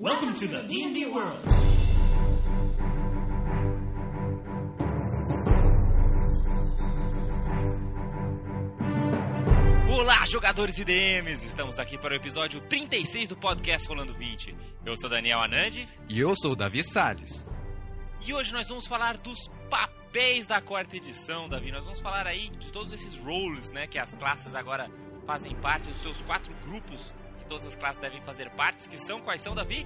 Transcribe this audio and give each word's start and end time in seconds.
Welcome 0.00 0.32
to 0.32 0.48
the 0.48 0.62
D&D 0.62 1.04
world. 1.12 1.40
Olá, 9.88 10.24
jogadores 10.26 10.78
e 10.78 10.84
DMs! 10.84 11.44
Estamos 11.44 11.78
aqui 11.78 11.98
para 11.98 12.12
o 12.12 12.16
episódio 12.16 12.60
36 12.62 13.28
do 13.28 13.36
podcast 13.36 13.86
Rolando 13.88 14.14
20. 14.14 14.56
Eu 14.84 14.96
sou 14.96 15.10
Daniel 15.10 15.40
Anandi 15.40 15.86
E 16.08 16.18
eu 16.18 16.34
sou 16.34 16.52
o 16.52 16.56
Davi 16.56 16.82
Salles. 16.82 17.46
e 18.26 18.32
hoje 18.32 18.52
nós 18.52 18.68
vamos 18.68 18.86
falar 18.86 19.16
dos 19.18 19.48
papéis 19.68 20.46
da 20.46 20.60
quarta 20.60 20.96
edição, 20.96 21.48
Davi. 21.48 21.70
Nós 21.70 21.84
vamos 21.84 22.00
falar 22.00 22.26
aí 22.26 22.50
de 22.50 22.72
todos 22.72 22.92
esses 22.92 23.16
roles, 23.18 23.70
né, 23.70 23.86
que 23.86 23.98
as 23.98 24.14
classes 24.14 24.54
agora 24.54 24.90
fazem 25.26 25.54
parte, 25.56 25.88
dos 25.88 25.98
seus 25.98 26.20
quatro 26.22 26.52
grupos 26.66 27.12
todas 27.50 27.66
as 27.66 27.74
classes 27.74 28.00
devem 28.00 28.22
fazer 28.22 28.48
parte, 28.50 28.88
que 28.88 28.96
são 28.96 29.20
quais 29.20 29.42
são, 29.42 29.54
Davi? 29.54 29.84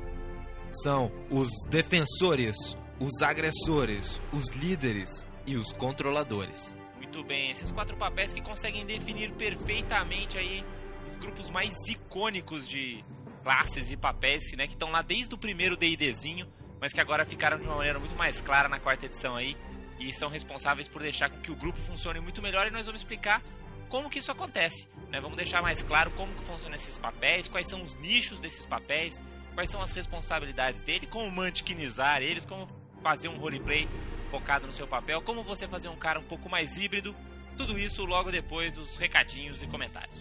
São 0.83 1.11
os 1.31 1.49
defensores, 1.71 2.55
os 3.01 3.23
agressores, 3.23 4.21
os 4.33 4.51
líderes 4.51 5.27
e 5.47 5.57
os 5.57 5.73
controladores. 5.73 6.77
Muito 6.97 7.25
bem, 7.25 7.51
esses 7.51 7.71
quatro 7.71 7.97
papéis 7.97 8.35
que 8.35 8.43
conseguem 8.43 8.85
definir 8.85 9.33
perfeitamente 9.33 10.37
aí 10.37 10.63
os 11.11 11.19
grupos 11.19 11.51
mais 11.51 11.73
icônicos 11.89 12.69
de 12.69 13.03
classes 13.43 13.91
e 13.91 13.97
papéis, 13.97 14.43
né, 14.57 14.67
que 14.67 14.75
estão 14.75 14.91
lá 14.91 15.01
desde 15.01 15.35
o 15.35 15.39
primeiro 15.39 15.77
D&Dzinho, 15.77 16.47
mas 16.81 16.93
que 16.93 17.01
agora 17.01 17.25
ficaram 17.25 17.59
de 17.59 17.65
uma 17.65 17.77
maneira 17.77 17.99
muito 17.99 18.15
mais 18.15 18.41
clara 18.41 18.69
na 18.69 18.79
quarta 18.79 19.07
edição 19.07 19.37
aí 19.37 19.57
e 19.99 20.13
são 20.13 20.29
responsáveis 20.29 20.87
por 20.89 21.01
deixar 21.01 21.31
com 21.31 21.41
que 21.41 21.53
o 21.53 21.57
grupo 21.57 21.81
funcione 21.81 22.21
muito 22.21 22.43
melhor 22.43 22.67
e 22.67 22.71
nós 22.71 22.85
vamos 22.85 23.01
explicar 23.01 23.43
como 23.89 24.11
que 24.11 24.19
isso 24.19 24.31
acontece, 24.31 24.89
né? 25.11 25.21
Vamos 25.21 25.37
deixar 25.37 25.63
mais 25.63 25.83
claro 25.83 26.11
como 26.13 26.35
que 26.35 26.43
funcionam 26.45 26.77
esses 26.77 26.99
papéis, 26.99 27.49
quais 27.49 27.69
são 27.69 27.83
os 27.83 27.97
nichos 27.97 28.39
desses 28.41 28.67
papéis, 28.67 29.21
quais 29.55 29.71
são 29.71 29.81
as 29.81 29.93
responsabilidades 29.93 30.83
dele, 30.83 31.07
como 31.07 31.31
mantiquinizar 31.31 32.23
eles, 32.23 32.45
como 32.45 32.67
fazer 33.03 33.29
um 33.29 33.37
roleplay 33.37 33.89
focado 34.31 34.67
no 34.67 34.73
seu 34.73 34.87
papel, 34.87 35.23
como 35.23 35.45
você 35.45 35.69
fazer 35.69 35.89
um 35.89 35.97
cara 35.97 36.19
um 36.19 36.25
pouco 36.25 36.49
mais 36.49 36.77
híbrido, 36.77 37.15
tudo 37.57 37.79
isso 37.79 38.05
logo 38.05 38.33
depois 38.33 38.73
dos 38.73 38.97
recadinhos 38.97 39.63
e 39.63 39.67
comentários. 39.67 40.19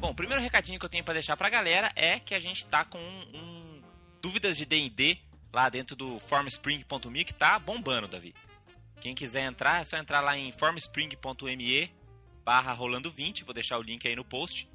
Bom, 0.00 0.10
o 0.10 0.14
primeiro 0.14 0.42
recadinho 0.42 0.78
que 0.78 0.86
eu 0.86 0.88
tenho 0.88 1.04
pra 1.04 1.12
deixar 1.12 1.36
pra 1.36 1.50
galera 1.50 1.92
é 1.94 2.18
que 2.18 2.34
a 2.34 2.40
gente 2.40 2.64
tá 2.66 2.84
com 2.84 2.98
um, 2.98 3.36
um 3.36 3.82
dúvidas 4.22 4.56
de 4.56 4.64
D&D 4.64 5.18
lá 5.52 5.68
dentro 5.68 5.94
do 5.96 6.18
formspring.me 6.20 7.24
que 7.24 7.34
tá 7.34 7.58
bombando, 7.58 8.08
Davi. 8.08 8.34
Quem 9.00 9.14
quiser 9.14 9.42
entrar, 9.42 9.80
é 9.80 9.84
só 9.84 9.96
entrar 9.96 10.20
lá 10.20 10.36
em 10.36 10.50
formspring.me 10.52 11.92
barra 12.44 12.72
rolando 12.72 13.10
20, 13.10 13.44
vou 13.44 13.54
deixar 13.54 13.78
o 13.78 13.82
link 13.82 14.06
aí 14.08 14.16
no 14.16 14.24
post. 14.24 14.68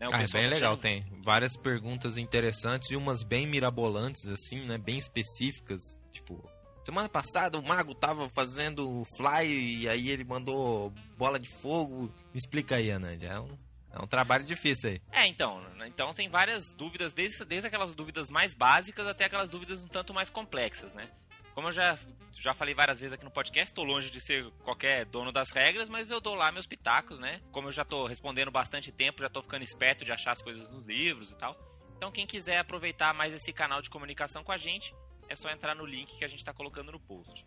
né, 0.00 0.06
Ah, 0.12 0.22
é 0.22 0.26
bem 0.28 0.44
tá 0.44 0.48
legal, 0.48 0.72
achando- 0.72 0.80
tem 0.82 1.04
várias 1.24 1.56
perguntas 1.56 2.16
interessantes 2.16 2.90
e 2.90 2.96
umas 2.96 3.22
bem 3.24 3.46
mirabolantes, 3.46 4.26
assim, 4.28 4.64
né? 4.64 4.78
Bem 4.78 4.96
específicas. 4.96 5.82
Tipo, 6.12 6.48
semana 6.84 7.08
passada 7.08 7.58
o 7.58 7.62
mago 7.66 7.94
tava 7.96 8.28
fazendo 8.28 9.04
fly 9.16 9.80
e 9.82 9.88
aí 9.88 10.08
ele 10.08 10.22
mandou 10.24 10.92
bola 11.16 11.36
de 11.38 11.48
fogo. 11.48 12.12
Me 12.32 12.38
explica 12.38 12.76
aí, 12.76 12.90
Anand. 12.92 13.22
É 13.24 13.40
um, 13.40 13.58
é 13.92 13.98
um 13.98 14.06
trabalho 14.06 14.44
difícil 14.44 14.90
aí. 14.90 15.02
É, 15.10 15.26
então, 15.26 15.62
então 15.86 16.12
tem 16.12 16.28
várias 16.28 16.74
dúvidas, 16.74 17.12
desde, 17.12 17.44
desde 17.44 17.66
aquelas 17.66 17.94
dúvidas 17.94 18.30
mais 18.30 18.54
básicas 18.54 19.06
até 19.06 19.24
aquelas 19.24 19.50
dúvidas 19.50 19.82
um 19.82 19.88
tanto 19.88 20.12
mais 20.12 20.28
complexas, 20.28 20.94
né? 20.94 21.10
Como 21.54 21.68
eu 21.68 21.72
já, 21.72 21.98
já 22.38 22.54
falei 22.54 22.72
várias 22.72 23.00
vezes 23.00 23.12
aqui 23.12 23.24
no 23.24 23.30
podcast, 23.30 23.74
tô 23.74 23.82
longe 23.82 24.10
de 24.10 24.20
ser 24.20 24.48
qualquer 24.62 25.04
dono 25.06 25.32
das 25.32 25.50
regras, 25.50 25.88
mas 25.88 26.10
eu 26.10 26.20
dou 26.20 26.34
lá 26.34 26.52
meus 26.52 26.66
pitacos, 26.66 27.18
né? 27.18 27.40
Como 27.50 27.68
eu 27.68 27.72
já 27.72 27.84
tô 27.84 28.06
respondendo 28.06 28.50
bastante 28.50 28.92
tempo, 28.92 29.22
já 29.22 29.28
tô 29.28 29.42
ficando 29.42 29.64
esperto 29.64 30.04
de 30.04 30.12
achar 30.12 30.32
as 30.32 30.42
coisas 30.42 30.70
nos 30.70 30.84
livros 30.86 31.32
e 31.32 31.34
tal. 31.34 31.56
Então 31.96 32.12
quem 32.12 32.26
quiser 32.26 32.58
aproveitar 32.58 33.12
mais 33.12 33.34
esse 33.34 33.52
canal 33.52 33.82
de 33.82 33.90
comunicação 33.90 34.44
com 34.44 34.52
a 34.52 34.56
gente, 34.56 34.94
é 35.28 35.34
só 35.34 35.50
entrar 35.50 35.74
no 35.74 35.84
link 35.84 36.16
que 36.16 36.24
a 36.24 36.28
gente 36.28 36.44
tá 36.44 36.52
colocando 36.52 36.92
no 36.92 37.00
post. 37.00 37.44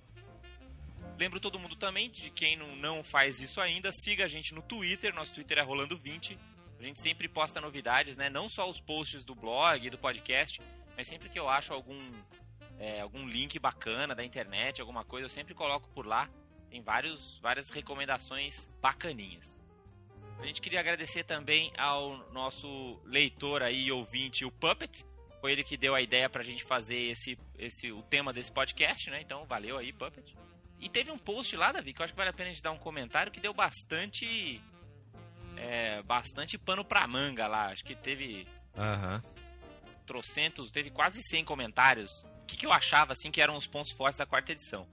Lembro 1.17 1.39
todo 1.39 1.59
mundo 1.59 1.75
também 1.75 2.09
de 2.09 2.29
quem 2.29 2.57
não, 2.57 2.75
não 2.75 3.03
faz 3.03 3.39
isso 3.39 3.61
ainda, 3.61 3.91
siga 3.91 4.25
a 4.25 4.27
gente 4.27 4.53
no 4.53 4.61
Twitter, 4.61 5.13
nosso 5.13 5.33
Twitter 5.33 5.59
é 5.59 5.63
Rolando20. 5.63 6.37
A 6.79 6.83
gente 6.83 6.99
sempre 6.99 7.27
posta 7.27 7.61
novidades, 7.61 8.17
né? 8.17 8.27
Não 8.27 8.49
só 8.49 8.67
os 8.67 8.79
posts 8.79 9.23
do 9.23 9.35
blog 9.35 9.85
e 9.85 9.89
do 9.89 9.99
podcast, 9.99 10.59
mas 10.97 11.07
sempre 11.07 11.29
que 11.29 11.39
eu 11.39 11.47
acho 11.47 11.73
algum, 11.73 11.99
é, 12.79 13.01
algum 13.01 13.27
link 13.27 13.59
bacana 13.59 14.15
da 14.15 14.25
internet, 14.25 14.81
alguma 14.81 15.05
coisa, 15.05 15.25
eu 15.25 15.29
sempre 15.29 15.53
coloco 15.53 15.87
por 15.89 16.07
lá. 16.07 16.27
Tem 16.71 16.81
vários, 16.81 17.37
várias 17.39 17.69
recomendações 17.69 18.67
bacaninhas. 18.81 19.61
A 20.39 20.45
gente 20.47 20.59
queria 20.59 20.79
agradecer 20.79 21.23
também 21.23 21.71
ao 21.77 22.17
nosso 22.31 22.99
leitor 23.05 23.61
aí 23.61 23.83
e 23.83 23.91
ouvinte, 23.91 24.43
o 24.43 24.51
Puppet. 24.51 25.05
Foi 25.39 25.51
ele 25.51 25.63
que 25.63 25.77
deu 25.77 25.93
a 25.93 26.01
ideia 26.01 26.27
pra 26.29 26.43
gente 26.43 26.63
fazer 26.63 26.97
esse, 26.97 27.37
esse, 27.59 27.91
o 27.91 28.01
tema 28.01 28.33
desse 28.33 28.51
podcast, 28.51 29.09
né? 29.11 29.21
Então 29.21 29.45
valeu 29.45 29.77
aí, 29.77 29.93
Puppet. 29.93 30.35
E 30.81 30.89
teve 30.89 31.11
um 31.11 31.17
post 31.17 31.55
lá, 31.55 31.71
Davi, 31.71 31.93
que 31.93 32.01
eu 32.01 32.03
acho 32.03 32.11
que 32.11 32.17
vale 32.17 32.31
a 32.31 32.33
pena 32.33 32.49
a 32.49 32.53
gente 32.53 32.63
dar 32.63 32.71
um 32.71 32.77
comentário 32.77 33.31
que 33.31 33.39
deu 33.39 33.53
bastante. 33.53 34.59
É, 35.55 36.01
bastante 36.01 36.57
pano 36.57 36.83
pra 36.83 37.07
manga 37.07 37.47
lá. 37.47 37.67
Acho 37.67 37.85
que 37.85 37.95
teve 37.95 38.47
Aham. 38.75 39.21
trocentos, 40.07 40.71
teve 40.71 40.89
quase 40.89 41.21
100 41.21 41.45
comentários. 41.45 42.23
O 42.41 42.45
que, 42.47 42.57
que 42.57 42.65
eu 42.65 42.71
achava, 42.71 43.13
assim, 43.13 43.29
que 43.29 43.39
eram 43.39 43.55
os 43.55 43.67
pontos 43.67 43.91
fortes 43.91 44.17
da 44.17 44.25
quarta 44.25 44.51
edição. 44.51 44.87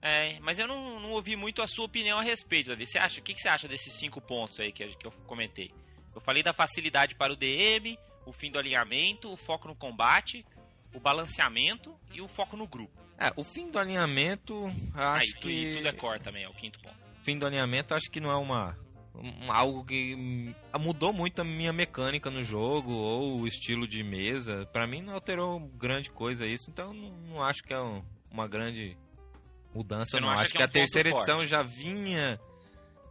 É, 0.00 0.38
mas 0.40 0.60
eu 0.60 0.68
não, 0.68 1.00
não 1.00 1.10
ouvi 1.10 1.34
muito 1.34 1.60
a 1.60 1.66
sua 1.66 1.86
opinião 1.86 2.18
a 2.18 2.22
respeito, 2.22 2.68
Davi. 2.68 2.86
Você 2.86 2.98
acha, 2.98 3.20
o 3.20 3.22
que, 3.24 3.34
que 3.34 3.40
você 3.40 3.48
acha 3.48 3.66
desses 3.66 3.92
cinco 3.94 4.20
pontos 4.20 4.60
aí 4.60 4.70
que, 4.70 4.86
que 4.94 5.06
eu 5.06 5.10
comentei? 5.26 5.74
Eu 6.14 6.20
falei 6.20 6.42
da 6.42 6.52
facilidade 6.52 7.16
para 7.16 7.32
o 7.32 7.36
DM, 7.36 7.98
o 8.24 8.32
fim 8.32 8.50
do 8.50 8.58
alinhamento, 8.58 9.32
o 9.32 9.36
foco 9.36 9.66
no 9.66 9.74
combate, 9.74 10.46
o 10.94 11.00
balanceamento 11.00 11.94
e 12.12 12.20
o 12.20 12.28
foco 12.28 12.56
no 12.56 12.66
grupo. 12.66 12.92
É, 13.18 13.32
o 13.36 13.42
fim 13.44 13.68
do 13.70 13.78
alinhamento, 13.78 14.70
acho 14.94 15.34
tu- 15.40 15.48
que. 15.48 15.74
tudo 15.76 15.88
é 15.88 15.92
core 15.92 16.20
também, 16.20 16.44
é 16.44 16.48
o 16.48 16.54
quinto 16.54 16.78
ponto. 16.80 16.96
fim 17.22 17.38
do 17.38 17.46
alinhamento 17.46 17.94
acho 17.94 18.08
que 18.10 18.20
não 18.20 18.30
é 18.30 18.36
uma 18.36 18.76
um- 19.14 19.50
algo 19.50 19.82
que 19.84 20.54
mudou 20.78 21.10
muito 21.12 21.40
a 21.40 21.44
minha 21.44 21.72
mecânica 21.72 22.30
no 22.30 22.42
jogo 22.44 22.92
ou 22.92 23.40
o 23.40 23.46
estilo 23.46 23.88
de 23.88 24.02
mesa. 24.04 24.66
Pra 24.66 24.86
mim 24.86 25.00
não 25.00 25.14
alterou 25.14 25.58
grande 25.58 26.10
coisa 26.10 26.46
isso, 26.46 26.68
então 26.70 26.92
não, 26.92 27.10
não 27.26 27.42
acho 27.42 27.62
que 27.62 27.72
é 27.72 27.80
um- 27.80 28.04
uma 28.30 28.46
grande 28.46 28.94
mudança. 29.74 30.20
Não 30.20 30.28
não 30.28 30.34
acho 30.34 30.52
que 30.52 30.58
é 30.58 30.60
um 30.60 30.64
a 30.64 30.68
terceira 30.68 31.08
ponto 31.08 31.20
edição 31.20 31.36
forte? 31.38 31.48
já 31.50 31.62
vinha 31.62 32.38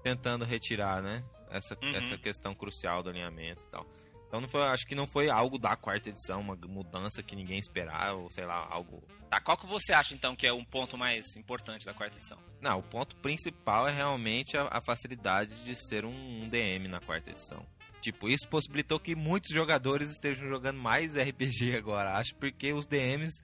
tentando 0.04 0.46
retirar, 0.46 1.02
né? 1.02 1.24
Essa, 1.50 1.76
Uhum. 1.82 1.96
essa 1.96 2.18
questão 2.20 2.54
crucial 2.54 3.02
do 3.02 3.10
alinhamento 3.10 3.66
e 3.66 3.72
tal. 3.72 3.86
Então 4.28 4.42
não 4.42 4.48
foi, 4.48 4.62
acho 4.64 4.86
que 4.86 4.96
não 4.96 5.08
foi 5.08 5.30
algo 5.30 5.58
da 5.58 5.76
quarta 5.76 6.10
edição, 6.10 6.42
uma 6.42 6.58
mudança 6.68 7.22
que 7.24 7.36
ninguém 7.36 7.60
esperava, 7.60 8.18
ou 8.18 8.30
sei 8.30 8.46
lá, 8.46 8.68
algo 8.70 9.04
Tá, 9.30 9.42
qual 9.42 9.58
que 9.58 9.66
você 9.66 9.92
acha 9.92 10.14
então 10.14 10.36
que 10.36 10.48
é 10.48 10.54
um 10.54 10.64
ponto 10.64 10.98
mais 10.98 11.36
importante 11.36 11.86
da 11.86 11.94
quarta 11.94 12.18
edição? 12.18 12.38
Não, 12.62 12.80
o 12.80 12.84
ponto 12.84 13.16
principal 13.18 13.88
é 13.88 13.92
realmente 13.92 14.56
a, 14.56 14.68
a 14.72 14.82
facilidade 14.82 15.64
de 15.64 15.76
ser 15.76 16.06
um, 16.06 16.44
um 16.44 16.48
DM 16.50 16.88
na 16.88 17.00
quarta 17.00 17.32
edição. 17.32 17.66
Tipo, 18.02 18.30
isso 18.30 18.48
possibilitou 18.48 19.00
que 19.00 19.16
muitos 19.16 19.52
jogadores 19.52 20.10
estejam 20.12 20.48
jogando 20.48 20.78
mais 20.80 21.18
RPG 21.18 21.76
agora, 21.78 22.18
acho, 22.18 22.36
porque 22.36 22.72
os 22.72 22.86
DMs 22.86 23.42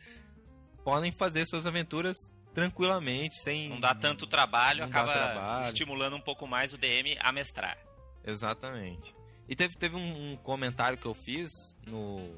podem 0.83 1.11
fazer 1.11 1.45
suas 1.45 1.65
aventuras 1.65 2.15
tranquilamente, 2.53 3.37
sem. 3.41 3.69
Não 3.69 3.79
dá 3.79 3.95
tanto 3.95 4.27
trabalho, 4.27 4.81
Não 4.81 4.89
dá 4.89 4.99
acaba 5.01 5.13
trabalho. 5.13 5.67
estimulando 5.67 6.15
um 6.15 6.21
pouco 6.21 6.47
mais 6.47 6.73
o 6.73 6.77
DM 6.77 7.17
a 7.19 7.31
mestrar. 7.31 7.77
Exatamente. 8.23 9.15
E 9.47 9.55
teve, 9.55 9.75
teve 9.75 9.95
um, 9.95 10.31
um 10.33 10.37
comentário 10.37 10.97
que 10.97 11.05
eu 11.05 11.13
fiz 11.13 11.49
no 11.85 12.35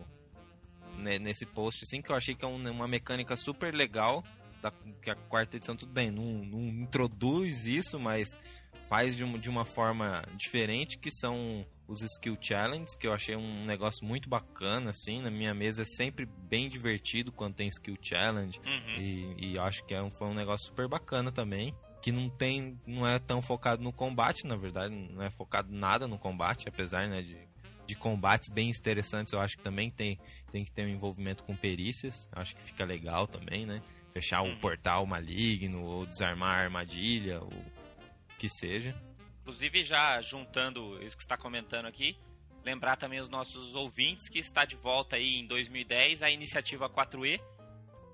ne- 0.97 1.19
nesse 1.19 1.45
post, 1.45 1.83
assim, 1.83 2.01
que 2.01 2.11
eu 2.11 2.15
achei 2.15 2.35
que 2.35 2.43
é 2.45 2.47
um- 2.47 2.69
uma 2.71 2.87
mecânica 2.87 3.35
super 3.35 3.73
legal, 3.73 4.23
da, 4.61 4.71
que 5.01 5.09
a 5.09 5.15
quarta 5.15 5.57
edição, 5.57 5.75
tudo 5.75 5.91
bem, 5.91 6.09
não, 6.11 6.23
não 6.45 6.59
introduz 6.69 7.65
isso, 7.65 7.99
mas 7.99 8.29
faz 8.87 9.15
de 9.15 9.23
uma, 9.23 9.37
de 9.37 9.49
uma 9.49 9.65
forma 9.65 10.23
diferente, 10.37 10.97
que 10.97 11.11
são 11.11 11.65
os 11.87 12.01
Skill 12.01 12.37
Challenges, 12.39 12.95
que 12.95 13.05
eu 13.05 13.13
achei 13.13 13.35
um 13.35 13.65
negócio 13.65 14.05
muito 14.05 14.29
bacana, 14.29 14.91
assim, 14.91 15.21
na 15.21 15.29
minha 15.29 15.53
mesa 15.53 15.81
é 15.81 15.85
sempre 15.85 16.25
bem 16.25 16.69
divertido 16.69 17.31
quando 17.31 17.55
tem 17.55 17.67
Skill 17.67 17.97
Challenge, 18.01 18.59
Uhum. 18.65 19.01
e, 19.01 19.51
e 19.53 19.59
acho 19.59 19.83
que 19.85 19.93
é 19.93 20.01
um, 20.01 20.09
foi 20.09 20.27
um 20.27 20.33
negócio 20.33 20.67
super 20.67 20.87
bacana 20.87 21.31
também. 21.31 21.75
Que 22.03 22.11
não 22.11 22.29
tem. 22.29 22.79
não 22.85 23.07
é 23.07 23.17
tão 23.17 23.41
focado 23.41 23.81
no 23.81 23.91
combate, 23.91 24.45
na 24.45 24.55
verdade, 24.55 24.93
não 24.93 25.23
é 25.23 25.29
focado 25.31 25.73
nada 25.73 26.07
no 26.07 26.19
combate, 26.19 26.67
apesar 26.69 27.07
né, 27.07 27.21
de, 27.21 27.37
de 27.87 27.95
combates 27.95 28.49
bem 28.49 28.69
interessantes, 28.69 29.33
eu 29.33 29.39
acho 29.39 29.57
que 29.57 29.63
também 29.63 29.89
tem, 29.89 30.19
tem 30.51 30.63
que 30.63 30.71
ter 30.71 30.85
um 30.85 30.89
envolvimento 30.89 31.43
com 31.43 31.55
perícias. 31.55 32.29
Acho 32.33 32.55
que 32.55 32.61
fica 32.61 32.83
legal 32.85 33.25
também, 33.25 33.65
né? 33.65 33.81
Fechar 34.13 34.41
Uhum. 34.43 34.53
o 34.53 34.59
portal 34.59 35.05
maligno, 35.07 35.81
ou 35.81 36.05
desarmar 36.05 36.59
a 36.59 36.61
armadilha, 36.63 37.39
ou 37.41 37.47
o 37.47 38.37
que 38.37 38.47
seja. 38.49 38.93
Inclusive, 39.41 39.83
já 39.83 40.21
juntando 40.21 41.01
isso 41.03 41.15
que 41.17 41.23
você 41.23 41.25
está 41.25 41.37
comentando 41.37 41.85
aqui, 41.85 42.17
lembrar 42.63 42.95
também 42.97 43.19
os 43.19 43.27
nossos 43.29 43.75
ouvintes 43.75 44.29
que 44.29 44.39
está 44.39 44.65
de 44.65 44.75
volta 44.75 45.15
aí 45.15 45.35
em 45.39 45.47
2010 45.47 46.21
a 46.21 46.29
iniciativa 46.29 46.89
4E. 46.89 47.39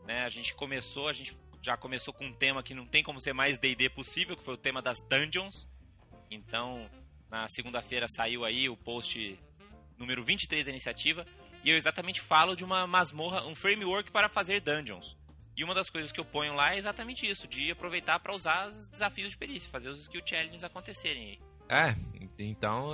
Né? 0.08 0.24
A 0.24 0.30
gente 0.30 0.54
começou, 0.56 1.08
a 1.08 1.14
gente 1.14 1.36
já 1.62 1.76
começou 1.78 2.14
com 2.14 2.26
um 2.26 2.34
tema 2.34 2.64
que 2.64 2.74
não 2.74 2.86
tem 2.86 3.04
como 3.04 3.20
ser 3.20 3.34
mais 3.34 3.58
D&D 3.58 3.90
possível, 3.90 4.36
que 4.36 4.44
foi 4.44 4.54
o 4.54 4.58
tema 4.58 4.82
das 4.82 5.02
dungeons. 5.10 5.68
Então, 6.32 6.90
na 7.30 7.48
segunda-feira 7.50 8.08
saiu 8.08 8.46
aí 8.46 8.70
o 8.70 8.78
post 8.78 9.40
número 9.98 10.24
23 10.24 10.66
da 10.66 10.72
iniciativa, 10.72 11.26
e 11.64 11.70
eu 11.70 11.78
exatamente 11.78 12.22
falo 12.22 12.56
de 12.56 12.64
uma 12.64 12.88
masmorra, 12.88 13.46
um 13.46 13.54
framework 13.54 14.12
para 14.12 14.30
fazer 14.30 14.62
dungeons. 14.62 15.18
E 15.58 15.64
uma 15.64 15.76
das 15.76 15.90
coisas 15.90 16.10
que 16.10 16.20
eu 16.20 16.24
ponho 16.24 16.56
lá 16.56 16.74
é 16.74 16.78
exatamente 16.78 17.30
isso, 17.30 17.46
de 17.46 17.70
aproveitar 17.70 18.18
para 18.20 18.34
usar 18.34 18.70
os 18.70 18.88
desafios 18.88 19.32
de 19.32 19.38
perícia, 19.38 19.70
fazer 19.70 19.90
os 19.90 20.00
skill 20.00 20.22
challenges 20.26 20.64
acontecerem 20.64 21.32
aí. 21.32 21.40
É, 21.70 21.94
então, 22.40 22.94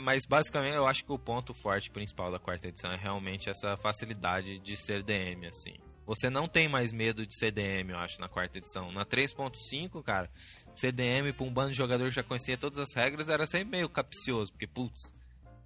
mas 0.00 0.24
basicamente 0.24 0.76
eu 0.76 0.86
acho 0.86 1.04
que 1.04 1.12
o 1.12 1.18
ponto 1.18 1.52
forte 1.52 1.90
principal 1.90 2.30
da 2.30 2.38
quarta 2.38 2.68
edição 2.68 2.92
é 2.92 2.96
realmente 2.96 3.50
essa 3.50 3.76
facilidade 3.76 4.60
de 4.60 4.76
ser 4.76 5.02
DM, 5.02 5.46
assim. 5.46 5.74
Você 6.08 6.30
não 6.30 6.48
tem 6.48 6.70
mais 6.70 6.90
medo 6.90 7.26
de 7.26 7.36
CDM, 7.36 7.90
eu 7.90 7.98
acho, 7.98 8.18
na 8.18 8.30
quarta 8.30 8.56
edição. 8.56 8.90
Na 8.90 9.04
3.5, 9.04 10.02
cara, 10.02 10.30
CDM 10.74 11.34
pra 11.34 11.44
um 11.44 11.52
bando 11.52 11.72
de 11.72 11.76
jogador 11.76 12.08
que 12.08 12.14
já 12.14 12.22
conhecia 12.22 12.56
todas 12.56 12.78
as 12.78 12.94
regras 12.94 13.28
era 13.28 13.46
sempre 13.46 13.72
meio 13.72 13.90
capcioso, 13.90 14.50
porque, 14.50 14.66
putz, 14.66 15.14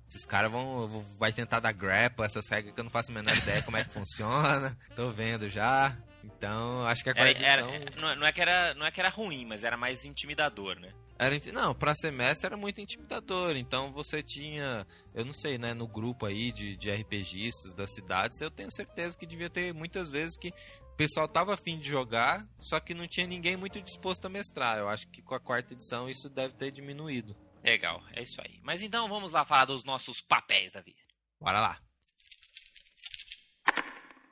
esses 0.09 0.25
caras 0.27 0.51
vão 0.51 0.89
vai 1.17 1.33
tentar 1.33 1.61
dar 1.61 1.71
grapple, 1.71 2.25
essas 2.25 2.49
regras 2.49 2.75
que 2.75 2.81
eu 2.81 2.83
não 2.83 2.91
faço 2.91 3.13
a 3.13 3.15
menor 3.15 3.37
ideia 3.37 3.63
como 3.63 3.77
é 3.77 3.85
que 3.85 3.93
funciona. 3.95 4.77
Tô 4.97 5.13
vendo 5.13 5.49
já. 5.49 5.97
Então, 6.25 6.85
acho 6.89 7.05
que 7.05 7.11
a 7.11 7.15
quarta 7.15 7.41
era, 7.41 7.63
edição... 7.63 7.73
Era, 7.73 8.17
não, 8.17 8.27
é 8.27 8.33
que 8.33 8.41
era, 8.41 8.75
não 8.75 8.85
é 8.85 8.91
que 8.91 8.99
era 8.99 9.11
ruim, 9.11 9.47
mas 9.47 9.63
era 9.63 9.77
mais 9.77 10.05
intimidador, 10.05 10.77
né? 10.81 10.93
Era, 11.23 11.39
não, 11.53 11.73
para 11.73 11.95
semestre 11.95 12.47
era 12.47 12.57
muito 12.57 12.81
intimidador. 12.81 13.57
Então 13.57 13.93
você 13.93 14.23
tinha, 14.23 14.85
eu 15.15 15.25
não 15.25 15.33
sei, 15.33 15.57
né, 15.57 15.73
no 15.73 15.87
grupo 15.87 16.27
aí 16.27 16.51
de, 16.51 16.77
de 16.77 16.91
RPGistas 16.91 17.75
das 17.75 17.95
cidades, 17.95 18.41
eu 18.41 18.51
tenho 18.51 18.73
certeza 18.73 19.17
que 19.17 19.25
devia 19.25 19.49
ter 19.49 19.73
muitas 19.73 20.09
vezes 20.11 20.37
que 20.37 20.49
o 20.49 20.97
pessoal 20.97 21.29
tava 21.29 21.55
afim 21.55 21.79
de 21.79 21.89
jogar, 21.89 22.45
só 22.59 22.81
que 22.81 22.93
não 22.93 23.07
tinha 23.07 23.27
ninguém 23.27 23.57
muito 23.57 23.81
disposto 23.81 24.27
a 24.27 24.29
mestrar. 24.29 24.79
Eu 24.79 24.89
acho 24.89 25.09
que 25.09 25.23
com 25.23 25.35
a 25.35 25.41
quarta 25.41 25.75
edição 25.75 26.11
isso 26.11 26.29
deve 26.29 26.55
ter 26.55 26.73
diminuído. 26.73 27.37
Legal, 27.63 28.03
é 28.13 28.23
isso 28.23 28.41
aí. 28.41 28.59
Mas 28.63 28.83
então 28.83 29.09
vamos 29.09 29.31
lá 29.31 29.45
falar 29.45 29.67
dos 29.67 29.85
nossos 29.85 30.21
papéis, 30.21 30.73
Davi. 30.73 30.97
Bora 31.41 31.61
lá. 31.61 31.81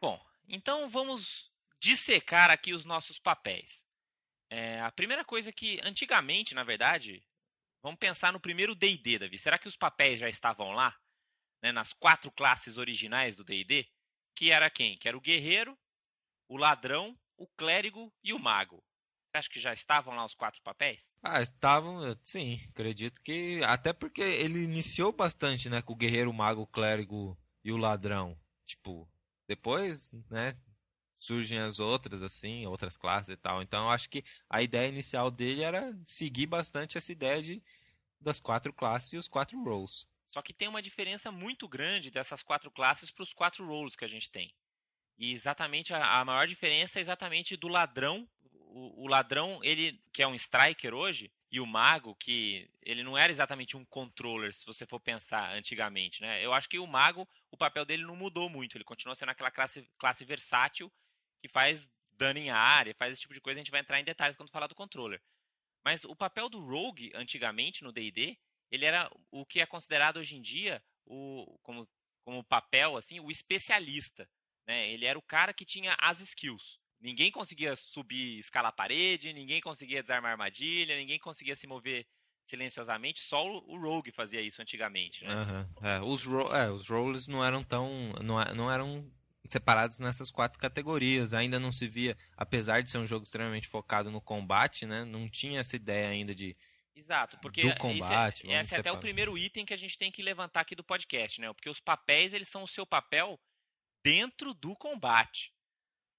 Bom, 0.01 0.21
então 0.49 0.89
vamos 0.89 1.53
dissecar 1.79 2.51
aqui 2.51 2.73
os 2.75 2.85
nossos 2.85 3.19
papéis. 3.19 3.87
É, 4.51 4.81
a 4.81 4.91
primeira 4.91 5.25
coisa 5.25 5.53
que, 5.53 5.81
antigamente, 5.85 6.55
na 6.55 6.65
verdade, 6.65 7.25
vamos 7.83 7.99
pensar 8.01 8.33
no 8.33 8.41
primeiro 8.41 8.75
D&D, 8.75 9.21
Davi. 9.21 9.39
Será 9.39 9.57
que 9.59 9.69
os 9.69 9.77
papéis 9.77 10.19
já 10.19 10.29
estavam 10.29 10.73
lá? 10.73 10.99
Né, 11.63 11.71
nas 11.73 11.93
quatro 11.93 12.31
classes 12.33 12.77
originais 12.77 13.37
do 13.37 13.45
D&D? 13.45 13.87
Que 14.35 14.51
era 14.51 14.69
quem? 14.69 14.97
Que 14.97 15.07
era 15.07 15.17
o 15.17 15.21
guerreiro, 15.21 15.79
o 16.49 16.57
ladrão, 16.57 17.17
o 17.37 17.47
clérigo 17.47 18.13
e 18.25 18.33
o 18.33 18.39
mago. 18.39 18.83
Você 19.31 19.39
acha 19.39 19.51
que 19.51 19.61
já 19.61 19.73
estavam 19.73 20.15
lá 20.17 20.25
os 20.25 20.35
quatro 20.35 20.61
papéis? 20.63 21.15
Ah, 21.23 21.41
estavam, 21.41 22.01
sim. 22.25 22.59
Acredito 22.71 23.21
que. 23.23 23.63
Até 23.63 23.93
porque 23.93 24.21
ele 24.21 24.65
iniciou 24.65 25.13
bastante, 25.13 25.69
né? 25.69 25.81
Com 25.81 25.93
o 25.93 25.97
guerreiro, 25.97 26.31
o 26.31 26.35
mago, 26.35 26.63
o 26.63 26.67
clérigo 26.67 27.39
e 27.63 27.71
o 27.71 27.77
ladrão. 27.77 28.37
Tipo, 28.67 29.09
depois, 29.47 30.11
né? 30.29 30.59
Surgem 31.21 31.59
as 31.59 31.79
outras, 31.79 32.23
assim, 32.23 32.67
outras 32.67 32.97
classes 32.97 33.29
e 33.29 33.37
tal. 33.37 33.63
Então 33.63 33.85
eu 33.85 33.91
acho 33.91 34.09
que 34.09 34.25
a 34.49 34.63
ideia 34.63 34.89
inicial 34.89 35.31
dele 35.31 35.63
era 35.63 35.95
seguir 36.03 36.47
bastante 36.47 36.97
essa 36.97 37.13
ideia 37.13 37.43
de, 37.43 37.63
das 38.19 38.41
quatro 38.41 38.73
classes 38.73 39.13
e 39.13 39.17
os 39.19 39.29
quatro 39.29 39.63
roles. 39.63 40.09
Só 40.33 40.41
que 40.41 40.55
tem 40.55 40.67
uma 40.67 40.81
diferença 40.81 41.31
muito 41.31 41.69
grande 41.69 42.11
dessas 42.11 42.43
quatro 42.43 42.71
classes 42.71 43.11
para 43.11 43.23
os 43.23 43.35
quatro 43.35 43.67
roles 43.67 43.95
que 43.95 44.05
a 44.05 44.09
gente 44.09 44.31
tem. 44.31 44.55
E 45.19 45.33
exatamente 45.33 45.93
a, 45.93 46.21
a 46.21 46.25
maior 46.25 46.49
diferença 46.49 46.99
é 46.99 47.03
exatamente 47.03 47.55
do 47.55 47.69
ladrão. 47.69 48.27
O, 48.73 49.05
o, 49.05 49.07
ladrão, 49.07 49.61
ele 49.63 50.01
que 50.13 50.23
é 50.23 50.27
um 50.27 50.35
striker 50.35 50.95
hoje, 50.95 51.31
e 51.51 51.61
o 51.61 51.67
mago, 51.67 52.15
que 52.15 52.71
ele 52.81 53.03
não 53.03 53.19
era 53.19 53.33
exatamente 53.33 53.77
um 53.77 53.85
controller, 53.85 54.55
se 54.55 54.65
você 54.65 54.87
for 54.87 55.01
pensar 55.01 55.53
antigamente, 55.53 56.23
né? 56.23 56.43
Eu 56.43 56.55
acho 56.55 56.69
que 56.69 56.79
o 56.79 56.87
mago, 56.87 57.29
o 57.51 57.57
papel 57.57 57.85
dele 57.85 58.05
não 58.05 58.15
mudou 58.15 58.49
muito. 58.49 58.77
Ele 58.77 58.85
continua 58.85 59.17
sendo 59.17 59.31
aquela 59.31 59.51
classe, 59.51 59.87
classe 59.99 60.25
versátil 60.25 60.91
que 61.41 61.49
faz 61.49 61.89
dano 62.13 62.39
em 62.39 62.51
área, 62.51 62.95
faz 62.95 63.13
esse 63.13 63.23
tipo 63.23 63.35
de 63.35 63.41
coisa, 63.41 63.59
a 63.59 63.63
gente 63.63 63.71
vai 63.71 63.81
entrar 63.81 63.99
em 63.99 64.05
detalhes 64.05 64.37
quando 64.37 64.51
falar 64.51 64.67
do 64.67 64.75
controller. 64.75 65.21
Mas 65.85 66.05
o 66.05 66.15
papel 66.15 66.49
do 66.49 66.61
Rogue, 66.61 67.11
antigamente, 67.15 67.83
no 67.83 67.93
D&D, 67.93 68.39
ele 68.71 68.85
era 68.85 69.11
o 69.31 69.47
que 69.47 69.61
é 69.61 69.67
considerado 69.67 70.19
hoje 70.19 70.37
em 70.37 70.43
dia, 70.43 70.83
o, 71.07 71.59
como, 71.63 71.89
como 72.23 72.45
papel, 72.45 72.97
assim, 72.97 73.19
o 73.21 73.31
especialista. 73.31 74.29
Né? 74.67 74.91
Ele 74.91 75.07
era 75.07 75.19
o 75.19 75.23
cara 75.23 75.55
que 75.55 75.65
tinha 75.65 75.97
as 75.99 76.21
skills. 76.21 76.79
Ninguém 77.01 77.33
conseguia 77.33 77.75
subir, 77.75 78.39
escalar 78.39 78.69
a 78.69 78.73
parede, 78.73 79.33
ninguém 79.33 79.61
conseguia 79.61 80.03
desarmar 80.03 80.33
armadilha, 80.33 80.97
ninguém 80.97 81.19
conseguia 81.19 81.57
se 81.57 81.67
mover 81.67 82.07
silenciosamente, 82.45 83.21
só 83.21 83.47
o, 83.47 83.79
Rogue 83.79 84.11
fazia 84.11 84.41
isso 84.41 84.61
antigamente. 84.61 85.25
Né? 85.25 85.33
Uhum. 85.33 85.89
É, 85.89 86.01
os, 86.01 86.25
ro 86.25 86.55
é, 86.55 86.71
os 86.71 86.89
roles 86.89 87.29
não 87.29 87.45
eram 87.45 87.63
tão. 87.63 88.13
não, 88.23 88.43
não 88.55 88.71
eram 88.71 89.11
separados 89.49 89.99
nessas 89.99 90.31
quatro 90.31 90.59
categorias. 90.59 91.33
Ainda 91.33 91.59
não 91.59 91.73
se 91.73 91.87
via, 91.87 92.17
apesar 92.37 92.83
de 92.83 92.91
ser 92.91 92.99
um 92.99 93.07
jogo 93.07 93.25
extremamente 93.25 93.69
focado 93.69 94.11
no 94.11 94.21
combate, 94.21 94.87
né? 94.87 95.05
Não 95.05 95.29
tinha 95.29 95.61
essa 95.61 95.77
ideia 95.77 96.09
ainda 96.09 96.35
de 96.35 96.57
Exato, 96.95 97.39
porque 97.41 97.63
do 97.63 97.75
combate. 97.77 98.43
Esse 98.43 98.53
é, 98.53 98.61
esse 98.61 98.75
é 98.75 98.79
até 98.79 98.93
o 98.93 98.99
primeiro 98.99 99.39
item 99.39 99.65
que 99.65 99.73
a 99.73 99.79
gente 99.79 99.97
tem 99.97 100.13
que 100.13 100.23
levantar 100.23 100.61
aqui 100.61 100.75
do 100.75 100.85
podcast, 100.85 101.41
né? 101.41 101.53
Porque 101.53 101.71
os 101.71 101.81
papéis 101.81 102.33
eles 102.33 102.49
são 102.49 102.63
o 102.63 102.69
seu 102.69 102.85
papel 102.85 103.41
dentro 104.05 104.53
do 104.53 104.77
combate. 104.77 105.53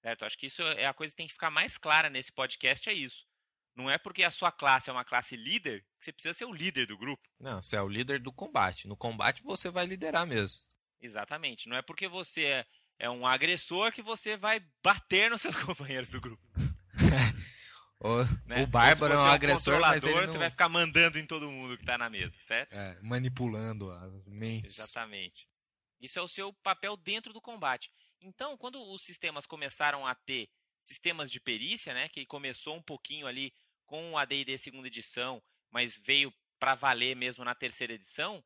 Certo? 0.01 0.25
Acho 0.25 0.37
que 0.37 0.47
isso 0.47 0.63
é 0.63 0.87
a 0.87 0.93
coisa 0.93 1.11
que 1.11 1.17
tem 1.17 1.27
que 1.27 1.33
ficar 1.33 1.51
mais 1.51 1.77
clara 1.77 2.09
nesse 2.09 2.31
podcast, 2.31 2.89
é 2.89 2.93
isso. 2.93 3.27
Não 3.75 3.89
é 3.89 3.97
porque 3.97 4.23
a 4.23 4.31
sua 4.31 4.51
classe 4.51 4.89
é 4.89 4.93
uma 4.93 5.05
classe 5.05 5.35
líder 5.35 5.85
que 5.99 6.05
você 6.05 6.11
precisa 6.11 6.33
ser 6.33 6.45
o 6.45 6.53
líder 6.53 6.87
do 6.87 6.97
grupo. 6.97 7.29
Não, 7.39 7.61
você 7.61 7.75
é 7.75 7.81
o 7.81 7.87
líder 7.87 8.19
do 8.19 8.33
combate. 8.33 8.87
No 8.87 8.97
combate 8.97 9.43
você 9.43 9.69
vai 9.69 9.85
liderar 9.85 10.25
mesmo. 10.25 10.65
Exatamente. 10.99 11.69
Não 11.69 11.77
é 11.77 11.81
porque 11.81 12.07
você 12.07 12.45
é 12.45 12.65
é 13.01 13.09
um 13.09 13.25
agressor 13.25 13.91
que 13.91 14.03
você 14.03 14.37
vai 14.37 14.63
bater 14.83 15.31
nos 15.31 15.41
seus 15.41 15.55
companheiros 15.57 16.11
do 16.11 16.21
grupo. 16.21 16.41
o, 17.99 18.23
né? 18.45 18.61
o 18.61 18.67
Bárbaro 18.67 19.15
é 19.15 19.17
um 19.17 19.25
agressor, 19.25 19.81
mas 19.81 20.03
ele 20.03 20.13
não... 20.13 20.27
você 20.27 20.37
vai 20.37 20.51
ficar 20.51 20.69
mandando 20.69 21.17
em 21.17 21.25
todo 21.25 21.49
mundo 21.49 21.75
que 21.75 21.83
está 21.83 21.97
na 21.97 22.11
mesa, 22.11 22.37
certo? 22.39 22.71
É, 22.71 22.93
manipulando 23.01 23.91
as 23.91 24.27
mentes. 24.27 24.77
Exatamente. 24.77 25.47
Isso 25.99 26.19
é 26.19 26.21
o 26.21 26.27
seu 26.27 26.53
papel 26.53 26.95
dentro 26.95 27.33
do 27.33 27.41
combate. 27.41 27.91
Então, 28.21 28.55
quando 28.55 28.79
os 28.79 29.01
sistemas 29.01 29.47
começaram 29.47 30.05
a 30.05 30.13
ter 30.13 30.47
sistemas 30.83 31.31
de 31.31 31.39
perícia, 31.39 31.95
né, 31.95 32.07
que 32.07 32.23
começou 32.27 32.75
um 32.75 32.83
pouquinho 32.83 33.25
ali 33.25 33.51
com 33.87 34.15
a 34.15 34.25
D&D 34.25 34.59
segunda 34.59 34.87
edição, 34.87 35.41
mas 35.71 35.99
veio 36.05 36.31
para 36.59 36.75
valer 36.75 37.15
mesmo 37.15 37.43
na 37.43 37.55
terceira 37.55 37.93
edição, 37.93 38.43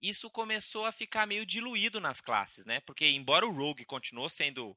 isso 0.00 0.30
começou 0.30 0.86
a 0.86 0.92
ficar 0.92 1.26
meio 1.26 1.44
diluído 1.44 2.00
nas 2.00 2.20
classes, 2.20 2.64
né? 2.64 2.80
Porque 2.80 3.06
embora 3.06 3.46
o 3.46 3.52
Rogue 3.52 3.84
continuou 3.84 4.28
sendo 4.28 4.76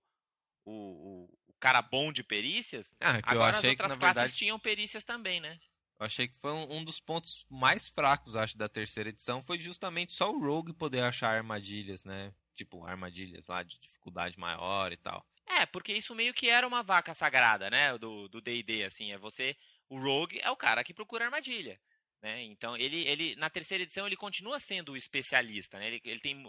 o, 0.65 0.71
o, 0.71 1.29
o 1.47 1.53
cara 1.59 1.81
bom 1.81 2.11
de 2.11 2.23
perícias, 2.23 2.93
ah, 2.99 3.19
agora 3.23 3.57
as 3.57 3.63
outras 3.63 3.93
que, 3.93 3.99
classes 3.99 4.15
verdade, 4.15 4.37
tinham 4.37 4.59
perícias 4.59 5.03
também, 5.03 5.39
né? 5.39 5.59
Eu 5.99 6.05
achei 6.05 6.27
que 6.27 6.35
foi 6.35 6.51
um, 6.51 6.77
um, 6.77 6.83
dos 6.83 6.99
pontos 6.99 7.45
mais 7.49 7.87
fracos, 7.87 8.35
acho, 8.35 8.57
da 8.57 8.67
terceira 8.67 9.09
edição, 9.09 9.41
foi 9.41 9.57
justamente 9.57 10.11
só 10.11 10.31
o 10.31 10.39
Rogue 10.39 10.73
poder 10.73 11.01
achar 11.01 11.35
armadilhas, 11.35 12.03
né? 12.03 12.33
Tipo, 12.55 12.85
armadilhas 12.85 13.47
lá 13.47 13.63
de 13.63 13.79
dificuldade 13.79 14.37
maior 14.37 14.91
e 14.91 14.97
tal. 14.97 15.25
É, 15.47 15.65
porque 15.65 15.93
isso 15.93 16.15
meio 16.15 16.33
que 16.33 16.49
era 16.49 16.67
uma 16.67 16.83
vaca 16.83 17.13
sagrada, 17.13 17.69
né? 17.69 17.97
Do 17.97 18.41
D&D, 18.41 18.83
assim, 18.83 19.11
é 19.11 19.17
você... 19.17 19.55
O 19.89 19.99
Rogue 19.99 20.39
é 20.41 20.49
o 20.49 20.57
cara 20.57 20.83
que 20.83 20.93
procura 20.93 21.25
armadilha. 21.25 21.79
Né? 22.23 22.41
Então, 22.43 22.77
ele, 22.77 23.05
ele, 23.05 23.35
na 23.35 23.49
terceira 23.49 23.83
edição, 23.83 24.07
ele 24.07 24.15
continua 24.15 24.57
sendo 24.57 24.93
o 24.93 24.97
especialista. 24.97 25.77
Né? 25.77 25.87
Ele, 25.87 26.01
ele 26.05 26.19
tem, 26.21 26.41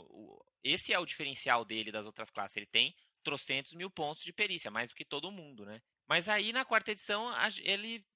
esse 0.62 0.92
é 0.92 0.98
o 1.00 1.04
diferencial 1.04 1.64
dele 1.64 1.90
das 1.90 2.06
outras 2.06 2.30
classes. 2.30 2.56
Ele 2.56 2.66
tem 2.66 2.94
trocentos 3.24 3.74
mil 3.74 3.90
pontos 3.90 4.22
de 4.22 4.32
perícia, 4.32 4.70
mais 4.70 4.90
do 4.90 4.94
que 4.94 5.04
todo 5.04 5.32
mundo. 5.32 5.66
Né? 5.66 5.82
Mas 6.06 6.28
aí, 6.28 6.52
na 6.52 6.64
quarta 6.64 6.92
edição, 6.92 7.28
ele 7.64 8.06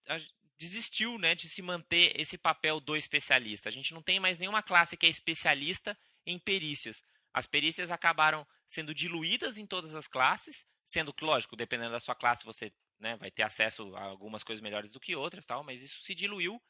desistiu 0.56 1.18
né, 1.18 1.34
de 1.34 1.48
se 1.48 1.60
manter 1.60 2.12
esse 2.18 2.38
papel 2.38 2.78
do 2.78 2.96
especialista. 2.96 3.68
A 3.68 3.72
gente 3.72 3.92
não 3.92 4.02
tem 4.02 4.20
mais 4.20 4.38
nenhuma 4.38 4.62
classe 4.62 4.96
que 4.96 5.06
é 5.06 5.08
especialista 5.08 5.98
em 6.24 6.38
perícias. 6.38 7.02
As 7.34 7.46
perícias 7.46 7.90
acabaram 7.90 8.46
sendo 8.68 8.94
diluídas 8.94 9.58
em 9.58 9.66
todas 9.66 9.96
as 9.96 10.06
classes, 10.06 10.64
sendo 10.84 11.12
que, 11.12 11.24
lógico, 11.24 11.56
dependendo 11.56 11.90
da 11.90 12.00
sua 12.00 12.14
classe, 12.14 12.44
você 12.44 12.72
né, 13.00 13.16
vai 13.16 13.32
ter 13.32 13.42
acesso 13.42 13.96
a 13.96 14.02
algumas 14.02 14.44
coisas 14.44 14.62
melhores 14.62 14.92
do 14.92 15.00
que 15.00 15.16
outras, 15.16 15.44
tal, 15.44 15.64
mas 15.64 15.82
isso 15.82 16.00
se 16.02 16.14
diluiu 16.14 16.62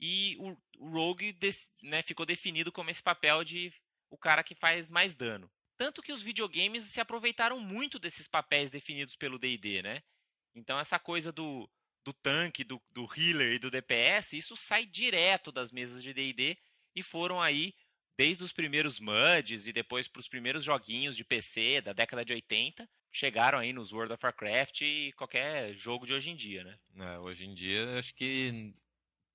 e 0.00 0.36
o, 0.38 0.56
o 0.78 0.90
Rogue 0.90 1.36
né, 1.82 2.02
ficou 2.02 2.26
definido 2.26 2.72
como 2.72 2.90
esse 2.90 3.02
papel 3.02 3.44
de 3.44 3.72
o 4.10 4.16
cara 4.16 4.44
que 4.44 4.54
faz 4.54 4.90
mais 4.90 5.14
dano. 5.14 5.50
Tanto 5.76 6.02
que 6.02 6.12
os 6.12 6.22
videogames 6.22 6.84
se 6.84 7.00
aproveitaram 7.00 7.58
muito 7.58 7.98
desses 7.98 8.28
papéis 8.28 8.70
definidos 8.70 9.16
pelo 9.16 9.38
D&D, 9.38 9.82
né? 9.82 10.02
Então 10.54 10.78
essa 10.78 10.98
coisa 10.98 11.32
do, 11.32 11.68
do 12.04 12.12
tanque, 12.12 12.62
do, 12.62 12.80
do 12.92 13.08
healer 13.16 13.54
e 13.54 13.58
do 13.58 13.70
DPS, 13.70 14.34
isso 14.36 14.56
sai 14.56 14.86
direto 14.86 15.50
das 15.50 15.72
mesas 15.72 16.02
de 16.02 16.12
D&D 16.12 16.56
e 16.94 17.02
foram 17.02 17.42
aí 17.42 17.74
desde 18.16 18.44
os 18.44 18.52
primeiros 18.52 19.00
MUDs 19.00 19.66
e 19.66 19.72
depois 19.72 20.06
para 20.06 20.20
os 20.20 20.28
primeiros 20.28 20.64
joguinhos 20.64 21.16
de 21.16 21.24
PC 21.24 21.80
da 21.80 21.92
década 21.92 22.24
de 22.24 22.32
80, 22.32 22.88
chegaram 23.12 23.58
aí 23.58 23.72
nos 23.72 23.92
World 23.92 24.12
of 24.12 24.24
Warcraft 24.24 24.82
e 24.82 25.12
qualquer 25.16 25.74
jogo 25.74 26.06
de 26.06 26.14
hoje 26.14 26.30
em 26.30 26.36
dia, 26.36 26.62
né? 26.62 26.78
É, 26.96 27.18
hoje 27.18 27.46
em 27.46 27.54
dia 27.54 27.98
acho 27.98 28.14
que 28.14 28.72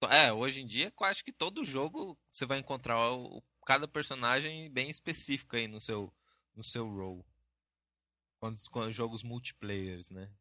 É, 0.07 0.31
hoje 0.31 0.61
em 0.61 0.65
dia, 0.65 0.93
acho 1.01 1.23
que 1.23 1.31
todo 1.31 1.65
jogo 1.65 2.17
você 2.31 2.45
vai 2.45 2.59
encontrar 2.59 3.11
o, 3.11 3.43
cada 3.65 3.87
personagem 3.87 4.71
bem 4.71 4.89
específico 4.89 5.55
aí 5.55 5.67
no 5.67 5.81
seu, 5.81 6.13
no 6.55 6.63
seu 6.63 6.87
role. 6.87 7.25
Quando, 8.39 8.57
quando 8.71 8.91
jogos 8.91 9.23
multiplayers, 9.23 10.09
né? 10.09 10.31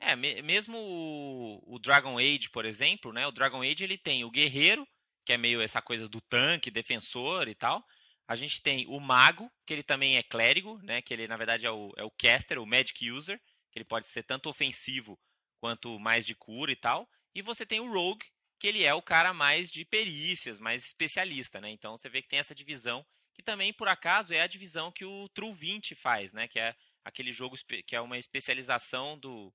É, 0.00 0.16
me, 0.16 0.40
mesmo 0.42 0.76
o, 0.78 1.74
o, 1.74 1.78
Dragon 1.78 2.18
Age, 2.18 2.50
por 2.50 2.64
exemplo, 2.64 3.12
né? 3.12 3.26
O 3.26 3.30
Dragon 3.30 3.62
Age 3.62 3.84
ele 3.84 3.98
tem 3.98 4.24
o 4.24 4.30
guerreiro, 4.30 4.88
que 5.24 5.32
é 5.32 5.36
meio 5.36 5.60
essa 5.60 5.80
coisa 5.80 6.08
do 6.08 6.20
tanque, 6.20 6.70
defensor 6.70 7.46
e 7.46 7.54
tal. 7.54 7.84
A 8.26 8.34
gente 8.34 8.62
tem 8.62 8.86
o 8.88 8.98
mago, 8.98 9.48
que 9.66 9.72
ele 9.72 9.82
também 9.82 10.16
é 10.16 10.22
clérigo, 10.22 10.78
né? 10.82 11.02
Que 11.02 11.12
ele 11.12 11.28
na 11.28 11.36
verdade 11.36 11.66
é 11.66 11.70
o, 11.70 11.92
é 11.96 12.02
o 12.02 12.10
caster, 12.10 12.58
o 12.58 12.66
magic 12.66 13.10
user, 13.10 13.38
que 13.70 13.78
ele 13.78 13.84
pode 13.84 14.06
ser 14.06 14.22
tanto 14.22 14.48
ofensivo 14.48 15.18
quanto 15.60 16.00
mais 16.00 16.26
de 16.26 16.34
cura 16.34 16.72
e 16.72 16.76
tal. 16.76 17.08
E 17.34 17.42
você 17.42 17.64
tem 17.64 17.78
o 17.78 17.92
rogue, 17.92 18.26
que 18.62 18.68
ele 18.68 18.84
é 18.84 18.94
o 18.94 19.02
cara 19.02 19.34
mais 19.34 19.72
de 19.72 19.84
perícias, 19.84 20.60
mais 20.60 20.84
especialista, 20.84 21.60
né? 21.60 21.68
Então 21.68 21.98
você 21.98 22.08
vê 22.08 22.22
que 22.22 22.28
tem 22.28 22.38
essa 22.38 22.54
divisão, 22.54 23.04
que 23.34 23.42
também 23.42 23.72
por 23.72 23.88
acaso 23.88 24.32
é 24.32 24.40
a 24.40 24.46
divisão 24.46 24.92
que 24.92 25.04
o 25.04 25.28
True 25.30 25.52
20 25.52 25.96
faz, 25.96 26.32
né? 26.32 26.46
Que 26.46 26.60
é 26.60 26.76
aquele 27.04 27.32
jogo 27.32 27.56
que 27.84 27.96
é 27.96 28.00
uma 28.00 28.16
especialização 28.16 29.18
do, 29.18 29.52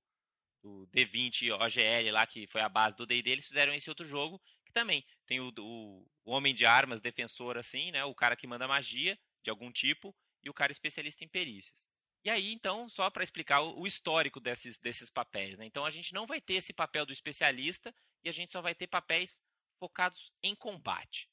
do 0.62 0.86
D20 0.88 1.52
OGL 1.52 2.12
lá, 2.12 2.26
que 2.26 2.46
foi 2.48 2.60
a 2.60 2.68
base 2.68 2.98
do 2.98 3.06
D&D, 3.06 3.30
eles 3.30 3.46
fizeram 3.46 3.72
esse 3.72 3.88
outro 3.88 4.04
jogo, 4.04 4.38
que 4.62 4.74
também 4.74 5.02
tem 5.26 5.40
o, 5.40 5.50
o, 5.58 6.06
o, 6.26 6.30
homem 6.30 6.54
de 6.54 6.66
armas, 6.66 7.00
defensor, 7.00 7.56
assim, 7.56 7.90
né? 7.90 8.04
O 8.04 8.14
cara 8.14 8.36
que 8.36 8.46
manda 8.46 8.68
magia 8.68 9.18
de 9.42 9.48
algum 9.48 9.72
tipo 9.72 10.14
e 10.42 10.50
o 10.50 10.54
cara 10.54 10.70
especialista 10.70 11.24
em 11.24 11.28
perícias. 11.28 11.82
E 12.22 12.28
aí, 12.28 12.52
então, 12.52 12.90
só 12.90 13.08
para 13.08 13.24
explicar 13.24 13.62
o, 13.62 13.86
histórico 13.86 14.38
desses, 14.38 14.78
desses 14.78 15.08
papéis, 15.08 15.56
né? 15.56 15.64
Então, 15.64 15.86
a 15.86 15.90
gente 15.90 16.12
não 16.12 16.26
vai 16.26 16.42
ter 16.42 16.54
esse 16.56 16.74
papel 16.74 17.06
do 17.06 17.12
especialista 17.14 17.94
e 18.24 18.28
a 18.28 18.32
gente 18.32 18.52
só 18.52 18.60
vai 18.60 18.74
ter 18.74 18.86
papéis 18.86 19.40
focados 19.78 20.32
em 20.42 20.54
combate. 20.54 21.28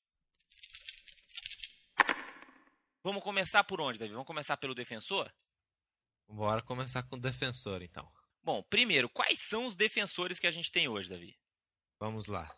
Vamos 3.04 3.24
começar 3.24 3.64
por 3.64 3.80
onde, 3.80 4.00
Davi? 4.00 4.12
Vamos 4.12 4.28
começar 4.28 4.58
pelo 4.58 4.74
defensor? 4.74 5.32
Bora 6.28 6.62
começar 6.62 7.04
com 7.04 7.16
o 7.16 7.20
defensor, 7.20 7.84
então. 7.84 8.12
Bom, 8.44 8.64
primeiro, 8.64 9.10
quais 9.10 9.40
são 9.42 9.66
os 9.66 9.76
defensores 9.76 10.40
que 10.40 10.48
a 10.48 10.52
gente 10.52 10.72
tem 10.72 10.88
hoje, 10.88 11.10
Davi? 11.10 11.38
Vamos 12.00 12.28
lá. 12.28 12.56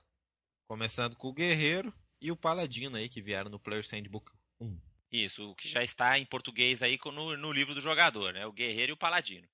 Começando 0.67 1.15
com 1.15 1.29
o 1.29 1.34
Guerreiro 1.34 1.93
e 2.22 2.31
o 2.31 2.38
Paladino 2.38 2.98
aí, 2.98 3.10
que 3.10 3.22
vieram 3.22 3.50
no 3.50 3.60
Player's 3.60 3.89
Handbook 3.89 4.31
1. 4.60 4.79
Isso, 5.12 5.51
o 5.51 5.55
que 5.55 5.67
já 5.67 5.84
está 5.84 6.17
em 6.17 6.25
português 6.25 6.81
aí 6.81 7.00
no, 7.05 7.38
no 7.38 7.51
livro 7.51 7.74
do 7.74 7.81
jogador, 7.81 8.34
né? 8.34 8.46
O 8.46 8.51
Guerreiro 8.51 8.91
e 8.91 8.93
o 8.93 8.98
Paladino. 8.98 9.48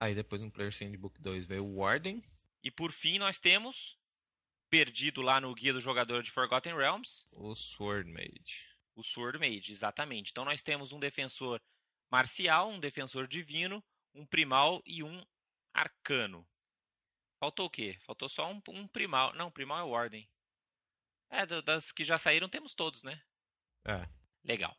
Aí 0.00 0.14
depois 0.14 0.40
no 0.40 0.50
Player's 0.50 0.78
Handbook 0.78 1.20
2 1.20 1.46
veio 1.46 1.64
o 1.64 1.76
Warden. 1.76 2.22
E 2.62 2.70
por 2.70 2.92
fim 2.92 3.18
nós 3.18 3.38
temos, 3.38 3.98
perdido 4.72 5.20
lá 5.20 5.38
no 5.38 5.54
Guia 5.54 5.74
do 5.74 5.82
Jogador 5.82 6.22
de 6.22 6.30
Forgotten 6.30 6.74
Realms... 6.74 7.28
O 7.30 7.54
Sword 7.54 8.10
Mage. 8.10 8.74
O 8.94 9.04
Sword 9.04 9.38
Mage, 9.38 9.70
exatamente. 9.70 10.30
Então 10.30 10.46
nós 10.46 10.62
temos 10.62 10.92
um 10.92 10.98
defensor 10.98 11.60
marcial, 12.10 12.70
um 12.70 12.80
defensor 12.80 13.28
divino, 13.28 13.84
um 14.14 14.24
primal 14.24 14.82
e 14.86 15.02
um 15.02 15.22
arcano. 15.74 16.48
Faltou 17.38 17.66
o 17.66 17.70
quê? 17.70 17.98
Faltou 18.06 18.30
só 18.30 18.50
um, 18.50 18.62
um 18.68 18.88
primal. 18.88 19.34
Não, 19.34 19.50
primal 19.50 19.78
é 19.78 19.82
o 19.82 19.90
Warden. 19.90 20.26
É, 21.28 21.44
das 21.60 21.92
que 21.92 22.02
já 22.02 22.16
saíram 22.16 22.48
temos 22.48 22.72
todos, 22.72 23.02
né? 23.02 23.22
É. 23.84 24.08
Legal. 24.42 24.74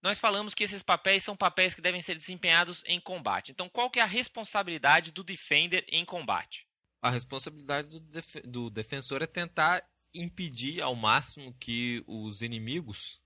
Nós 0.00 0.18
falamos 0.18 0.54
que 0.54 0.64
esses 0.64 0.82
papéis 0.82 1.22
são 1.22 1.36
papéis 1.36 1.74
que 1.74 1.82
devem 1.82 2.00
ser 2.00 2.14
desempenhados 2.14 2.82
em 2.86 2.98
combate. 2.98 3.52
Então, 3.52 3.68
qual 3.68 3.90
que 3.90 4.00
é 4.00 4.02
a 4.02 4.06
responsabilidade 4.06 5.12
do 5.12 5.22
Defender 5.22 5.84
em 5.88 6.06
combate? 6.06 6.65
A 7.06 7.10
responsabilidade 7.10 7.88
do, 7.88 8.00
def 8.00 8.34
do 8.44 8.68
defensor 8.68 9.22
é 9.22 9.28
tentar 9.28 9.80
impedir 10.12 10.82
ao 10.82 10.96
máximo 10.96 11.54
que 11.54 12.02
os 12.04 12.42
inimigos 12.42 13.22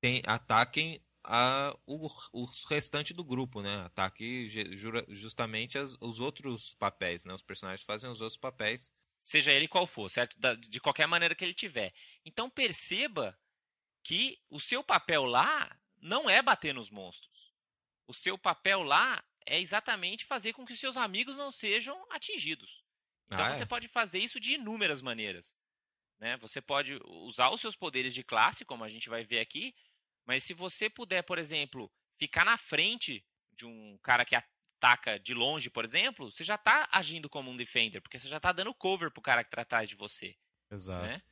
tem, 0.00 0.20
ataquem 0.26 1.00
a, 1.22 1.72
o, 1.86 2.08
o 2.32 2.44
restante 2.68 3.14
do 3.14 3.22
grupo, 3.22 3.62
né? 3.62 3.76
Ataque 3.84 4.48
justamente 5.08 5.78
as, 5.78 5.96
os 6.00 6.18
outros 6.18 6.74
papéis, 6.74 7.22
né? 7.22 7.32
Os 7.32 7.44
personagens 7.44 7.86
fazem 7.86 8.10
os 8.10 8.20
outros 8.20 8.40
papéis. 8.40 8.90
Seja 9.22 9.52
ele 9.52 9.68
qual 9.68 9.86
for, 9.86 10.10
certo? 10.10 10.36
Da, 10.40 10.56
de 10.56 10.80
qualquer 10.80 11.06
maneira 11.06 11.36
que 11.36 11.44
ele 11.44 11.54
tiver. 11.54 11.94
Então 12.24 12.50
perceba 12.50 13.38
que 14.02 14.36
o 14.50 14.58
seu 14.58 14.82
papel 14.82 15.22
lá 15.26 15.78
não 15.96 16.28
é 16.28 16.42
bater 16.42 16.74
nos 16.74 16.90
monstros. 16.90 17.54
O 18.08 18.12
seu 18.12 18.36
papel 18.36 18.82
lá 18.82 19.22
é 19.46 19.60
exatamente 19.60 20.24
fazer 20.24 20.52
com 20.52 20.64
que 20.64 20.72
os 20.72 20.80
seus 20.80 20.96
amigos 20.96 21.36
não 21.36 21.50
sejam 21.50 21.96
atingidos. 22.10 22.82
Então 23.26 23.44
ah, 23.44 23.54
você 23.54 23.62
é? 23.62 23.66
pode 23.66 23.88
fazer 23.88 24.18
isso 24.18 24.40
de 24.40 24.54
inúmeras 24.54 25.00
maneiras. 25.00 25.54
Né? 26.18 26.36
Você 26.38 26.60
pode 26.60 26.98
usar 27.04 27.50
os 27.50 27.60
seus 27.60 27.76
poderes 27.76 28.12
de 28.12 28.22
classe, 28.22 28.64
como 28.64 28.84
a 28.84 28.88
gente 28.88 29.08
vai 29.08 29.24
ver 29.24 29.40
aqui, 29.40 29.74
mas 30.26 30.44
se 30.44 30.52
você 30.52 30.90
puder, 30.90 31.22
por 31.22 31.38
exemplo, 31.38 31.90
ficar 32.18 32.44
na 32.44 32.58
frente 32.58 33.24
de 33.52 33.64
um 33.64 33.98
cara 34.02 34.24
que 34.24 34.34
ataca 34.34 35.18
de 35.18 35.32
longe, 35.32 35.70
por 35.70 35.84
exemplo, 35.84 36.30
você 36.30 36.44
já 36.44 36.56
está 36.56 36.88
agindo 36.92 37.28
como 37.28 37.50
um 37.50 37.56
defender, 37.56 38.00
porque 38.00 38.18
você 38.18 38.28
já 38.28 38.36
está 38.36 38.52
dando 38.52 38.74
cover 38.74 39.10
pro 39.10 39.22
cara 39.22 39.42
que 39.42 39.48
está 39.48 39.62
atrás 39.62 39.88
de 39.88 39.94
você. 39.94 40.36
Exato. 40.70 41.06
Né? 41.06 41.22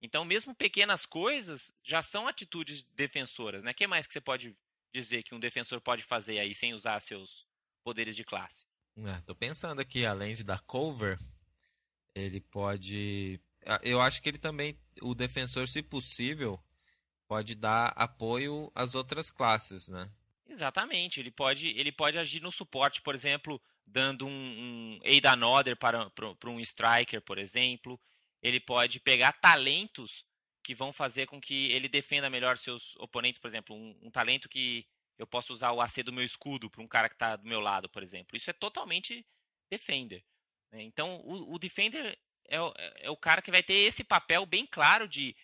Então, 0.00 0.24
mesmo 0.24 0.54
pequenas 0.54 1.06
coisas 1.06 1.72
já 1.82 2.02
são 2.02 2.26
atitudes 2.26 2.82
defensoras, 2.82 3.62
né? 3.62 3.70
O 3.70 3.74
que 3.74 3.86
mais 3.86 4.06
que 4.06 4.12
você 4.12 4.20
pode 4.20 4.56
dizer 4.92 5.22
que 5.22 5.34
um 5.34 5.40
defensor 5.40 5.80
pode 5.80 6.02
fazer 6.02 6.40
aí 6.40 6.54
sem 6.54 6.74
usar 6.74 6.98
seus 7.00 7.46
poderes 7.82 8.16
de 8.16 8.24
classe? 8.24 8.64
É, 8.96 9.20
tô 9.22 9.34
pensando 9.34 9.80
aqui, 9.80 10.04
além 10.04 10.34
de 10.34 10.44
dar 10.44 10.60
cover, 10.62 11.18
ele 12.14 12.40
pode. 12.40 13.40
Eu 13.82 14.00
acho 14.00 14.20
que 14.20 14.28
ele 14.28 14.38
também, 14.38 14.78
o 15.00 15.14
defensor, 15.14 15.66
se 15.68 15.82
possível, 15.82 16.62
pode 17.26 17.54
dar 17.54 17.88
apoio 17.96 18.70
às 18.74 18.94
outras 18.94 19.30
classes, 19.30 19.88
né? 19.88 20.10
Exatamente. 20.46 21.20
Ele 21.20 21.30
pode, 21.30 21.68
ele 21.68 21.90
pode 21.90 22.18
agir 22.18 22.42
no 22.42 22.52
suporte, 22.52 23.00
por 23.00 23.14
exemplo, 23.14 23.60
dando 23.86 24.26
um, 24.26 24.30
um 24.30 25.00
aid 25.04 25.26
another 25.26 25.76
para, 25.76 26.10
para, 26.10 26.34
para 26.34 26.50
um 26.50 26.60
striker, 26.60 27.22
por 27.22 27.38
exemplo. 27.38 27.98
Ele 28.42 28.60
pode 28.60 29.00
pegar 29.00 29.32
talentos 29.32 30.26
que 30.62 30.74
vão 30.74 30.92
fazer 30.92 31.26
com 31.26 31.40
que 31.40 31.72
ele 31.72 31.88
defenda 31.88 32.30
melhor 32.30 32.58
seus 32.58 32.94
oponentes, 32.96 33.40
por 33.40 33.48
exemplo, 33.48 33.74
um, 33.74 33.96
um 34.02 34.10
talento 34.10 34.48
que 34.48 34.86
eu 35.18 35.26
posso 35.26 35.52
usar 35.52 35.72
o 35.72 35.80
AC 35.80 36.02
do 36.02 36.12
meu 36.12 36.24
escudo 36.24 36.70
para 36.70 36.82
um 36.82 36.88
cara 36.88 37.08
que 37.08 37.14
está 37.14 37.36
do 37.36 37.46
meu 37.46 37.60
lado, 37.60 37.88
por 37.88 38.02
exemplo. 38.02 38.36
Isso 38.36 38.50
é 38.50 38.52
totalmente 38.52 39.26
defender. 39.70 40.24
Né? 40.70 40.82
Então, 40.82 41.20
o, 41.24 41.54
o 41.54 41.58
defender 41.58 42.18
é 42.48 42.60
o, 42.60 42.72
é 42.76 43.10
o 43.10 43.16
cara 43.16 43.42
que 43.42 43.50
vai 43.50 43.62
ter 43.62 43.74
esse 43.74 44.02
papel 44.02 44.44
bem 44.44 44.66
claro 44.66 45.08
de 45.08 45.36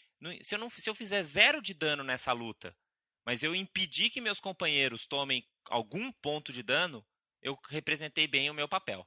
se 0.42 0.54
eu, 0.54 0.58
não, 0.58 0.68
se 0.68 0.88
eu 0.88 0.94
fizer 0.94 1.22
zero 1.22 1.62
de 1.62 1.72
dano 1.72 2.02
nessa 2.02 2.32
luta, 2.32 2.76
mas 3.24 3.42
eu 3.42 3.54
impedir 3.54 4.10
que 4.10 4.20
meus 4.20 4.40
companheiros 4.40 5.06
tomem 5.06 5.46
algum 5.66 6.10
ponto 6.10 6.52
de 6.52 6.62
dano, 6.62 7.06
eu 7.40 7.56
representei 7.68 8.26
bem 8.26 8.50
o 8.50 8.54
meu 8.54 8.68
papel. 8.68 9.06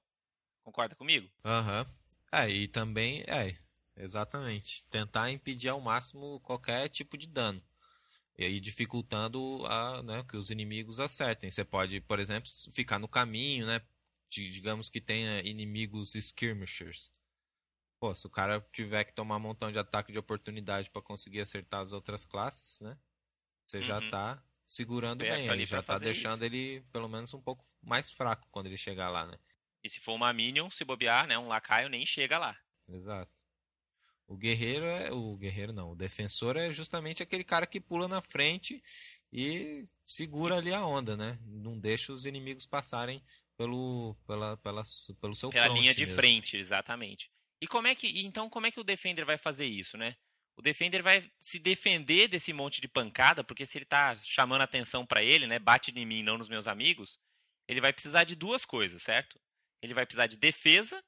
Concorda 0.63 0.95
comigo? 0.95 1.29
Aham. 1.43 1.81
Uhum. 1.81 2.01
É, 2.31 2.49
e 2.49 2.67
também, 2.67 3.25
é, 3.27 3.57
exatamente. 3.97 4.85
Tentar 4.85 5.31
impedir 5.31 5.67
ao 5.67 5.81
máximo 5.81 6.39
qualquer 6.39 6.87
tipo 6.87 7.17
de 7.17 7.27
dano. 7.27 7.61
E 8.41 8.43
aí 8.43 8.59
dificultando 8.59 9.63
a, 9.67 10.01
né, 10.01 10.23
que 10.27 10.35
os 10.35 10.49
inimigos 10.49 10.99
acertem. 10.99 11.51
Você 11.51 11.63
pode, 11.63 12.01
por 12.01 12.19
exemplo, 12.19 12.49
ficar 12.71 12.97
no 12.97 13.07
caminho, 13.07 13.67
né? 13.67 13.79
Digamos 14.31 14.89
que 14.89 14.99
tenha 14.99 15.41
inimigos 15.41 16.15
skirmishers. 16.15 17.11
Pô, 17.99 18.15
se 18.15 18.25
o 18.25 18.31
cara 18.31 18.59
tiver 18.73 19.03
que 19.03 19.13
tomar 19.13 19.37
um 19.37 19.41
montão 19.41 19.71
de 19.71 19.77
ataque 19.77 20.11
de 20.11 20.17
oportunidade 20.17 20.89
para 20.89 21.03
conseguir 21.03 21.41
acertar 21.41 21.81
as 21.81 21.93
outras 21.93 22.25
classes, 22.25 22.81
né? 22.81 22.97
Você 23.67 23.77
uhum. 23.77 23.83
já 23.83 24.09
tá 24.09 24.43
segurando 24.67 25.21
Esperto 25.21 25.41
bem, 25.41 25.49
ali 25.51 25.65
já 25.65 25.83
tá 25.83 25.99
deixando 25.99 26.43
isso. 26.43 26.45
ele 26.45 26.81
pelo 26.91 27.07
menos 27.07 27.31
um 27.35 27.41
pouco 27.41 27.63
mais 27.79 28.09
fraco 28.09 28.47
quando 28.49 28.65
ele 28.65 28.77
chegar 28.77 29.11
lá, 29.11 29.27
né? 29.27 29.37
E 29.83 29.89
se 29.89 29.99
for 29.99 30.13
uma 30.13 30.33
minion, 30.33 30.67
se 30.71 30.83
bobear, 30.83 31.27
né, 31.27 31.37
um 31.37 31.47
lacaio 31.47 31.89
nem 31.89 32.07
chega 32.07 32.39
lá. 32.39 32.57
Exato. 32.89 33.40
O 34.31 34.37
guerreiro 34.37 34.85
é 34.85 35.11
o 35.11 35.35
guerreiro 35.35 35.73
não, 35.73 35.91
o 35.91 35.95
defensor 35.95 36.55
é 36.55 36.71
justamente 36.71 37.21
aquele 37.21 37.43
cara 37.43 37.67
que 37.67 37.81
pula 37.81 38.07
na 38.07 38.21
frente 38.21 38.81
e 39.29 39.83
segura 40.05 40.55
ali 40.55 40.73
a 40.73 40.85
onda, 40.85 41.17
né? 41.17 41.37
Não 41.45 41.77
deixa 41.77 42.13
os 42.13 42.25
inimigos 42.25 42.65
passarem 42.65 43.21
pelo 43.57 44.15
pela, 44.25 44.55
pela 44.55 44.83
pelo 45.19 45.35
seu 45.35 45.49
Pela 45.49 45.67
linha 45.67 45.93
de 45.93 46.05
mesmo. 46.05 46.15
frente, 46.15 46.55
exatamente. 46.55 47.29
E 47.61 47.67
como 47.67 47.87
é 47.87 47.93
que 47.93 48.07
então 48.21 48.49
como 48.49 48.67
é 48.67 48.71
que 48.71 48.79
o 48.79 48.85
defender 48.85 49.25
vai 49.25 49.37
fazer 49.37 49.65
isso, 49.65 49.97
né? 49.97 50.15
O 50.55 50.61
defender 50.61 51.03
vai 51.03 51.29
se 51.37 51.59
defender 51.59 52.29
desse 52.29 52.53
monte 52.53 52.79
de 52.79 52.87
pancada, 52.87 53.43
porque 53.43 53.65
se 53.65 53.77
ele 53.77 53.83
está 53.83 54.15
chamando 54.15 54.61
atenção 54.61 55.05
para 55.05 55.21
ele, 55.21 55.45
né, 55.45 55.59
bate 55.59 55.91
em 55.91 56.05
mim, 56.05 56.23
não 56.23 56.37
nos 56.37 56.47
meus 56.47 56.67
amigos, 56.67 57.19
ele 57.67 57.81
vai 57.81 57.91
precisar 57.91 58.23
de 58.23 58.37
duas 58.37 58.63
coisas, 58.63 59.03
certo? 59.03 59.37
Ele 59.81 59.93
vai 59.93 60.05
precisar 60.05 60.27
de 60.27 60.37
defesa 60.37 61.03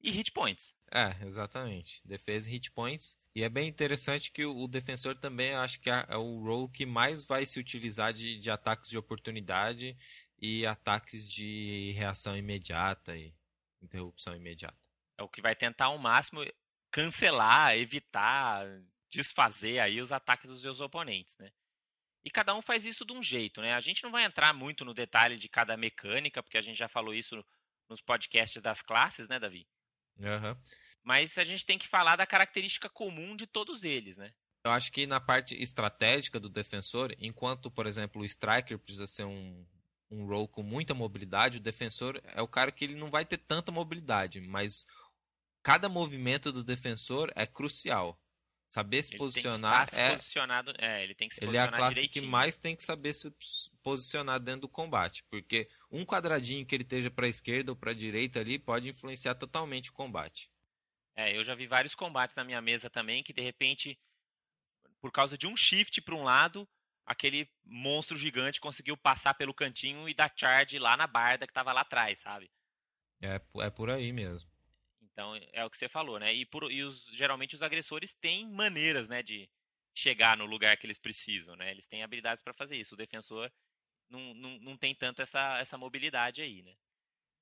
e 0.00 0.10
hit 0.10 0.32
points. 0.32 0.76
É, 0.92 1.10
exatamente. 1.24 2.00
Defesa 2.04 2.48
e 2.48 2.52
hit 2.52 2.70
points. 2.70 3.18
E 3.34 3.42
é 3.42 3.48
bem 3.48 3.68
interessante 3.68 4.32
que 4.32 4.44
o, 4.44 4.66
defensor 4.66 5.16
também 5.16 5.54
acho 5.54 5.80
que 5.80 5.90
é, 5.90 6.06
é, 6.08 6.16
o 6.16 6.40
role 6.40 6.70
que 6.70 6.86
mais 6.86 7.24
vai 7.24 7.46
se 7.46 7.58
utilizar 7.58 8.12
de, 8.12 8.38
de 8.38 8.50
ataques 8.50 8.90
de 8.90 8.98
oportunidade 8.98 9.96
e 10.40 10.66
ataques 10.66 11.30
de 11.30 11.92
reação 11.96 12.36
imediata 12.36 13.16
e 13.16 13.34
interrupção 13.80 14.34
imediata 14.34 14.88
é 15.18 15.22
o 15.22 15.28
que 15.28 15.42
vai 15.42 15.54
tentar 15.54 15.86
ao 15.86 15.98
máximo 15.98 16.46
cancelar, 16.90 17.76
evitar, 17.76 18.64
desfazer 19.10 19.80
aí 19.80 20.00
os 20.00 20.12
ataques 20.12 20.48
dos 20.48 20.62
seus 20.62 20.80
oponentes, 20.80 21.36
né? 21.38 21.50
E 22.24 22.30
cada 22.30 22.54
um 22.54 22.62
faz 22.62 22.86
isso 22.86 23.04
de 23.04 23.12
um 23.12 23.22
jeito, 23.22 23.60
né? 23.60 23.74
A 23.74 23.80
gente 23.80 24.02
não 24.02 24.10
vai 24.10 24.24
entrar 24.24 24.52
muito 24.54 24.84
no 24.84 24.94
detalhe 24.94 25.36
de 25.36 25.48
cada 25.48 25.76
mecânica, 25.76 26.42
porque 26.42 26.56
a 26.58 26.60
gente 26.60 26.76
já 26.76 26.88
falou 26.88 27.12
isso 27.12 27.44
nos 27.88 28.00
podcasts 28.00 28.62
das 28.62 28.80
classes, 28.80 29.28
né, 29.28 29.38
Davi? 29.38 29.66
Uhum. 30.18 30.56
Mas 31.02 31.38
a 31.38 31.44
gente 31.44 31.64
tem 31.64 31.78
que 31.78 31.88
falar 31.88 32.16
da 32.16 32.26
característica 32.26 32.88
comum 32.88 33.34
de 33.36 33.46
todos 33.46 33.84
eles, 33.84 34.16
né? 34.16 34.32
Eu 34.64 34.72
acho 34.72 34.92
que 34.92 35.06
na 35.06 35.20
parte 35.20 35.54
estratégica 35.54 36.38
do 36.38 36.48
defensor, 36.48 37.14
enquanto, 37.18 37.70
por 37.70 37.86
exemplo, 37.86 38.22
o 38.22 38.24
striker 38.24 38.78
precisa 38.78 39.06
ser 39.06 39.24
um, 39.24 39.64
um 40.10 40.26
role 40.26 40.48
com 40.48 40.62
muita 40.62 40.94
mobilidade, 40.94 41.58
o 41.58 41.62
defensor 41.62 42.20
é 42.24 42.42
o 42.42 42.48
cara 42.48 42.72
que 42.72 42.84
ele 42.84 42.94
não 42.94 43.08
vai 43.08 43.24
ter 43.24 43.38
tanta 43.38 43.70
mobilidade, 43.70 44.40
mas 44.40 44.84
cada 45.62 45.88
movimento 45.88 46.52
do 46.52 46.64
defensor 46.64 47.30
é 47.34 47.46
crucial. 47.46 48.20
Saber 48.70 49.02
se 49.02 49.12
Ele 49.12 49.18
posicionar 49.18 49.88
que 49.88 49.96
é, 49.96 50.10
posicionado, 50.10 50.74
é, 50.78 51.02
ele 51.02 51.14
tem 51.14 51.28
que 51.28 51.34
se 51.34 51.42
ele 51.42 51.56
é 51.56 51.60
a 51.60 51.68
classe 51.68 51.94
direitinho. 51.94 52.24
que 52.26 52.30
mais 52.30 52.58
tem 52.58 52.76
que 52.76 52.82
saber 52.82 53.14
se 53.14 53.32
posicionar 53.82 54.38
dentro 54.38 54.62
do 54.62 54.68
combate, 54.68 55.24
porque 55.30 55.68
um 55.90 56.04
quadradinho 56.04 56.66
que 56.66 56.74
ele 56.74 56.82
esteja 56.82 57.10
para 57.10 57.24
a 57.24 57.30
esquerda 57.30 57.72
ou 57.72 57.76
para 57.76 57.92
a 57.92 57.94
direita 57.94 58.40
ali 58.40 58.58
pode 58.58 58.88
influenciar 58.88 59.34
totalmente 59.36 59.88
o 59.88 59.94
combate. 59.94 60.50
É, 61.16 61.34
eu 61.34 61.42
já 61.42 61.54
vi 61.54 61.66
vários 61.66 61.94
combates 61.94 62.36
na 62.36 62.44
minha 62.44 62.60
mesa 62.60 62.90
também 62.90 63.22
que 63.22 63.32
de 63.32 63.40
repente, 63.40 63.98
por 65.00 65.10
causa 65.10 65.38
de 65.38 65.46
um 65.46 65.56
shift 65.56 66.02
para 66.02 66.14
um 66.14 66.22
lado, 66.22 66.68
aquele 67.06 67.50
monstro 67.64 68.18
gigante 68.18 68.60
conseguiu 68.60 68.98
passar 68.98 69.32
pelo 69.32 69.54
cantinho 69.54 70.06
e 70.08 70.14
dar 70.14 70.30
charge 70.36 70.78
lá 70.78 70.94
na 70.94 71.06
barda 71.06 71.46
que 71.46 71.50
estava 71.50 71.72
lá 71.72 71.80
atrás, 71.80 72.18
sabe? 72.18 72.50
É, 73.20 73.40
é 73.60 73.70
por 73.70 73.90
aí 73.90 74.12
mesmo. 74.12 74.48
Então 75.18 75.34
é 75.52 75.64
o 75.64 75.70
que 75.70 75.76
você 75.76 75.88
falou, 75.88 76.20
né? 76.20 76.32
E, 76.32 76.46
por, 76.46 76.70
e 76.70 76.84
os, 76.84 77.06
geralmente 77.12 77.56
os 77.56 77.62
agressores 77.62 78.14
têm 78.14 78.48
maneiras, 78.48 79.08
né, 79.08 79.20
de 79.20 79.50
chegar 79.92 80.36
no 80.36 80.46
lugar 80.46 80.76
que 80.76 80.86
eles 80.86 81.00
precisam, 81.00 81.56
né? 81.56 81.72
Eles 81.72 81.88
têm 81.88 82.04
habilidades 82.04 82.40
para 82.40 82.54
fazer 82.54 82.76
isso. 82.76 82.94
O 82.94 82.96
defensor 82.96 83.50
não, 84.08 84.32
não, 84.34 84.58
não 84.60 84.76
tem 84.76 84.94
tanto 84.94 85.20
essa, 85.20 85.58
essa 85.58 85.76
mobilidade 85.76 86.40
aí, 86.40 86.62
né? 86.62 86.72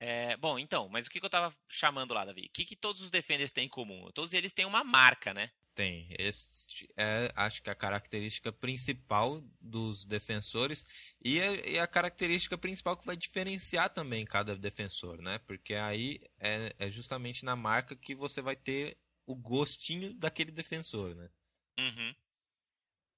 É, 0.00 0.38
bom, 0.38 0.58
então, 0.58 0.88
mas 0.88 1.06
o 1.06 1.10
que, 1.10 1.20
que 1.20 1.26
eu 1.26 1.30
tava 1.30 1.54
chamando 1.68 2.14
lá, 2.14 2.24
Davi? 2.24 2.46
O 2.46 2.50
que, 2.50 2.64
que 2.64 2.76
todos 2.76 3.02
os 3.02 3.10
defenders 3.10 3.52
têm 3.52 3.66
em 3.66 3.68
comum? 3.68 4.10
Todos 4.14 4.32
eles 4.32 4.54
têm 4.54 4.64
uma 4.64 4.82
marca, 4.82 5.34
né? 5.34 5.50
Tem. 5.76 6.08
Este 6.18 6.88
é, 6.96 7.30
acho 7.36 7.62
que 7.62 7.68
a 7.68 7.74
característica 7.74 8.50
principal 8.50 9.42
dos 9.60 10.06
defensores 10.06 10.86
e 11.22 11.38
a, 11.38 11.52
e 11.68 11.78
a, 11.78 11.86
característica 11.86 12.56
principal 12.56 12.96
que 12.96 13.04
vai 13.04 13.14
diferenciar 13.14 13.90
também 13.90 14.24
cada 14.24 14.56
defensor, 14.56 15.20
né? 15.20 15.38
Porque 15.40 15.74
aí 15.74 16.18
é, 16.40 16.74
é, 16.78 16.90
justamente 16.90 17.44
na 17.44 17.54
marca 17.54 17.94
que 17.94 18.14
você 18.14 18.40
vai 18.40 18.56
ter 18.56 18.96
o 19.26 19.36
gostinho 19.36 20.14
daquele 20.14 20.50
defensor, 20.50 21.14
né? 21.14 21.28
Uhum. 21.78 22.14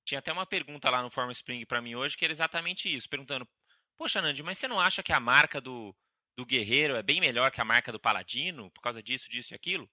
Tinha 0.04 0.18
até 0.18 0.32
uma 0.32 0.44
pergunta 0.44 0.90
lá 0.90 1.00
no 1.00 1.10
Form 1.10 1.30
Spring 1.30 1.64
para 1.64 1.80
mim 1.80 1.94
hoje 1.94 2.16
que 2.16 2.24
era 2.24 2.32
exatamente 2.32 2.92
isso, 2.92 3.08
perguntando: 3.08 3.48
Poxa, 3.96 4.20
Nandi, 4.20 4.42
mas 4.42 4.58
você 4.58 4.66
não 4.66 4.80
acha 4.80 5.00
que 5.00 5.12
a 5.12 5.20
marca 5.20 5.60
do, 5.60 5.94
do 6.36 6.44
guerreiro 6.44 6.96
é 6.96 7.04
bem 7.04 7.20
melhor 7.20 7.52
que 7.52 7.60
a 7.60 7.64
marca 7.64 7.92
do 7.92 8.00
paladino 8.00 8.68
por 8.72 8.80
causa 8.80 9.00
disso, 9.00 9.30
disso 9.30 9.54
e 9.54 9.56
aquilo? 9.56 9.88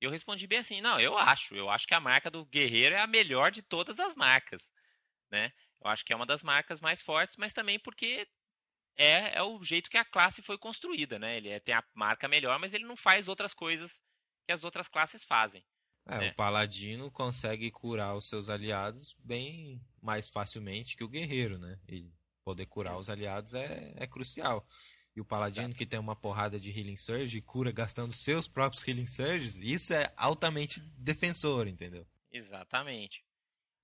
Eu 0.00 0.10
respondi 0.10 0.46
bem 0.46 0.58
assim, 0.58 0.80
não, 0.80 1.00
eu 1.00 1.18
acho, 1.18 1.54
eu 1.56 1.68
acho 1.68 1.86
que 1.86 1.94
a 1.94 2.00
marca 2.00 2.30
do 2.30 2.44
guerreiro 2.44 2.94
é 2.94 3.00
a 3.00 3.06
melhor 3.06 3.50
de 3.50 3.62
todas 3.62 3.98
as 3.98 4.14
marcas, 4.14 4.72
né? 5.30 5.52
Eu 5.80 5.90
acho 5.90 6.04
que 6.04 6.12
é 6.12 6.16
uma 6.16 6.26
das 6.26 6.42
marcas 6.42 6.80
mais 6.80 7.00
fortes, 7.00 7.36
mas 7.36 7.52
também 7.52 7.78
porque 7.78 8.28
é, 8.96 9.38
é 9.38 9.42
o 9.42 9.62
jeito 9.62 9.90
que 9.90 9.96
a 9.96 10.04
classe 10.04 10.42
foi 10.42 10.58
construída, 10.58 11.18
né? 11.18 11.36
Ele 11.36 11.48
é, 11.48 11.60
tem 11.60 11.74
a 11.74 11.84
marca 11.94 12.28
melhor, 12.28 12.58
mas 12.58 12.74
ele 12.74 12.84
não 12.84 12.96
faz 12.96 13.28
outras 13.28 13.54
coisas 13.54 14.02
que 14.44 14.52
as 14.52 14.64
outras 14.64 14.88
classes 14.88 15.24
fazem. 15.24 15.64
É, 16.06 16.18
né? 16.18 16.30
o 16.30 16.34
paladino 16.34 17.10
consegue 17.10 17.70
curar 17.70 18.14
os 18.14 18.28
seus 18.28 18.48
aliados 18.48 19.14
bem 19.18 19.80
mais 20.00 20.28
facilmente 20.28 20.96
que 20.96 21.04
o 21.04 21.08
guerreiro, 21.08 21.58
né? 21.58 21.78
E 21.86 22.10
poder 22.42 22.66
curar 22.66 22.98
os 22.98 23.10
aliados 23.10 23.52
é, 23.52 23.92
é 23.96 24.06
crucial. 24.06 24.66
E 25.18 25.20
o 25.20 25.24
Paladino 25.24 25.66
Exato. 25.66 25.76
que 25.76 25.84
tem 25.84 25.98
uma 25.98 26.14
porrada 26.14 26.60
de 26.60 26.70
Healing 26.70 26.96
Surge 26.96 27.40
cura 27.40 27.72
gastando 27.72 28.12
seus 28.12 28.46
próprios 28.46 28.86
Healing 28.86 29.08
Surges, 29.08 29.56
isso 29.56 29.92
é 29.92 30.12
altamente 30.16 30.78
defensor, 30.96 31.66
entendeu? 31.66 32.06
Exatamente. 32.30 33.24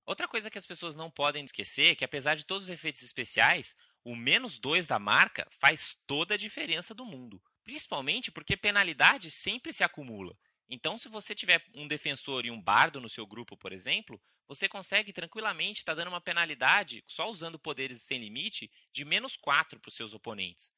Outra 0.06 0.28
coisa 0.28 0.48
que 0.48 0.58
as 0.58 0.64
pessoas 0.64 0.94
não 0.94 1.10
podem 1.10 1.44
esquecer 1.44 1.86
é 1.86 1.94
que 1.96 2.04
apesar 2.04 2.36
de 2.36 2.46
todos 2.46 2.68
os 2.68 2.70
efeitos 2.70 3.02
especiais, 3.02 3.74
o 4.04 4.14
menos 4.14 4.60
2 4.60 4.86
da 4.86 4.96
marca 5.00 5.44
faz 5.50 5.98
toda 6.06 6.34
a 6.34 6.38
diferença 6.38 6.94
do 6.94 7.04
mundo. 7.04 7.42
Principalmente 7.64 8.30
porque 8.30 8.56
penalidade 8.56 9.28
sempre 9.28 9.72
se 9.72 9.82
acumula. 9.82 10.38
Então, 10.68 10.96
se 10.96 11.08
você 11.08 11.34
tiver 11.34 11.64
um 11.74 11.88
defensor 11.88 12.46
e 12.46 12.50
um 12.52 12.62
bardo 12.62 13.00
no 13.00 13.08
seu 13.08 13.26
grupo, 13.26 13.56
por 13.56 13.72
exemplo, 13.72 14.22
você 14.46 14.68
consegue 14.68 15.12
tranquilamente 15.12 15.80
estar 15.80 15.94
dando 15.94 16.10
uma 16.10 16.20
penalidade, 16.20 17.02
só 17.08 17.28
usando 17.28 17.58
poderes 17.58 18.02
sem 18.02 18.20
limite, 18.20 18.70
de 18.92 19.04
menos 19.04 19.36
4 19.36 19.80
para 19.80 19.88
os 19.88 19.96
seus 19.96 20.14
oponentes 20.14 20.72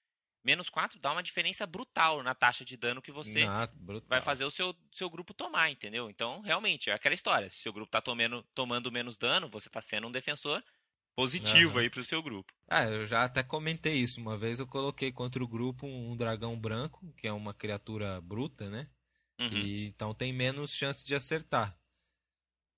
menos 0.47 0.69
4 0.69 1.01
dá 1.01 1.11
uma 1.11 1.25
diferença 1.25 1.67
brutal 1.67 2.23
na 2.23 2.33
taxa 2.33 2.65
de 2.65 2.77
dano 2.77 3.03
que 3.03 3.11
você 3.11 3.45
vai 4.07 4.23
fazer 4.23 4.45
o 4.45 4.51
seu, 4.51 4.77
seu 4.93 5.11
grupo 5.11 5.35
tomar, 5.35 5.71
entendeu? 5.71 6.09
Então, 6.09 6.41
realmente, 6.41 6.89
é 6.89 6.93
aquela 6.93 7.17
história. 7.17 7.51
Se 7.51 7.57
seu 7.57 7.73
grupo 7.73 7.91
tá 7.91 8.01
tomando, 8.01 8.45
tomando 8.55 8.93
menos 8.93 9.19
dano, 9.19 9.49
você 9.49 9.69
tá 9.69 9.83
sendo 9.83 10.07
um 10.07 10.13
defensor 10.13 10.63
positivo 11.17 11.73
Aham. 11.73 11.81
aí 11.81 11.91
pro 11.91 12.05
seu 12.05 12.23
grupo. 12.23 12.53
Ah, 12.69 12.85
eu 12.85 13.05
já 13.05 13.25
até 13.25 13.43
comentei 13.43 13.95
isso. 13.95 14.21
Uma 14.21 14.39
vez 14.39 14.61
eu 14.61 14.69
coloquei 14.69 15.11
contra 15.11 15.43
o 15.43 15.49
grupo 15.49 15.85
um 15.85 16.17
dragão 16.17 16.57
branco, 16.57 17.13
que 17.17 17.27
é 17.27 17.33
uma 17.33 17.53
criatura 17.53 18.21
bruta, 18.21 18.71
né? 18.71 18.89
Uhum. 19.41 19.49
E, 19.49 19.87
então 19.87 20.15
tem 20.15 20.33
menos 20.33 20.73
chance 20.73 21.05
de 21.05 21.15
acertar. 21.15 21.77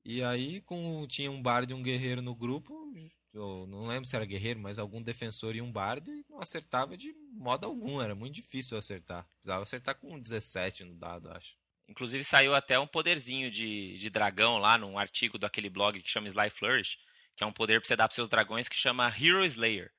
E 0.07 0.23
aí, 0.23 0.63
com 0.63 1.07
tinha 1.07 1.31
um 1.31 1.43
bardo 1.43 1.73
e 1.73 1.75
um 1.75 1.83
guerreiro 1.83 2.23
no 2.23 2.35
grupo, 2.35 2.91
eu 3.39 3.67
não 3.69 3.87
lembro 3.87 4.05
se 4.05 4.17
era 4.17 4.25
guerreiro, 4.25 4.61
mas 4.61 4.79
algum 4.79 5.03
defensor 5.03 5.55
e 5.55 5.63
um 5.63 5.71
bardo, 5.71 6.13
e 6.13 6.25
não 6.29 6.41
acertava 6.41 6.97
de 6.97 7.15
modo 7.33 7.67
algum. 7.67 8.01
Era 8.01 8.15
muito 8.15 8.35
difícil 8.35 8.77
acertar. 8.77 9.27
Precisava 9.35 9.63
acertar 9.63 9.95
com 9.95 10.19
17 10.19 10.85
no 10.85 10.95
dado, 10.95 11.31
acho. 11.31 11.57
Inclusive 11.89 12.23
saiu 12.23 12.55
até 12.55 12.79
um 12.79 12.87
poderzinho 12.87 13.51
de, 13.51 13.97
de 13.97 14.11
dragão 14.11 14.59
lá 14.59 14.77
num 14.77 14.99
artigo 14.99 15.39
daquele 15.39 15.71
blog 15.71 16.03
que 16.03 16.11
chama 16.11 16.29
Sly 16.29 16.51
Flourish, 16.51 16.99
que 17.35 17.43
é 17.43 17.47
um 17.47 17.53
poder 17.53 17.81
pra 17.81 17.89
você 17.89 17.97
dar 17.97 18.09
pros 18.09 18.17
seus 18.17 18.29
dragões 18.29 18.69
que 18.69 18.77
chama 18.77 19.09
Hero 19.09 19.45
Slayer. 19.45 19.91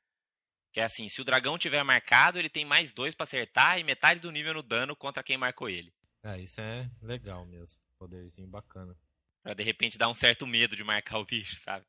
Que 0.72 0.80
é 0.80 0.84
assim, 0.84 1.10
se 1.10 1.20
o 1.20 1.24
dragão 1.24 1.58
tiver 1.58 1.82
marcado, 1.84 2.38
ele 2.38 2.50
tem 2.50 2.64
mais 2.64 2.94
dois 2.94 3.16
pra 3.16 3.24
acertar 3.24 3.80
e 3.80 3.84
metade 3.84 4.20
do 4.20 4.32
nível 4.32 4.54
no 4.54 4.62
dano 4.62 4.96
contra 4.96 5.24
quem 5.24 5.38
marcou 5.38 5.68
ele. 5.68 5.92
É, 6.24 6.40
isso 6.40 6.62
é 6.62 6.90
legal 7.02 7.46
mesmo. 7.46 7.80
Poderzinho 7.98 8.48
bacana. 8.48 8.96
Pra 9.42 9.54
de 9.54 9.64
repente 9.64 9.98
dar 9.98 10.10
um 10.10 10.14
certo 10.14 10.46
medo 10.46 10.76
de 10.76 10.84
marcar 10.84 11.18
o 11.18 11.26
bicho, 11.26 11.56
sabe? 11.56 11.86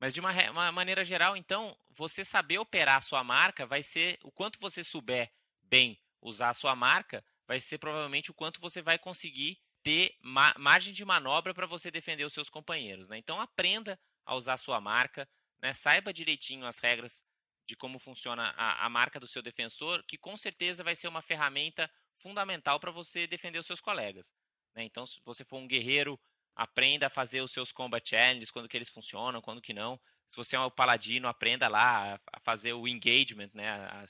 Mas 0.00 0.12
de 0.12 0.20
uma, 0.20 0.32
uma 0.50 0.72
maneira 0.72 1.04
geral, 1.04 1.36
então, 1.36 1.76
você 1.88 2.24
saber 2.24 2.58
operar 2.58 2.98
a 2.98 3.00
sua 3.00 3.24
marca 3.24 3.66
vai 3.66 3.82
ser 3.82 4.18
o 4.22 4.30
quanto 4.30 4.58
você 4.58 4.84
souber 4.84 5.32
bem 5.62 6.00
usar 6.20 6.50
a 6.50 6.54
sua 6.54 6.74
marca, 6.74 7.24
vai 7.46 7.60
ser 7.60 7.78
provavelmente 7.78 8.30
o 8.30 8.34
quanto 8.34 8.60
você 8.60 8.80
vai 8.82 8.98
conseguir 8.98 9.60
ter 9.82 10.16
ma- 10.22 10.54
margem 10.58 10.92
de 10.92 11.04
manobra 11.04 11.52
para 11.52 11.66
você 11.66 11.90
defender 11.90 12.24
os 12.24 12.32
seus 12.32 12.48
companheiros. 12.48 13.08
Né? 13.08 13.18
Então 13.18 13.40
aprenda 13.40 14.00
a 14.24 14.34
usar 14.34 14.54
a 14.54 14.58
sua 14.58 14.80
marca, 14.80 15.28
né? 15.60 15.74
saiba 15.74 16.12
direitinho 16.12 16.66
as 16.66 16.78
regras 16.78 17.24
de 17.66 17.76
como 17.76 17.98
funciona 17.98 18.54
a, 18.56 18.86
a 18.86 18.88
marca 18.88 19.20
do 19.20 19.26
seu 19.26 19.42
defensor, 19.42 20.02
que 20.06 20.18
com 20.18 20.36
certeza 20.36 20.82
vai 20.82 20.96
ser 20.96 21.08
uma 21.08 21.22
ferramenta 21.22 21.90
fundamental 22.16 22.80
para 22.80 22.90
você 22.90 23.26
defender 23.26 23.58
os 23.58 23.66
seus 23.66 23.80
colegas. 23.80 24.34
né? 24.74 24.84
Então, 24.84 25.06
se 25.06 25.20
você 25.24 25.44
for 25.44 25.58
um 25.58 25.68
guerreiro 25.68 26.18
aprenda 26.54 27.06
a 27.06 27.10
fazer 27.10 27.40
os 27.42 27.52
seus 27.52 27.72
combat 27.72 28.06
challenges, 28.08 28.50
quando 28.50 28.68
que 28.68 28.76
eles 28.76 28.88
funcionam, 28.90 29.40
quando 29.40 29.60
que 29.62 29.72
não. 29.72 30.00
Se 30.30 30.36
você 30.36 30.56
é 30.56 30.60
um 30.60 30.70
paladino, 30.70 31.28
aprenda 31.28 31.68
lá 31.68 32.14
a- 32.14 32.40
fazer 32.40 32.72
o 32.72 32.88
engagement, 32.88 33.50
né? 33.54 33.70
a- 33.70 34.04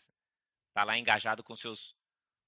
Tá 0.73 0.83
lá 0.85 0.99
engajado 0.99 1.43
com 1.45 1.55
seus 1.55 1.95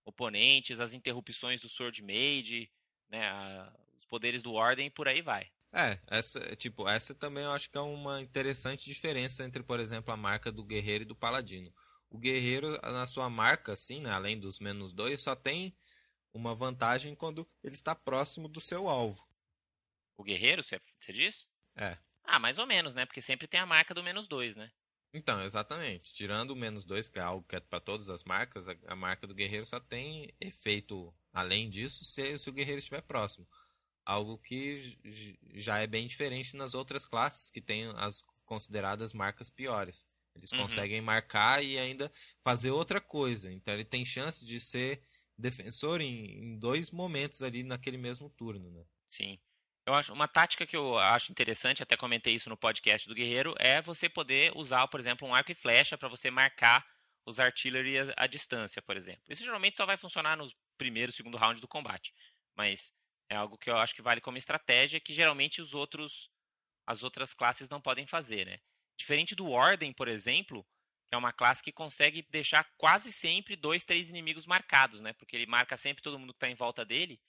oponentes, 0.04 0.80
as 0.80 0.92
interrupções 0.92 1.60
do 1.60 1.68
Sword 1.68 2.02
Mage, 2.02 2.70
né? 3.08 3.28
a- 3.28 3.72
os 3.98 4.04
poderes 4.06 4.42
do 4.42 4.52
Ordem 4.52 4.86
e 4.86 4.90
por 4.90 5.08
aí 5.08 5.22
vai. 5.22 5.50
É, 5.72 6.00
essa, 6.06 6.40
tipo, 6.56 6.88
essa 6.88 7.14
também 7.14 7.44
eu 7.44 7.50
acho 7.52 7.70
que 7.70 7.76
é 7.76 7.80
uma 7.80 8.20
interessante 8.20 8.84
diferença 8.84 9.44
entre, 9.44 9.62
por 9.62 9.78
exemplo, 9.78 10.12
a 10.12 10.16
marca 10.16 10.50
do 10.50 10.64
guerreiro 10.64 11.02
e 11.02 11.06
do 11.06 11.14
paladino. 11.14 11.72
O 12.08 12.18
guerreiro, 12.18 12.80
na 12.82 13.06
sua 13.06 13.28
marca, 13.28 13.72
assim, 13.72 14.00
né, 14.00 14.10
além 14.10 14.38
dos 14.38 14.58
menos 14.58 14.92
dois, 14.92 15.20
só 15.20 15.34
tem 15.36 15.76
uma 16.32 16.54
vantagem 16.54 17.14
quando 17.14 17.48
ele 17.62 17.74
está 17.74 17.94
próximo 17.94 18.48
do 18.48 18.60
seu 18.60 18.88
alvo. 18.88 19.26
O 20.16 20.22
guerreiro, 20.24 20.62
você 20.62 20.80
diz? 21.12 21.48
É. 21.76 21.98
Ah, 22.24 22.38
mais 22.40 22.58
ou 22.58 22.66
menos, 22.66 22.94
né? 22.94 23.06
Porque 23.06 23.22
sempre 23.22 23.48
tem 23.48 23.60
a 23.60 23.66
marca 23.66 23.94
do 23.94 24.02
menos 24.04 24.28
dois, 24.28 24.56
né? 24.56 24.72
Então, 25.12 25.42
exatamente. 25.42 26.12
Tirando 26.12 26.50
o 26.50 26.56
menos 26.56 26.84
dois, 26.84 27.08
que 27.08 27.18
é 27.18 27.22
algo 27.22 27.46
que 27.46 27.56
é 27.56 27.60
para 27.60 27.80
todas 27.80 28.10
as 28.10 28.22
marcas, 28.24 28.68
a, 28.68 28.76
a 28.86 28.96
marca 28.96 29.26
do 29.26 29.34
guerreiro 29.34 29.64
só 29.64 29.80
tem 29.80 30.34
efeito 30.40 31.14
além 31.32 31.70
disso 31.70 32.04
se, 32.04 32.38
se 32.38 32.50
o 32.50 32.52
guerreiro 32.52 32.78
estiver 32.78 33.00
próximo. 33.02 33.48
Algo 34.04 34.38
que 34.38 34.98
já 35.54 35.78
é 35.78 35.86
bem 35.86 36.06
diferente 36.06 36.56
nas 36.56 36.74
outras 36.74 37.04
classes, 37.06 37.50
que 37.50 37.60
tem 37.62 37.86
as 37.96 38.22
consideradas 38.44 39.12
marcas 39.12 39.50
piores. 39.50 40.06
Eles 40.34 40.52
Uhum. 40.52 40.86
conseguem 40.86 41.00
marcar 41.00 41.64
e 41.64 41.78
ainda 41.78 42.10
fazer 42.44 42.70
outra 42.70 43.00
coisa. 43.00 43.52
Então 43.52 43.74
ele 43.74 43.84
tem 43.84 44.04
chance 44.04 44.44
de 44.44 44.60
ser 44.60 45.02
defensor 45.38 46.00
em, 46.00 46.54
em 46.54 46.58
dois 46.58 46.90
momentos 46.90 47.42
ali 47.42 47.62
naquele 47.64 47.98
mesmo 47.98 48.30
turno, 48.30 48.70
né? 48.70 48.84
Sim. 49.10 49.40
Eu 49.86 49.94
acho 49.94 50.12
uma 50.12 50.26
tática 50.26 50.66
que 50.66 50.76
eu 50.76 50.98
acho 50.98 51.30
interessante, 51.30 51.80
até 51.80 51.96
comentei 51.96 52.34
isso 52.34 52.50
no 52.50 52.56
podcast 52.56 53.06
do 53.08 53.14
Guerreiro, 53.14 53.54
é 53.56 53.80
você 53.80 54.08
poder 54.08 54.50
usar, 54.56 54.88
por 54.88 54.98
exemplo, 54.98 55.28
um 55.28 55.32
arco 55.32 55.52
e 55.52 55.54
flecha 55.54 55.96
para 55.96 56.08
você 56.08 56.28
marcar 56.28 56.84
os 57.24 57.38
artillery 57.38 58.00
à, 58.00 58.14
à 58.16 58.26
distância, 58.26 58.82
por 58.82 58.96
exemplo. 58.96 59.22
Isso 59.28 59.44
geralmente 59.44 59.76
só 59.76 59.86
vai 59.86 59.96
funcionar 59.96 60.36
nos 60.36 60.56
primeiro, 60.76 61.12
segundo 61.12 61.38
round 61.38 61.60
do 61.60 61.68
combate, 61.68 62.12
mas 62.56 62.92
é 63.30 63.36
algo 63.36 63.56
que 63.56 63.70
eu 63.70 63.76
acho 63.76 63.94
que 63.94 64.02
vale 64.02 64.20
como 64.20 64.36
estratégia 64.36 65.00
que 65.00 65.14
geralmente 65.14 65.62
os 65.62 65.72
outros 65.72 66.30
as 66.84 67.02
outras 67.02 67.34
classes 67.34 67.68
não 67.68 67.80
podem 67.80 68.06
fazer, 68.06 68.46
né? 68.46 68.58
Diferente 68.96 69.34
do 69.34 69.50
Ordem, 69.50 69.92
por 69.92 70.06
exemplo, 70.08 70.64
que 71.06 71.14
é 71.14 71.18
uma 71.18 71.32
classe 71.32 71.62
que 71.62 71.72
consegue 71.72 72.26
deixar 72.30 72.64
quase 72.76 73.12
sempre 73.12 73.56
dois, 73.56 73.84
três 73.84 74.08
inimigos 74.08 74.46
marcados, 74.46 75.00
né? 75.00 75.12
Porque 75.12 75.34
ele 75.36 75.46
marca 75.46 75.76
sempre 75.76 76.02
todo 76.02 76.18
mundo 76.18 76.32
que 76.32 76.36
está 76.36 76.48
em 76.48 76.54
volta 76.54 76.84
dele. 76.84 77.20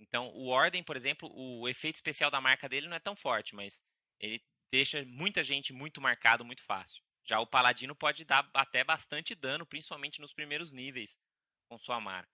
Então, 0.00 0.28
o 0.30 0.48
Ordem, 0.48 0.82
por 0.82 0.96
exemplo, 0.96 1.30
o 1.32 1.68
efeito 1.68 1.96
especial 1.96 2.30
da 2.30 2.40
marca 2.40 2.68
dele 2.68 2.88
não 2.88 2.96
é 2.96 3.00
tão 3.00 3.14
forte, 3.14 3.54
mas 3.54 3.84
ele 4.18 4.42
deixa 4.72 5.04
muita 5.04 5.44
gente 5.44 5.72
muito 5.72 6.00
marcado 6.00 6.44
muito 6.44 6.64
fácil. 6.64 7.02
Já 7.24 7.38
o 7.38 7.46
Paladino 7.46 7.94
pode 7.94 8.24
dar 8.24 8.48
até 8.54 8.82
bastante 8.82 9.34
dano, 9.34 9.66
principalmente 9.66 10.20
nos 10.20 10.32
primeiros 10.32 10.72
níveis, 10.72 11.18
com 11.68 11.78
sua 11.78 12.00
marca. 12.00 12.30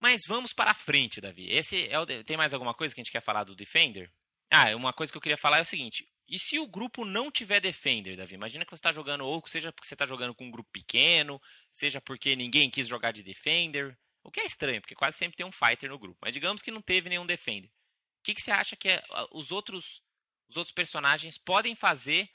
Mas 0.00 0.22
vamos 0.26 0.52
para 0.52 0.74
frente, 0.74 1.20
Davi. 1.20 1.48
Esse 1.50 1.88
é 1.88 1.98
o. 1.98 2.06
Tem 2.24 2.36
mais 2.36 2.52
alguma 2.52 2.74
coisa 2.74 2.94
que 2.94 3.00
a 3.00 3.04
gente 3.04 3.12
quer 3.12 3.22
falar 3.22 3.44
do 3.44 3.54
Defender? 3.54 4.12
Ah, 4.50 4.74
uma 4.74 4.92
coisa 4.92 5.12
que 5.12 5.16
eu 5.16 5.22
queria 5.22 5.38
falar 5.38 5.58
é 5.58 5.62
o 5.62 5.66
seguinte: 5.66 6.08
e 6.32 6.38
se 6.38 6.58
o 6.58 6.66
grupo 6.66 7.04
não 7.04 7.30
tiver 7.30 7.60
Defender, 7.60 8.16
Davi? 8.16 8.34
Imagina 8.34 8.64
que 8.64 8.70
você 8.70 8.76
está 8.76 8.90
jogando, 8.90 9.26
ou 9.26 9.46
seja 9.46 9.70
porque 9.70 9.86
você 9.86 9.94
está 9.94 10.06
jogando 10.06 10.34
com 10.34 10.46
um 10.46 10.50
grupo 10.50 10.70
pequeno, 10.72 11.38
seja 11.70 12.00
porque 12.00 12.34
ninguém 12.34 12.70
quis 12.70 12.88
jogar 12.88 13.12
de 13.12 13.22
Defender. 13.22 13.94
O 14.24 14.30
que 14.30 14.40
é 14.40 14.46
estranho, 14.46 14.80
porque 14.80 14.94
quase 14.94 15.18
sempre 15.18 15.36
tem 15.36 15.44
um 15.44 15.52
Fighter 15.52 15.90
no 15.90 15.98
grupo. 15.98 16.18
Mas 16.22 16.32
digamos 16.32 16.62
que 16.62 16.70
não 16.70 16.80
teve 16.80 17.10
nenhum 17.10 17.26
Defender. 17.26 17.68
O 17.68 18.22
que, 18.22 18.34
que 18.34 18.40
você 18.40 18.50
acha 18.50 18.74
que 18.74 18.88
é, 18.88 19.02
os, 19.30 19.52
outros, 19.52 20.02
os 20.48 20.56
outros 20.56 20.72
personagens 20.72 21.36
podem 21.36 21.74
fazer 21.74 22.30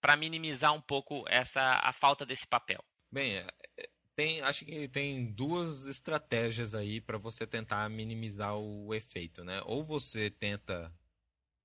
para 0.00 0.16
minimizar 0.16 0.74
um 0.74 0.82
pouco 0.82 1.24
essa 1.28 1.80
a 1.84 1.92
falta 1.92 2.26
desse 2.26 2.48
papel? 2.48 2.84
Bem, 3.12 3.36
é, 3.36 3.46
é, 3.78 3.88
tem, 4.16 4.40
acho 4.40 4.64
que 4.64 4.88
tem 4.88 5.32
duas 5.32 5.86
estratégias 5.86 6.74
aí 6.74 7.00
para 7.00 7.16
você 7.16 7.46
tentar 7.46 7.88
minimizar 7.90 8.56
o 8.56 8.92
efeito, 8.92 9.44
né? 9.44 9.62
Ou 9.66 9.84
você 9.84 10.30
tenta 10.30 10.92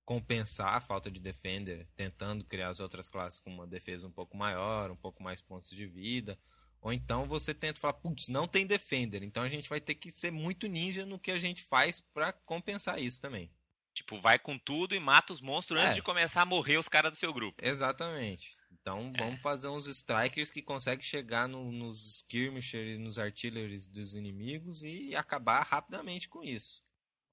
compensar 0.06 0.76
a 0.76 0.82
falta 0.82 1.10
de 1.10 1.20
defender, 1.20 1.88
tentando 1.96 2.44
criar 2.44 2.70
as 2.70 2.80
outras 2.80 3.08
classes 3.08 3.40
com 3.40 3.50
uma 3.50 3.68
defesa 3.68 4.08
um 4.08 4.12
pouco 4.12 4.36
maior, 4.36 4.92
um 4.92 4.96
pouco 4.96 5.22
mais 5.24 5.42
pontos 5.42 5.72
de 5.72 5.86
vida. 5.86 6.38
Ou 6.82 6.92
então 6.92 7.26
você 7.26 7.54
tenta 7.54 7.80
falar, 7.80 7.94
putz, 7.94 8.28
não 8.28 8.48
tem 8.48 8.66
defender, 8.66 9.22
então 9.22 9.44
a 9.44 9.50
gente 9.50 9.70
vai 9.70 9.80
ter 9.80 9.96
que 9.96 10.10
ser 10.10 10.32
muito 10.32 10.68
ninja 10.68 11.06
no 11.06 11.20
que 11.20 11.32
a 11.32 11.38
gente 11.38 11.64
faz 11.64 12.02
para 12.02 12.34
compensar 12.34 13.00
isso 13.00 13.22
também. 13.22 13.52
Tipo, 13.94 14.20
vai 14.20 14.40
com 14.40 14.58
tudo 14.58 14.96
e 14.96 15.00
mata 15.00 15.34
os 15.34 15.42
monstros 15.42 15.80
é. 15.80 15.84
antes 15.84 15.96
de 15.96 16.02
começar 16.02 16.42
a 16.42 16.46
morrer 16.46 16.78
os 16.78 16.88
caras 16.88 17.12
do 17.12 17.18
seu 17.18 17.34
grupo. 17.34 17.62
Exatamente. 17.62 18.56
Então 18.72 19.12
é. 19.16 19.20
vamos 19.20 19.42
fazer 19.42 19.68
uns 19.68 19.86
strikers 19.86 20.50
que 20.50 20.62
conseguem 20.62 21.04
chegar 21.04 21.48
no, 21.48 21.72
nos 21.72 22.16
skirmishers, 22.16 22.98
nos 22.98 23.20
artilleries 23.20 23.86
dos 23.86 24.16
inimigos 24.16 24.82
e 24.84 25.14
acabar 25.16 25.62
rapidamente 25.62 26.30
com 26.30 26.42
isso. 26.42 26.82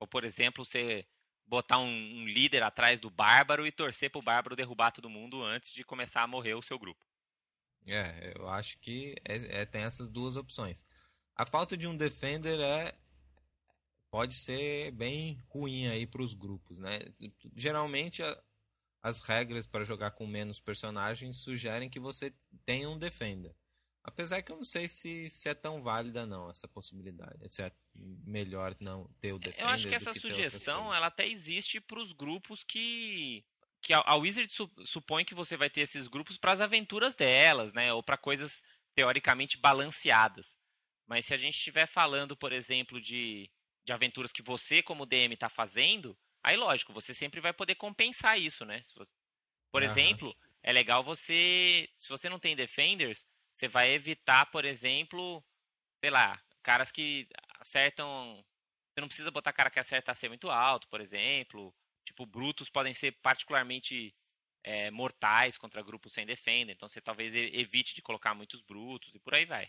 Ou 0.00 0.06
por 0.06 0.24
exemplo, 0.24 0.64
você 0.64 1.06
botar 1.48 1.78
um, 1.78 1.86
um, 1.86 2.26
líder 2.26 2.62
atrás 2.62 3.00
do 3.00 3.10
bárbaro 3.10 3.66
e 3.66 3.72
torcer 3.72 4.10
pro 4.10 4.22
bárbaro 4.22 4.54
derrubar 4.54 4.92
todo 4.92 5.08
mundo 5.08 5.42
antes 5.42 5.72
de 5.72 5.82
começar 5.82 6.22
a 6.22 6.26
morrer 6.26 6.54
o 6.54 6.62
seu 6.62 6.78
grupo. 6.78 7.04
É, 7.86 8.34
eu 8.36 8.48
acho 8.48 8.78
que 8.80 9.16
é, 9.24 9.62
é, 9.62 9.64
tem 9.64 9.82
essas 9.82 10.08
duas 10.08 10.36
opções. 10.36 10.84
A 11.34 11.46
falta 11.46 11.76
de 11.76 11.86
um 11.86 11.96
defender 11.96 12.60
é 12.60 12.92
pode 14.10 14.34
ser 14.34 14.90
bem 14.92 15.42
ruim 15.48 15.86
aí 15.86 16.06
para 16.06 16.22
os 16.22 16.34
grupos, 16.34 16.78
né? 16.78 16.98
Geralmente 17.56 18.22
a, 18.22 18.42
as 19.02 19.20
regras 19.20 19.66
para 19.66 19.84
jogar 19.84 20.10
com 20.10 20.26
menos 20.26 20.60
personagens 20.60 21.36
sugerem 21.36 21.88
que 21.88 22.00
você 22.00 22.34
tenha 22.66 22.88
um 22.90 22.98
defender. 22.98 23.54
Apesar 24.08 24.40
que 24.40 24.50
eu 24.50 24.56
não 24.56 24.64
sei 24.64 24.88
se, 24.88 25.28
se 25.28 25.50
é 25.50 25.54
tão 25.54 25.82
válida 25.82 26.24
não 26.24 26.50
essa 26.50 26.66
possibilidade. 26.66 27.38
Se 27.50 27.62
é 27.62 27.70
melhor 27.94 28.74
não 28.80 29.04
ter 29.20 29.34
o 29.34 29.38
Defender. 29.38 29.68
Eu 29.68 29.68
acho 29.68 29.86
que 29.86 29.94
essa 29.94 30.12
que 30.12 30.20
sugestão 30.20 30.94
ela 30.94 31.08
até 31.08 31.28
existe 31.28 31.78
para 31.78 32.00
os 32.00 32.12
grupos 32.12 32.64
que 32.64 33.44
que 33.82 33.92
a, 33.92 34.02
a 34.06 34.16
Wizard 34.16 34.50
su, 34.50 34.68
supõe 34.84 35.26
que 35.26 35.34
você 35.34 35.58
vai 35.58 35.68
ter 35.68 35.82
esses 35.82 36.08
grupos 36.08 36.38
para 36.38 36.52
as 36.52 36.60
aventuras 36.60 37.14
delas, 37.14 37.72
né, 37.74 37.92
ou 37.92 38.02
para 38.02 38.16
coisas 38.16 38.62
teoricamente 38.94 39.58
balanceadas. 39.58 40.58
Mas 41.06 41.26
se 41.26 41.34
a 41.34 41.36
gente 41.36 41.56
estiver 41.56 41.86
falando, 41.86 42.34
por 42.34 42.52
exemplo, 42.52 43.00
de, 43.00 43.48
de 43.84 43.92
aventuras 43.92 44.32
que 44.32 44.42
você 44.42 44.82
como 44.82 45.06
DM 45.06 45.34
está 45.34 45.50
fazendo, 45.50 46.18
aí 46.42 46.56
lógico, 46.56 46.94
você 46.94 47.12
sempre 47.12 47.40
vai 47.40 47.52
poder 47.52 47.74
compensar 47.74 48.40
isso, 48.40 48.64
né? 48.64 48.82
Por 49.70 49.82
uhum. 49.82 49.88
exemplo, 49.88 50.34
é 50.62 50.72
legal 50.72 51.04
você, 51.04 51.88
se 51.94 52.08
você 52.08 52.28
não 52.28 52.40
tem 52.40 52.56
defenders, 52.56 53.24
você 53.58 53.66
vai 53.66 53.90
evitar, 53.90 54.46
por 54.46 54.64
exemplo, 54.64 55.44
sei 56.00 56.10
lá, 56.10 56.40
caras 56.62 56.92
que 56.92 57.28
acertam. 57.58 58.44
Você 58.94 59.00
não 59.00 59.08
precisa 59.08 59.32
botar 59.32 59.52
cara 59.52 59.70
que 59.70 59.80
acerta 59.80 60.12
a 60.12 60.14
ser 60.14 60.28
muito 60.28 60.48
alto, 60.48 60.86
por 60.88 61.00
exemplo. 61.00 61.74
Tipo, 62.06 62.24
brutos 62.24 62.70
podem 62.70 62.94
ser 62.94 63.12
particularmente 63.20 64.14
é, 64.62 64.92
mortais 64.92 65.58
contra 65.58 65.82
grupos 65.82 66.12
sem 66.12 66.24
defender. 66.24 66.72
Então 66.72 66.88
você 66.88 67.00
talvez 67.00 67.34
evite 67.34 67.96
de 67.96 68.02
colocar 68.02 68.32
muitos 68.32 68.62
brutos 68.62 69.12
e 69.12 69.18
por 69.18 69.34
aí 69.34 69.44
vai. 69.44 69.68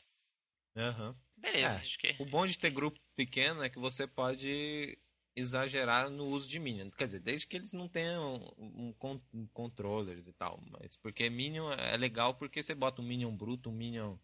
Uhum. 0.76 1.16
Beleza, 1.36 1.76
é, 1.76 1.80
acho 1.80 1.98
que. 1.98 2.16
O 2.20 2.26
bom 2.26 2.46
de 2.46 2.60
ter 2.60 2.70
grupo 2.70 3.00
pequeno 3.16 3.64
é 3.64 3.70
que 3.70 3.80
você 3.80 4.06
pode 4.08 5.00
exagerar 5.40 6.10
no 6.10 6.26
uso 6.28 6.48
de 6.48 6.60
minion. 6.60 6.90
Quer 6.90 7.08
dizer, 7.08 7.20
desde 7.20 7.48
que 7.48 7.58
eles 7.58 7.74
não 7.74 7.88
tenham 7.88 8.36
um, 8.58 8.94
um, 9.02 9.20
um 9.34 9.48
controllers 9.48 10.28
e 10.28 10.34
tal. 10.34 10.62
Mas 10.72 10.96
porque 10.98 11.30
minion 11.30 11.72
é 11.72 11.98
legal 11.98 12.36
porque 12.36 12.62
você 12.62 12.76
bota 12.76 13.02
um 13.02 13.06
minion 13.06 13.36
bruto, 13.36 13.70
um 13.70 13.74
minion 13.74 14.18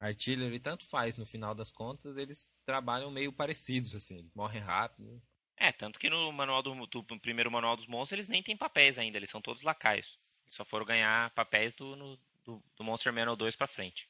artillery, 0.00 0.58
tanto 0.58 0.86
faz. 0.86 1.16
No 1.16 1.24
final 1.24 1.54
das 1.54 1.70
contas, 1.70 2.16
eles 2.16 2.50
trabalham 2.66 3.10
meio 3.10 3.32
parecidos, 3.32 3.94
assim. 3.94 4.18
Eles 4.18 4.34
morrem 4.34 4.60
rápido. 4.60 5.22
É, 5.56 5.70
tanto 5.70 5.98
que 5.98 6.10
no 6.10 6.32
manual 6.32 6.62
do, 6.62 6.86
do 6.86 7.20
primeiro 7.20 7.50
manual 7.50 7.76
dos 7.76 7.86
monstros, 7.86 8.12
eles 8.12 8.28
nem 8.28 8.42
têm 8.42 8.56
papéis 8.56 8.98
ainda. 8.98 9.16
Eles 9.16 9.30
são 9.30 9.40
todos 9.40 9.62
lacaios. 9.62 10.18
Eles 10.44 10.56
só 10.56 10.64
foram 10.64 10.84
ganhar 10.84 11.30
papéis 11.30 11.72
do, 11.74 11.94
no, 11.94 12.18
do, 12.44 12.62
do 12.76 12.84
Monster 12.84 13.12
Manual 13.12 13.36
2 13.36 13.54
pra 13.54 13.66
frente. 13.66 14.08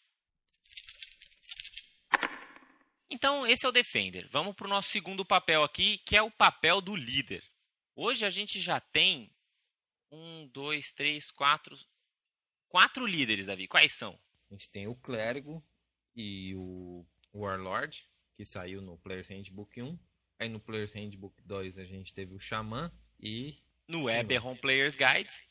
Então, 3.12 3.46
esse 3.46 3.66
é 3.66 3.68
o 3.68 3.72
Defender. 3.72 4.26
Vamos 4.30 4.56
para 4.56 4.66
o 4.66 4.70
nosso 4.70 4.88
segundo 4.88 5.22
papel 5.22 5.62
aqui, 5.62 5.98
que 5.98 6.16
é 6.16 6.22
o 6.22 6.30
papel 6.30 6.80
do 6.80 6.96
líder. 6.96 7.44
Hoje 7.94 8.24
a 8.24 8.30
gente 8.30 8.58
já 8.58 8.80
tem 8.80 9.30
um, 10.10 10.48
dois, 10.48 10.92
três, 10.92 11.30
quatro. 11.30 11.78
Quatro 12.70 13.04
líderes, 13.04 13.48
Davi. 13.48 13.68
Quais 13.68 13.92
são? 13.92 14.18
A 14.50 14.54
gente 14.54 14.70
tem 14.70 14.86
o 14.86 14.94
Clérigo 14.94 15.62
e 16.16 16.54
o 16.54 17.04
Warlord, 17.34 18.08
que 18.34 18.46
saiu 18.46 18.80
no 18.80 18.96
Player's 18.96 19.28
Handbook 19.28 19.82
1. 19.82 19.98
Aí 20.38 20.48
no 20.48 20.58
Player's 20.58 20.94
Handbook 20.94 21.36
2 21.42 21.76
a 21.76 21.84
gente 21.84 22.14
teve 22.14 22.34
o 22.34 22.40
Xamã 22.40 22.90
e. 23.20 23.62
No 23.86 24.08
Eberron 24.08 24.56
Player's 24.56 24.96
Guides. 24.96 25.42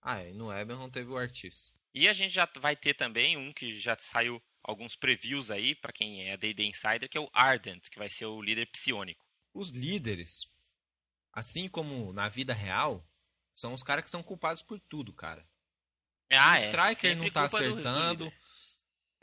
Ah, 0.00 0.22
e 0.22 0.32
no 0.32 0.52
Eberron 0.52 0.88
teve 0.88 1.10
o 1.10 1.16
Artista. 1.18 1.76
E 1.92 2.06
a 2.06 2.12
gente 2.12 2.32
já 2.32 2.48
vai 2.60 2.76
ter 2.76 2.94
também 2.94 3.36
um 3.36 3.52
que 3.52 3.76
já 3.80 3.96
saiu 3.98 4.40
alguns 4.68 4.94
previews 4.94 5.50
aí, 5.50 5.74
para 5.74 5.94
quem 5.94 6.28
é 6.28 6.36
D&D 6.36 6.66
Insider, 6.66 7.08
que 7.08 7.16
é 7.16 7.20
o 7.20 7.30
Ardent, 7.32 7.88
que 7.88 7.98
vai 7.98 8.10
ser 8.10 8.26
o 8.26 8.42
líder 8.42 8.66
psionico. 8.66 9.26
Os 9.54 9.70
líderes, 9.70 10.46
assim 11.32 11.66
como 11.66 12.12
na 12.12 12.28
vida 12.28 12.52
real, 12.52 13.02
são 13.54 13.72
os 13.72 13.82
caras 13.82 14.04
que 14.04 14.10
são 14.10 14.22
culpados 14.22 14.62
por 14.62 14.78
tudo, 14.78 15.10
cara. 15.10 15.48
Ah, 16.30 16.60
Se 16.60 16.66
o 16.66 16.66
é, 16.66 16.68
Striker 16.68 17.12
é, 17.12 17.14
não 17.14 17.30
tá 17.30 17.44
acertando, 17.44 18.26
do, 18.26 18.30
do 18.30 18.36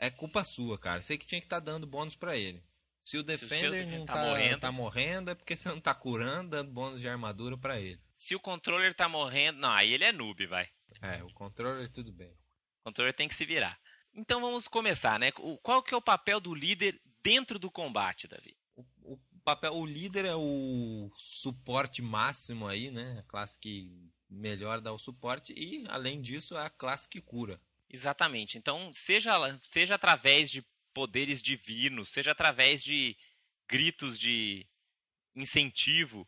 é 0.00 0.10
culpa 0.10 0.44
sua, 0.44 0.76
cara. 0.76 1.00
Sei 1.00 1.16
que 1.16 1.26
tinha 1.26 1.40
que 1.40 1.46
estar 1.46 1.60
tá 1.60 1.64
dando 1.64 1.86
bônus 1.86 2.16
para 2.16 2.36
ele. 2.36 2.60
Se 3.04 3.16
o 3.16 3.22
Defender 3.22 3.84
Se 3.84 3.94
o 3.94 3.98
não 3.98 4.04
tá, 4.04 4.14
tá, 4.14 4.24
morrendo, 4.24 4.58
tá 4.58 4.72
morrendo, 4.72 5.30
é 5.30 5.34
porque 5.36 5.56
você 5.56 5.68
não 5.68 5.80
tá 5.80 5.94
curando, 5.94 6.50
dando 6.50 6.72
bônus 6.72 7.00
de 7.00 7.08
armadura 7.08 7.56
para 7.56 7.78
ele. 7.78 8.02
Se 8.18 8.34
o 8.34 8.40
controller 8.40 8.92
tá 8.96 9.08
morrendo, 9.08 9.60
não, 9.60 9.70
aí 9.70 9.92
ele 9.92 10.02
é 10.02 10.10
noob, 10.10 10.44
vai. 10.46 10.68
É, 11.00 11.22
o 11.22 11.32
controller 11.32 11.88
tudo 11.88 12.12
bem. 12.12 12.32
O 12.80 12.86
controller 12.86 13.14
tem 13.14 13.28
que 13.28 13.34
se 13.36 13.44
virar. 13.44 13.78
Então 14.16 14.40
vamos 14.40 14.66
começar, 14.66 15.18
né? 15.18 15.30
Qual 15.62 15.82
que 15.82 15.92
é 15.92 15.96
o 15.96 16.02
papel 16.02 16.40
do 16.40 16.54
líder 16.54 16.98
dentro 17.22 17.58
do 17.58 17.70
combate, 17.70 18.26
Davi? 18.26 18.56
O, 18.74 18.84
o 19.02 19.18
papel, 19.44 19.74
o 19.74 19.84
líder 19.84 20.24
é 20.24 20.34
o 20.34 21.10
suporte 21.18 22.00
máximo 22.00 22.66
aí, 22.66 22.90
né? 22.90 23.18
A 23.18 23.22
classe 23.24 23.58
que 23.58 23.92
melhor 24.28 24.80
dá 24.80 24.92
o 24.92 24.98
suporte 24.98 25.52
e, 25.52 25.82
além 25.88 26.20
disso, 26.22 26.56
é 26.56 26.64
a 26.64 26.70
classe 26.70 27.06
que 27.06 27.20
cura. 27.20 27.60
Exatamente. 27.90 28.56
Então, 28.56 28.90
seja, 28.92 29.34
seja 29.62 29.94
através 29.94 30.50
de 30.50 30.66
poderes 30.94 31.42
divinos, 31.42 32.08
seja 32.08 32.32
através 32.32 32.82
de 32.82 33.16
gritos 33.68 34.18
de 34.18 34.66
incentivo, 35.34 36.26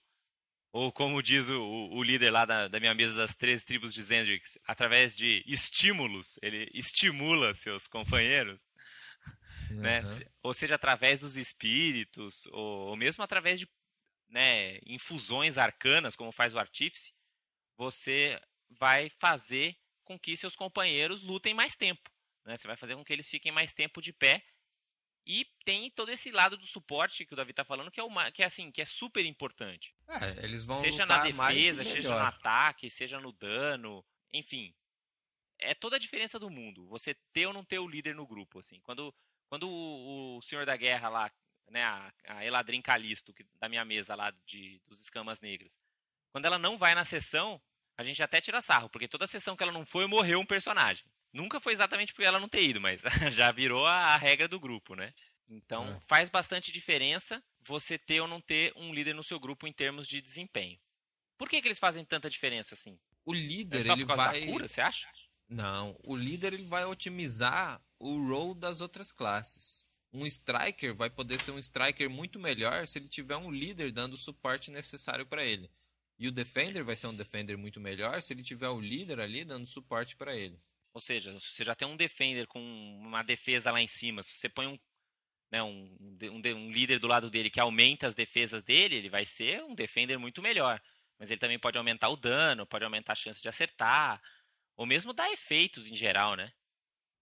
ou 0.72 0.92
como 0.92 1.22
diz 1.22 1.48
o, 1.48 1.62
o 1.62 2.02
líder 2.02 2.31
lá 2.31 2.44
da, 2.44 2.68
da, 2.68 2.78
minha 2.81 2.94
mesa 2.94 3.14
das 3.14 3.35
três 3.35 3.64
tribos 3.64 3.94
de 3.94 4.02
Zendrix, 4.02 4.59
através 4.64 5.16
de 5.16 5.42
estímulos, 5.46 6.38
ele 6.42 6.70
estimula 6.74 7.54
seus 7.54 7.87
companheiros. 7.87 8.66
né? 9.70 10.00
Uhum. 10.02 10.20
Ou 10.42 10.54
seja, 10.54 10.74
através 10.74 11.20
dos 11.20 11.37
espíritos, 11.37 12.46
ou, 12.46 12.88
ou 12.88 12.96
mesmo 12.96 13.22
através 13.22 13.59
de 13.59 13.68
né, 14.28 14.78
infusões 14.87 15.57
arcanas, 15.57 16.14
como 16.14 16.33
faz 16.33 16.54
o 16.54 16.59
artífice, 16.59 17.12
você 17.76 18.40
vai 18.68 19.09
fazer 19.09 19.76
com 20.04 20.18
que 20.18 20.37
seus 20.37 20.57
companheiros 20.57 21.22
lutem 21.22 21.54
mais 21.54 21.76
tempo. 21.76 22.11
Né? 22.44 22.57
Você 22.57 22.66
vai 22.66 22.76
fazer 22.76 22.94
com 22.94 23.04
que 23.04 23.12
eles 23.12 23.28
fiquem 23.28 23.52
mais 23.52 23.72
tempo 23.72 24.00
de 24.00 24.12
pé. 24.12 24.42
E 25.28 25.44
tem 25.62 25.90
todo 25.90 26.10
esse 26.10 26.30
lado 26.30 26.56
do 26.56 26.64
suporte 26.64 27.26
que 27.26 27.34
o 27.34 27.36
Davi 27.36 27.50
está 27.50 27.62
falando, 27.62 27.90
que 27.90 28.00
é, 28.00 28.02
uma, 28.02 28.32
que 28.32 28.42
é 28.42 28.46
assim, 28.46 28.72
que 28.72 28.80
é 28.80 28.86
super 28.86 29.26
importante. 29.26 29.94
É, 30.08 30.42
eles 30.42 30.64
vão 30.64 30.80
seja 30.80 31.04
na 31.04 31.22
defesa, 31.22 31.84
seja 31.84 32.08
no 32.08 32.18
ataque, 32.18 32.88
seja 32.88 33.20
no 33.20 33.30
dano, 33.30 34.02
enfim. 34.32 34.74
É 35.58 35.74
toda 35.74 35.96
a 35.96 35.98
diferença 35.98 36.38
do 36.38 36.48
mundo. 36.48 36.88
Você 36.88 37.14
ter 37.30 37.46
ou 37.46 37.52
não 37.52 37.62
ter 37.62 37.78
o 37.78 37.86
líder 37.86 38.14
no 38.14 38.26
grupo, 38.26 38.60
assim. 38.60 38.80
Quando, 38.80 39.14
quando 39.50 39.68
o, 39.68 40.38
o 40.38 40.42
Senhor 40.42 40.64
da 40.64 40.76
Guerra 40.78 41.10
lá, 41.10 41.30
né, 41.68 41.84
a, 41.84 42.10
a 42.24 42.46
Eladrin 42.46 42.80
Calisto, 42.80 43.34
que, 43.34 43.44
da 43.60 43.68
minha 43.68 43.84
mesa 43.84 44.14
lá 44.14 44.30
de, 44.46 44.80
dos 44.86 44.98
Escamas 44.98 45.42
Negras, 45.42 45.78
quando 46.30 46.46
ela 46.46 46.58
não 46.58 46.78
vai 46.78 46.94
na 46.94 47.04
sessão, 47.04 47.60
a 47.98 48.02
gente 48.02 48.22
até 48.22 48.40
tira 48.40 48.62
sarro, 48.62 48.88
porque 48.88 49.06
toda 49.06 49.26
sessão 49.26 49.54
que 49.54 49.62
ela 49.62 49.72
não 49.72 49.84
foi, 49.84 50.06
morreu 50.06 50.40
um 50.40 50.46
personagem. 50.46 51.04
Nunca 51.32 51.60
foi 51.60 51.72
exatamente 51.72 52.14
por 52.14 52.24
ela 52.24 52.38
não 52.40 52.48
ter 52.48 52.62
ido, 52.62 52.80
mas 52.80 53.02
já 53.32 53.52
virou 53.52 53.86
a, 53.86 54.14
a 54.14 54.16
regra 54.16 54.48
do 54.48 54.58
grupo, 54.60 54.94
né? 54.94 55.12
Então 55.48 55.84
É. 55.96 56.00
faz 56.00 56.28
bastante 56.28 56.70
diferença 56.72 57.42
você 57.60 57.98
ter 57.98 58.20
ou 58.20 58.28
não 58.28 58.40
ter 58.40 58.72
um 58.76 58.92
líder 58.92 59.14
no 59.14 59.24
seu 59.24 59.38
grupo 59.40 59.66
em 59.66 59.72
termos 59.72 60.06
de 60.06 60.20
desempenho. 60.20 60.78
Por 61.38 61.48
que, 61.48 61.60
que 61.62 61.68
eles 61.68 61.78
fazem 61.78 62.04
tanta 62.04 62.28
diferença 62.28 62.74
assim? 62.74 62.98
O 63.24 63.34
É 63.34 63.36
líder, 63.36 63.86
só 63.86 63.92
ele 63.92 64.04
vai... 64.04 64.46
cura, 64.46 64.68
você 64.68 64.80
acha? 64.80 65.08
Não, 65.48 65.98
o 66.04 66.14
líder 66.16 66.52
ele 66.52 66.64
vai 66.64 66.84
otimizar 66.84 67.80
o 67.98 68.16
role 68.28 68.54
das 68.58 68.80
outras 68.80 69.10
classes. 69.12 69.86
Um 70.12 70.26
striker 70.26 70.94
vai 70.94 71.10
poder 71.10 71.38
ser 71.40 71.50
um 71.52 71.58
striker 71.58 72.08
muito 72.08 72.38
melhor 72.38 72.86
se 72.86 72.98
ele 72.98 73.08
tiver 73.08 73.36
um 73.36 73.50
líder 73.50 73.92
dando 73.92 74.14
o 74.14 74.18
suporte 74.18 74.70
necessário 74.70 75.26
para 75.26 75.44
ele. 75.44 75.70
E 76.18 76.26
o 76.28 76.32
defender 76.32 76.82
vai 76.82 76.96
ser 76.96 77.06
um 77.06 77.14
defender 77.14 77.56
muito 77.56 77.80
melhor 77.80 78.20
se 78.22 78.32
ele 78.32 78.42
tiver 78.42 78.68
o 78.68 78.80
líder 78.80 79.20
ali 79.20 79.44
dando 79.44 79.66
suporte 79.66 80.16
para 80.16 80.36
ele. 80.36 80.60
Ou 80.98 81.00
seja, 81.00 81.38
se 81.38 81.46
você 81.54 81.64
já 81.64 81.76
tem 81.76 81.87
um 81.87 81.96
defender 81.96 82.46
com 82.48 82.61
uma 82.61 83.22
defesa 83.22 83.70
lá 83.70 83.80
em 83.80 83.87
cima, 83.87 84.22
se 84.24 84.37
você 84.37 84.48
põe 84.48 84.66
um, 84.66 84.76
né, 85.52 85.62
um, 85.62 85.96
um, 86.00 86.42
um 86.56 86.72
líder 86.72 86.98
do 87.00 87.08
lado 87.08 87.30
dele 87.30 87.50
que 87.50 87.61
aumenta 87.61 88.06
as 88.06 88.14
defesas 88.14 88.62
dele, 88.64 88.96
ele 88.96 89.11
vai 89.11 89.26
ser 89.26 89.62
um 89.64 89.74
defender 89.74 90.18
muito 90.18 90.42
melhor. 90.42 90.82
Mas 91.18 91.30
ele 91.30 91.40
também 91.40 91.58
pode 91.58 91.78
aumentar 91.78 92.08
o 92.11 92.16
dano, 92.16 92.66
pode 92.66 92.84
aumentar 92.84 93.12
a 93.14 93.16
chance 93.16 93.42
de 93.42 93.48
acertar, 93.48 94.22
ou 94.76 94.87
mesmo 94.87 95.12
dar 95.12 95.30
efeitos 95.32 95.88
em 95.88 95.96
geral, 95.96 96.37
né? 96.37 96.52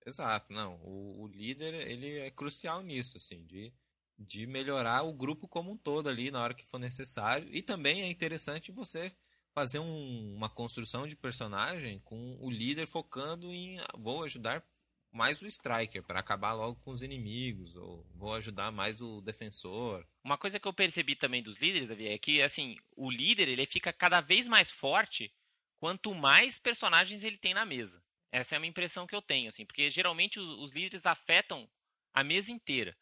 Exato, 0.04 0.52
não. 0.52 0.76
O, 0.82 1.22
o 1.24 1.26
líder 1.28 1.74
ele 1.88 2.18
é 2.18 2.30
crucial 2.30 2.82
nisso, 2.82 3.16
assim, 3.16 3.44
de, 3.44 3.74
de 4.18 4.46
melhorar 4.46 5.02
o 5.02 5.12
grupo 5.12 5.48
como 5.48 5.72
um 5.72 5.76
todo 5.76 6.08
ali 6.08 6.30
na 6.30 6.42
hora 6.42 6.54
que 6.54 6.64
for 6.66 6.78
necessário. 6.78 7.48
E 7.52 7.60
também 7.62 8.02
é 8.02 8.08
interessante 8.10 8.70
você 8.72 9.16
fazer 9.56 9.78
um- 9.78 10.34
uma 10.36 10.50
construção 10.50 11.06
de 11.06 11.16
personagem 11.16 11.98
com 12.00 12.36
o 12.38 12.50
líder 12.50 12.86
focando 12.86 13.50
em 13.54 13.78
ah, 13.80 13.86
vou 13.96 14.22
ajudar 14.22 14.62
mais 15.10 15.40
o 15.40 15.46
striker 15.46 16.02
para 16.02 16.20
acabar 16.20 16.52
logo 16.52 16.78
com 16.82 16.90
os 16.90 17.00
inimigos 17.02 17.74
ou 17.74 18.04
vou 18.14 18.34
ajudar 18.34 18.70
mais 18.70 19.00
o 19.00 19.22
defensor. 19.22 20.06
Uma 20.22 20.36
coisa 20.36 20.60
que 20.60 20.68
eu 20.68 20.74
percebi 20.74 21.16
também 21.16 21.42
dos 21.42 21.58
líderes, 21.58 21.88
Davi, 21.88 22.06
é 22.06 22.18
que 22.18 22.42
assim, 22.42 22.76
o 22.94 23.10
líder 23.10 23.48
ele 23.48 23.64
fica 23.64 23.94
cada 23.94 24.20
vez 24.20 24.46
mais 24.46 24.70
forte 24.70 25.32
quanto 25.80 26.14
mais 26.14 26.58
personagens 26.58 27.24
ele 27.24 27.38
tem 27.38 27.54
na 27.54 27.64
mesa. 27.64 28.04
Essa 28.30 28.56
é 28.56 28.58
uma 28.58 28.66
impressão 28.66 29.06
que 29.06 29.14
eu 29.16 29.22
tenho, 29.22 29.48
assim, 29.48 29.64
porque 29.64 29.88
geralmente 29.88 30.38
os, 30.38 30.58
os 30.58 30.72
líderes 30.72 31.06
afetam 31.06 31.66
a 32.12 32.22
mesa 32.22 32.52
inteira. 32.52 32.94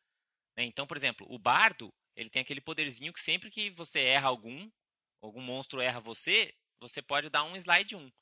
né? 0.57 0.63
Então, 0.65 0.87
por 0.87 0.97
exemplo, 0.97 1.27
o 1.29 1.37
bardo 1.37 1.93
ele 2.15 2.31
tem 2.31 2.43
aquele 2.43 2.61
poderzinho 2.61 3.13
que 3.13 3.21
sempre 3.21 3.51
que 3.51 3.71
você 3.71 3.99
erra 3.99 4.29
algum, 4.29 4.71
algum 5.25 5.41
monstro 5.41 5.81
erra 5.81 6.01
você, 6.01 6.55
você 6.79 7.01
pode 7.01 7.29
dar 7.31 7.45
um 7.45 7.57
slide 7.57 7.97
1. 7.97 8.13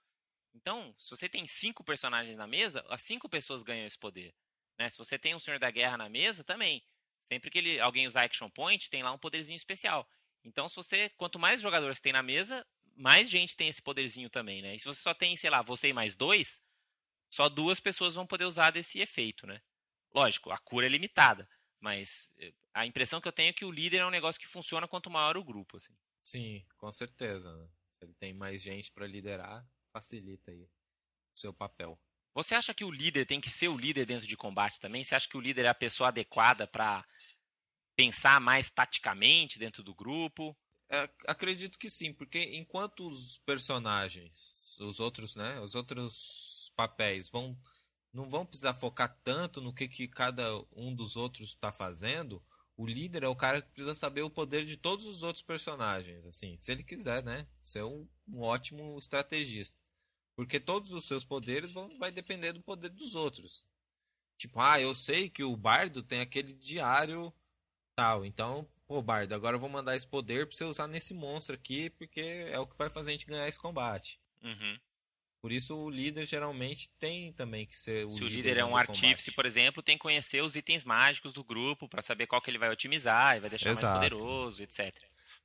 Então, 0.54 0.94
se 0.98 1.10
você 1.10 1.28
tem 1.28 1.46
cinco 1.46 1.82
personagens 1.82 2.36
na 2.36 2.46
mesa, 2.46 2.84
as 2.88 3.00
cinco 3.02 3.28
pessoas 3.28 3.62
ganham 3.62 3.86
esse 3.86 3.98
poder. 3.98 4.34
né? 4.78 4.88
Se 4.90 4.98
você 4.98 5.18
tem 5.18 5.34
um 5.34 5.38
Senhor 5.38 5.58
da 5.58 5.70
Guerra 5.70 5.96
na 5.96 6.08
mesa, 6.08 6.44
também. 6.44 6.82
Sempre 7.30 7.50
que 7.50 7.58
ele, 7.58 7.80
alguém 7.80 8.06
usar 8.06 8.24
Action 8.24 8.50
Point, 8.50 8.90
tem 8.90 9.02
lá 9.02 9.12
um 9.12 9.18
poderzinho 9.18 9.56
especial. 9.56 10.08
Então, 10.44 10.68
se 10.68 10.76
você, 10.76 11.08
quanto 11.10 11.38
mais 11.38 11.60
jogadores 11.60 12.00
tem 12.00 12.12
na 12.12 12.22
mesa, 12.22 12.66
mais 12.94 13.30
gente 13.30 13.56
tem 13.56 13.68
esse 13.68 13.80
poderzinho 13.80 14.28
também, 14.28 14.60
né? 14.60 14.74
E 14.74 14.80
se 14.80 14.86
você 14.86 15.00
só 15.00 15.14
tem, 15.14 15.36
sei 15.36 15.50
lá, 15.50 15.62
você 15.62 15.88
e 15.88 15.92
mais 15.92 16.14
dois, 16.14 16.60
só 17.30 17.48
duas 17.48 17.80
pessoas 17.80 18.14
vão 18.14 18.26
poder 18.26 18.44
usar 18.44 18.70
desse 18.70 19.00
efeito, 19.00 19.46
né? 19.46 19.62
Lógico, 20.14 20.50
a 20.50 20.58
cura 20.58 20.86
é 20.86 20.88
limitada, 20.88 21.48
mas 21.80 22.32
eh, 22.38 22.52
a 22.74 22.84
impressão 22.84 23.20
que 23.20 23.28
eu 23.28 23.32
tenho 23.32 23.48
é 23.50 23.52
que 23.52 23.64
o 23.64 23.70
líder 23.70 23.98
é 23.98 24.06
um 24.06 24.10
negócio 24.10 24.40
que 24.40 24.46
funciona 24.46 24.86
quanto 24.86 25.10
maior 25.10 25.36
o 25.36 25.44
grupo, 25.44 25.78
assim. 25.78 25.94
Sim, 26.22 26.64
com 26.76 26.92
certeza. 26.92 27.54
né? 27.56 27.68
Se 27.98 28.04
ele 28.04 28.14
tem 28.14 28.34
mais 28.34 28.62
gente 28.62 28.90
para 28.92 29.06
liderar, 29.06 29.66
facilita 29.92 30.50
aí 30.50 30.62
o 30.62 30.70
seu 31.34 31.52
papel. 31.52 31.98
Você 32.34 32.54
acha 32.54 32.72
que 32.72 32.84
o 32.84 32.90
líder 32.90 33.26
tem 33.26 33.40
que 33.40 33.50
ser 33.50 33.68
o 33.68 33.76
líder 33.76 34.06
dentro 34.06 34.26
de 34.26 34.36
combate 34.36 34.80
também? 34.80 35.04
Você 35.04 35.14
acha 35.14 35.28
que 35.28 35.36
o 35.36 35.40
líder 35.40 35.66
é 35.66 35.68
a 35.68 35.74
pessoa 35.74 36.08
adequada 36.08 36.66
para 36.66 37.04
pensar 37.94 38.40
mais 38.40 38.70
taticamente 38.70 39.58
dentro 39.58 39.82
do 39.82 39.94
grupo? 39.94 40.56
É, 40.90 41.08
acredito 41.26 41.78
que 41.78 41.90
sim, 41.90 42.12
porque 42.12 42.38
enquanto 42.54 43.06
os 43.06 43.38
personagens, 43.38 44.76
os 44.78 45.00
outros, 45.00 45.34
né, 45.34 45.60
os 45.60 45.74
outros 45.74 46.72
papéis 46.76 47.28
vão 47.28 47.58
não 48.12 48.28
vão 48.28 48.44
precisar 48.44 48.74
focar 48.74 49.18
tanto 49.24 49.60
no 49.62 49.72
que, 49.72 49.88
que 49.88 50.06
cada 50.06 50.46
um 50.70 50.94
dos 50.94 51.16
outros 51.16 51.48
está 51.48 51.72
fazendo, 51.72 52.44
o 52.76 52.86
líder 52.86 53.22
é 53.22 53.28
o 53.28 53.36
cara 53.36 53.60
que 53.60 53.70
precisa 53.70 53.94
saber 53.94 54.22
o 54.22 54.30
poder 54.30 54.64
de 54.64 54.76
todos 54.76 55.06
os 55.06 55.22
outros 55.22 55.42
personagens, 55.42 56.24
assim, 56.26 56.56
se 56.60 56.72
ele 56.72 56.82
quiser, 56.82 57.22
né, 57.22 57.46
ser 57.64 57.82
um, 57.84 58.08
um 58.28 58.40
ótimo 58.40 58.98
estrategista, 58.98 59.80
porque 60.36 60.58
todos 60.58 60.92
os 60.92 61.04
seus 61.06 61.24
poderes 61.24 61.72
vão 61.72 61.98
vai 61.98 62.10
depender 62.10 62.52
do 62.52 62.62
poder 62.62 62.88
dos 62.90 63.14
outros. 63.14 63.64
Tipo, 64.38 64.60
ah, 64.60 64.80
eu 64.80 64.94
sei 64.94 65.30
que 65.30 65.44
o 65.44 65.56
bardo 65.56 66.02
tem 66.02 66.20
aquele 66.20 66.52
diário 66.52 67.32
tal, 67.94 68.24
então 68.24 68.68
Pô, 68.92 69.00
Bardo, 69.00 69.34
agora 69.34 69.56
eu 69.56 69.60
vou 69.60 69.70
mandar 69.70 69.96
esse 69.96 70.06
poder 70.06 70.46
pra 70.46 70.54
você 70.54 70.64
usar 70.64 70.86
nesse 70.86 71.14
monstro 71.14 71.54
aqui, 71.54 71.88
porque 71.88 72.20
é 72.20 72.58
o 72.58 72.66
que 72.66 72.76
vai 72.76 72.90
fazer 72.90 73.08
a 73.08 73.12
gente 73.12 73.24
ganhar 73.24 73.48
esse 73.48 73.58
combate. 73.58 74.20
Uhum. 74.42 74.78
Por 75.42 75.50
isso 75.50 75.76
o 75.76 75.90
líder 75.90 76.24
geralmente 76.24 76.88
tem 77.00 77.32
também 77.32 77.66
que 77.66 77.76
ser 77.76 78.06
o 78.06 78.12
Se 78.12 78.20
líder. 78.20 78.26
o 78.26 78.36
líder 78.36 78.56
é 78.58 78.64
um 78.64 78.76
artífice, 78.76 79.24
combate. 79.24 79.32
por 79.34 79.44
exemplo, 79.44 79.82
tem 79.82 79.96
que 79.96 80.02
conhecer 80.02 80.40
os 80.40 80.54
itens 80.54 80.84
mágicos 80.84 81.32
do 81.32 81.42
grupo 81.42 81.88
para 81.88 82.00
saber 82.00 82.28
qual 82.28 82.40
que 82.40 82.48
ele 82.48 82.58
vai 82.58 82.70
otimizar 82.70 83.36
e 83.36 83.40
vai 83.40 83.50
deixar 83.50 83.70
Exato. 83.70 83.98
mais 83.98 84.08
poderoso, 84.08 84.62
etc. 84.62 84.94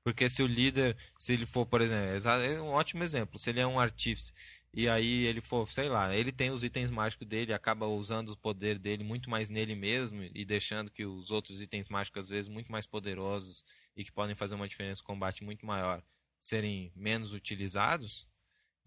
Porque 0.03 0.29
se 0.29 0.43
o 0.43 0.47
líder, 0.47 0.95
se 1.17 1.33
ele 1.33 1.47
for, 1.47 1.65
por 1.65 1.81
exemplo, 1.81 2.29
é 2.29 2.61
um 2.61 2.67
ótimo 2.67 3.03
exemplo, 3.03 3.39
se 3.39 3.49
ele 3.49 3.59
é 3.59 3.65
um 3.65 3.79
artífice 3.79 4.31
e 4.71 4.87
aí 4.87 5.25
ele 5.25 5.41
for, 5.41 5.67
sei 5.67 5.89
lá, 5.89 6.15
ele 6.15 6.31
tem 6.31 6.51
os 6.51 6.63
itens 6.63 6.91
mágicos 6.91 7.25
dele, 7.27 7.51
acaba 7.51 7.87
usando 7.87 8.29
o 8.29 8.37
poder 8.37 8.77
dele 8.77 9.03
muito 9.03 9.31
mais 9.31 9.49
nele 9.49 9.73
mesmo 9.73 10.21
e 10.23 10.45
deixando 10.45 10.91
que 10.91 11.07
os 11.07 11.31
outros 11.31 11.59
itens 11.59 11.89
mágicos 11.89 12.25
às 12.25 12.29
vezes 12.29 12.47
muito 12.47 12.71
mais 12.71 12.85
poderosos 12.85 13.65
e 13.95 14.03
que 14.03 14.11
podem 14.11 14.35
fazer 14.35 14.53
uma 14.53 14.67
diferença 14.67 15.01
no 15.01 15.07
combate 15.07 15.43
muito 15.43 15.65
maior 15.65 16.03
serem 16.43 16.91
menos 16.95 17.33
utilizados, 17.33 18.27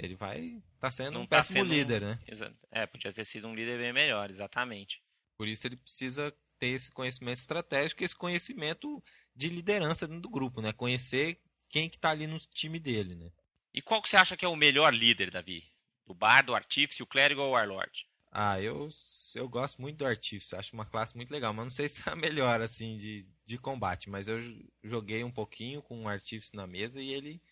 ele 0.03 0.15
vai 0.17 0.63
estar 0.75 0.91
sendo 0.91 1.15
Não 1.15 1.23
um 1.23 1.27
tá 1.27 1.37
péssimo 1.39 1.61
sendo 1.61 1.69
um- 1.71 1.75
líder, 1.75 2.01
né? 2.01 2.19
Exa- 2.27 2.55
É, 2.71 2.87
podia 2.87 3.13
ter 3.13 3.25
sido 3.25 3.49
um 3.49 3.55
líder 3.55 3.79
bem 3.79 3.93
melhor, 3.93 4.31
exatamente. 4.31 5.03
Por 5.37 5.47
isso 5.49 5.67
ele 5.67 5.77
precisa 5.77 6.35
ter 6.59 6.69
esse 6.69 6.91
conhecimento 6.91 7.39
estratégico, 7.39 8.05
esse 8.05 8.15
conhecimento 8.17 9.03
de 9.35 9.49
liderança 9.49 10.07
dentro 10.07 10.23
do 10.23 10.29
grupo, 10.31 10.61
né? 10.61 10.73
Conhecer 10.73 11.41
quem 11.69 11.89
que 11.89 11.99
tá 11.99 12.11
ali 12.11 12.27
no 12.27 12.39
time 12.39 12.79
dele, 12.79 13.15
né? 13.15 13.31
E 13.73 13.81
qual 13.81 14.03
que 14.03 14.09
você 14.09 14.17
acha 14.17 14.37
que 14.37 14.45
é 14.45 14.49
o 14.49 14.57
melhor 14.57 14.93
líder, 14.93 15.31
Davi? 15.31 15.65
O 16.05 16.13
bardo, 16.15 16.51
o 16.53 16.55
artífice, 16.55 17.03
o 17.03 17.07
clérigo 17.07 17.41
ou 17.41 17.49
o 17.49 17.53
warlord? 17.53 18.07
Ah, 18.33 18.61
eu, 18.61 18.89
eu 19.35 19.49
gosto 19.49 19.81
muito 19.81 19.99
do 19.99 20.07
Artífice, 20.07 20.55
acho 20.55 20.73
uma 20.73 20.85
classe 20.87 21.17
muito 21.17 21.33
legal, 21.33 21.53
mas 21.53 21.65
não 21.65 21.71
sei 21.71 21.89
se 21.91 22.09
é 22.09 22.13
a 22.13 22.17
melhor, 22.17 22.61
assim, 22.61 22.97
de, 22.97 23.27
de 23.45 23.59
combate, 23.59 24.09
mas 24.09 24.29
eu 24.29 24.39
joguei 24.85 25.25
um 25.25 25.33
pouquinho 25.33 25.83
com 25.83 26.05
o 26.05 26.09
Artífice 26.09 26.55
na 26.55 26.65
mesa 26.67 27.01
e 27.03 27.11
ele 27.13 27.43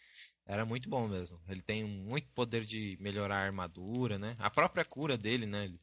era 0.49 0.65
muito 0.65 0.89
bom 0.89 1.07
mesmo. 1.07 1.39
Ele 1.47 1.61
tem 1.61 1.85
muito 1.85 2.27
poder 2.31 2.65
de 2.65 2.97
melhorar 2.99 3.37
a 3.37 3.45
armadura, 3.45 4.19
né? 4.19 4.35
A 4.39 4.49
própria 4.51 4.83
cura 4.83 5.19
dele, 5.19 5.45
né? 5.45 5.67
Ele, 5.67 5.79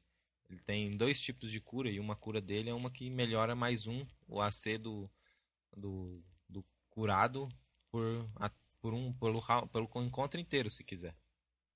tem 0.65 0.89
dois 0.97 1.21
tipos 1.21 1.51
de 1.51 1.62
cura 1.62 1.89
e 1.89 1.99
uma 1.99 2.15
cura 2.15 2.41
dele 2.41 2.69
é 2.69 2.73
uma 2.73 2.89
que 2.89 3.10
melhora 3.10 3.56
mais 3.56 3.86
um, 3.86 4.06
o 4.28 4.41
AC 4.41 4.78
do, 4.80 5.10
do, 5.75 6.23
do 6.49 6.65
curado 6.89 7.47
por, 7.91 8.28
a- 8.38 8.51
por 8.82 8.93
um, 8.93 9.13
pelo, 9.13 9.41
pelo 9.67 9.89
encontro 10.04 10.39
inteiro, 10.39 10.69
se 10.69 10.84
quiser. 10.84 11.15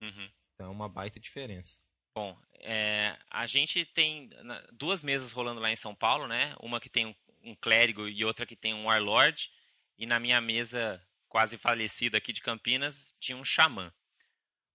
Uhum. 0.02 0.30
Então 0.56 0.68
é 0.68 0.70
uma 0.70 0.90
baita 0.90 1.20
diferença. 1.20 1.78
Bom, 2.16 2.38
é, 2.56 3.18
a 3.30 3.46
gente 3.46 3.86
tem 3.86 4.30
duas 4.74 5.04
mesas 5.04 5.32
rolando 5.32 5.62
lá 5.62 5.72
em 5.72 5.76
São 5.76 5.94
Paulo, 5.94 6.28
né? 6.28 6.56
Uma 6.60 6.80
que 6.80 6.90
tem 6.90 7.06
um, 7.06 7.16
um 7.44 7.56
clérigo 7.56 8.08
e 8.08 8.26
outra 8.26 8.46
que 8.48 8.56
tem 8.56 8.74
um 8.74 8.86
warlord. 8.86 9.52
E 9.98 10.06
na 10.06 10.20
minha 10.20 10.42
mesa 10.42 11.02
quase 11.30 11.58
falecida 11.58 12.18
aqui 12.18 12.34
de 12.34 12.42
Campinas 12.42 13.16
tinha 13.20 13.38
um 13.38 13.46
xamã. 13.46 13.94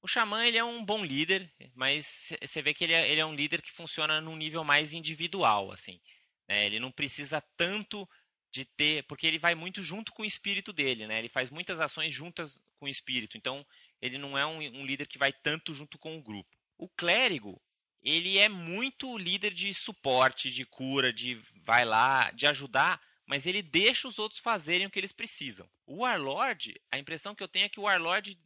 O 0.00 0.08
xamã 0.08 0.46
ele 0.46 0.56
é 0.56 0.64
um 0.64 0.84
bom 0.84 1.04
líder, 1.04 1.52
mas 1.74 2.32
você 2.40 2.62
vê 2.62 2.72
que 2.72 2.84
ele 2.84 2.92
é, 2.92 3.10
ele 3.10 3.20
é 3.20 3.26
um 3.26 3.34
líder 3.34 3.60
que 3.60 3.72
funciona 3.72 4.20
num 4.20 4.36
nível 4.36 4.62
mais 4.62 4.92
individual, 4.92 5.72
assim. 5.72 6.00
Né? 6.48 6.66
Ele 6.66 6.78
não 6.78 6.92
precisa 6.92 7.40
tanto 7.56 8.08
de 8.52 8.64
ter, 8.64 9.02
porque 9.04 9.26
ele 9.26 9.38
vai 9.38 9.54
muito 9.54 9.82
junto 9.82 10.12
com 10.12 10.22
o 10.22 10.26
espírito 10.26 10.72
dele, 10.72 11.08
né? 11.08 11.18
Ele 11.18 11.28
faz 11.28 11.50
muitas 11.50 11.80
ações 11.80 12.14
juntas 12.14 12.62
com 12.78 12.86
o 12.86 12.88
espírito. 12.88 13.36
Então, 13.36 13.66
ele 14.00 14.16
não 14.16 14.38
é 14.38 14.46
um, 14.46 14.58
um 14.58 14.86
líder 14.86 15.08
que 15.08 15.18
vai 15.18 15.32
tanto 15.32 15.74
junto 15.74 15.98
com 15.98 16.16
o 16.16 16.22
grupo. 16.22 16.56
O 16.78 16.88
clérigo, 16.88 17.60
ele 18.00 18.38
é 18.38 18.48
muito 18.48 19.18
líder 19.18 19.52
de 19.52 19.74
suporte, 19.74 20.50
de 20.50 20.64
cura, 20.64 21.12
de 21.12 21.40
vai 21.64 21.84
lá, 21.84 22.30
de 22.30 22.46
ajudar, 22.46 23.00
mas 23.26 23.46
ele 23.46 23.62
deixa 23.62 24.06
os 24.06 24.18
outros 24.18 24.40
fazerem 24.40 24.86
o 24.86 24.90
que 24.90 24.98
eles 24.98 25.12
precisam. 25.12 25.68
O 25.86 26.02
Warlord, 26.02 26.80
a 26.90 26.98
impressão 26.98 27.34
que 27.34 27.42
eu 27.42 27.48
tenho 27.48 27.66
é 27.66 27.68
que 27.68 27.80
o 27.80 27.84
Warlord 27.84 28.38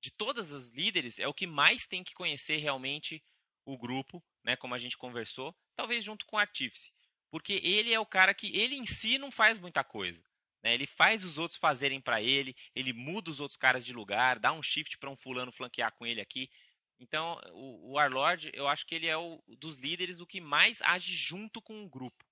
de 0.00 0.10
todas 0.10 0.52
as 0.52 0.70
líderes 0.70 1.18
é 1.18 1.26
o 1.26 1.34
que 1.34 1.46
mais 1.46 1.86
tem 1.86 2.04
que 2.04 2.14
conhecer 2.14 2.58
realmente 2.58 3.22
o 3.64 3.76
grupo, 3.76 4.22
né, 4.44 4.56
como 4.56 4.74
a 4.74 4.78
gente 4.78 4.96
conversou, 4.96 5.54
talvez 5.74 6.04
junto 6.04 6.24
com 6.24 6.36
o 6.36 6.38
Artífice. 6.38 6.92
Porque 7.30 7.60
ele 7.62 7.92
é 7.92 8.00
o 8.00 8.06
cara 8.06 8.32
que 8.32 8.56
ele 8.56 8.76
em 8.76 8.86
si 8.86 9.18
não 9.18 9.30
faz 9.30 9.58
muita 9.58 9.84
coisa. 9.84 10.22
Né? 10.62 10.74
Ele 10.74 10.86
faz 10.86 11.24
os 11.24 11.36
outros 11.36 11.58
fazerem 11.58 12.00
para 12.00 12.22
ele, 12.22 12.56
ele 12.74 12.92
muda 12.92 13.30
os 13.30 13.40
outros 13.40 13.58
caras 13.58 13.84
de 13.84 13.92
lugar, 13.92 14.38
dá 14.38 14.52
um 14.52 14.62
shift 14.62 14.96
para 14.98 15.10
um 15.10 15.16
fulano 15.16 15.52
flanquear 15.52 15.92
com 15.92 16.06
ele 16.06 16.20
aqui. 16.20 16.50
Então, 16.98 17.40
o, 17.52 17.90
o 17.90 17.92
Warlord, 17.92 18.50
eu 18.54 18.66
acho 18.66 18.86
que 18.86 18.94
ele 18.94 19.06
é 19.06 19.16
o 19.16 19.42
dos 19.58 19.76
líderes 19.76 20.20
o 20.20 20.26
que 20.26 20.40
mais 20.40 20.82
age 20.82 21.14
junto 21.14 21.60
com 21.60 21.84
o 21.84 21.88
grupo. 21.88 22.24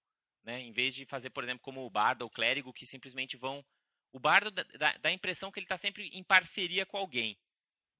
Né? 0.47 0.61
Em 0.63 0.73
vez 0.73 0.95
de 0.95 1.05
fazer, 1.05 1.31
por 1.31 1.43
exemplo, 1.43 1.61
como 1.61 1.85
o 1.85 1.91
Bardo 1.91 2.23
ou 2.23 2.29
o 2.29 2.31
Clérigo, 2.31 2.73
que 2.73 2.87
simplesmente 2.87 3.37
vão. 3.37 3.67
O 4.13 4.21
Bardo 4.21 4.51
dá, 4.51 4.63
dá, 4.99 5.09
a 5.09 5.13
impressão 5.13 5.51
que 5.51 5.59
ele 5.59 5.65
está 5.65 5.77
sempre 5.77 6.09
em 6.09 6.23
parceria 6.23 6.87
com 6.87 6.97
alguém. 6.97 7.37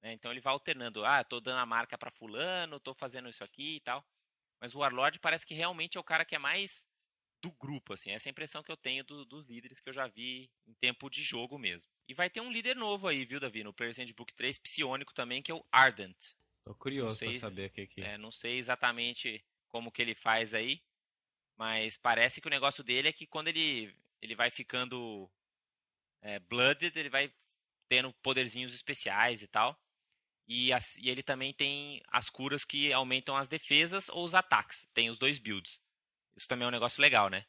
Né? 0.01 0.13
Então 0.13 0.31
ele 0.31 0.39
vai 0.39 0.53
alternando. 0.53 1.05
Ah, 1.05 1.21
estou 1.21 1.41
dando 1.41 1.59
a 1.59 1.65
marca 1.65 1.97
para 1.97 2.09
fulano, 2.09 2.77
estou 2.77 2.95
fazendo 2.95 3.27
isso 3.27 3.43
aqui 3.43 3.75
e 3.75 3.79
tal. 3.81 4.03
Mas 4.61 4.73
o 4.73 4.79
Warlord 4.79 5.19
parece 5.19 5.45
que 5.45 5.53
realmente 5.53 5.97
é 5.97 5.99
o 5.99 6.03
cara 6.03 6.23
que 6.23 6.35
é 6.35 6.39
mais 6.39 6.87
do 7.41 7.51
grupo, 7.51 7.93
assim. 7.93 8.11
Essa 8.11 8.29
é 8.29 8.29
a 8.29 8.31
impressão 8.31 8.63
que 8.63 8.71
eu 8.71 8.77
tenho 8.77 9.03
do, 9.03 9.25
dos 9.25 9.45
líderes 9.45 9.81
que 9.81 9.89
eu 9.89 9.93
já 9.93 10.07
vi 10.07 10.49
em 10.65 10.73
tempo 10.73 11.09
de 11.09 11.21
jogo 11.21 11.59
mesmo. 11.59 11.89
E 12.07 12.13
vai 12.13 12.29
ter 12.29 12.39
um 12.39 12.51
líder 12.51 12.75
novo 12.75 13.07
aí, 13.07 13.25
viu, 13.25 13.39
Davi? 13.39 13.63
No 13.63 13.73
Players 13.73 13.97
Handbook 13.97 14.33
3, 14.33 14.57
psionico 14.57 15.13
também, 15.13 15.43
que 15.43 15.51
é 15.51 15.55
o 15.55 15.65
Ardent. 15.71 16.17
Tô 16.63 16.73
curioso 16.73 17.17
sei, 17.17 17.31
pra 17.31 17.39
saber 17.39 17.67
o 17.67 17.71
que 17.71 17.87
que... 17.87 18.01
É, 18.01 18.17
não 18.17 18.31
sei 18.31 18.57
exatamente 18.57 19.45
como 19.67 19.91
que 19.91 20.01
ele 20.01 20.15
faz 20.15 20.53
aí, 20.53 20.81
mas 21.57 21.97
parece 21.97 22.39
que 22.39 22.47
o 22.47 22.51
negócio 22.51 22.83
dele 22.83 23.09
é 23.09 23.13
que 23.13 23.25
quando 23.25 23.47
ele, 23.47 23.95
ele 24.21 24.35
vai 24.35 24.51
ficando 24.51 25.29
é, 26.21 26.39
blooded, 26.39 26.97
ele 26.97 27.09
vai 27.09 27.33
tendo 27.89 28.13
poderzinhos 28.21 28.73
especiais 28.73 29.41
e 29.41 29.47
tal. 29.47 29.79
E, 30.47 30.71
as, 30.71 30.95
e, 30.97 31.09
ele 31.09 31.23
também 31.23 31.53
tem 31.53 32.01
as 32.07 32.29
curas 32.29 32.63
que 32.63 32.93
aumentam 32.93 33.35
as 33.35 33.47
defesas 33.47 34.07
ou 34.09 34.23
os 34.23 34.35
ataques. 34.35 34.87
Tem 34.93 35.09
os 35.09 35.19
dois 35.19 35.39
builds. 35.39 35.81
Isso 36.37 36.47
também 36.47 36.65
é 36.65 36.67
um 36.67 36.71
negócio 36.71 37.01
legal, 37.01 37.29
né? 37.29 37.45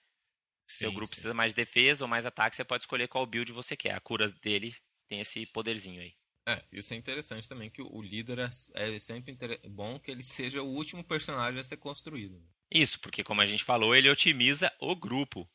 Se 0.67 0.87
o 0.87 0.93
grupo 0.93 1.07
sim. 1.07 1.13
precisa 1.13 1.35
mais 1.35 1.53
de 1.53 1.57
defesa 1.57 2.05
ou 2.05 2.09
mais 2.09 2.27
ataque, 2.27 2.57
você 2.57 2.65
pode 2.65 2.83
escolher 2.83 3.09
qual 3.09 3.25
build 3.27 3.53
você 3.53 3.77
quer. 3.77 3.95
A 3.95 4.01
cura 4.01 4.29
dele 4.29 4.77
tem 5.09 5.21
esse 5.21 5.47
poderzinho 5.47 6.01
aí. 6.01 6.15
É, 6.47 6.63
isso 6.73 6.95
é 6.95 6.97
interessante 6.97 7.49
também, 7.49 7.71
que 7.71 7.83
o 7.83 8.01
líder 8.01 8.39
é, 8.39 8.51
é 8.75 8.99
sempre 8.99 9.37
bom 9.69 9.99
que 9.99 10.11
ele 10.11 10.23
seja 10.25 10.63
o 10.63 10.67
último 10.67 11.05
personagem 11.05 11.61
a 11.61 11.65
ser 11.65 11.77
construído. 11.77 12.43
Isso, 12.71 13.01
porque 13.01 13.25
como 13.25 13.41
a 13.41 13.47
gente 13.47 13.65
falou, 13.65 13.95
ele 13.95 14.11
otimiza 14.11 14.73
o 14.81 14.95
grupo. 14.95 15.49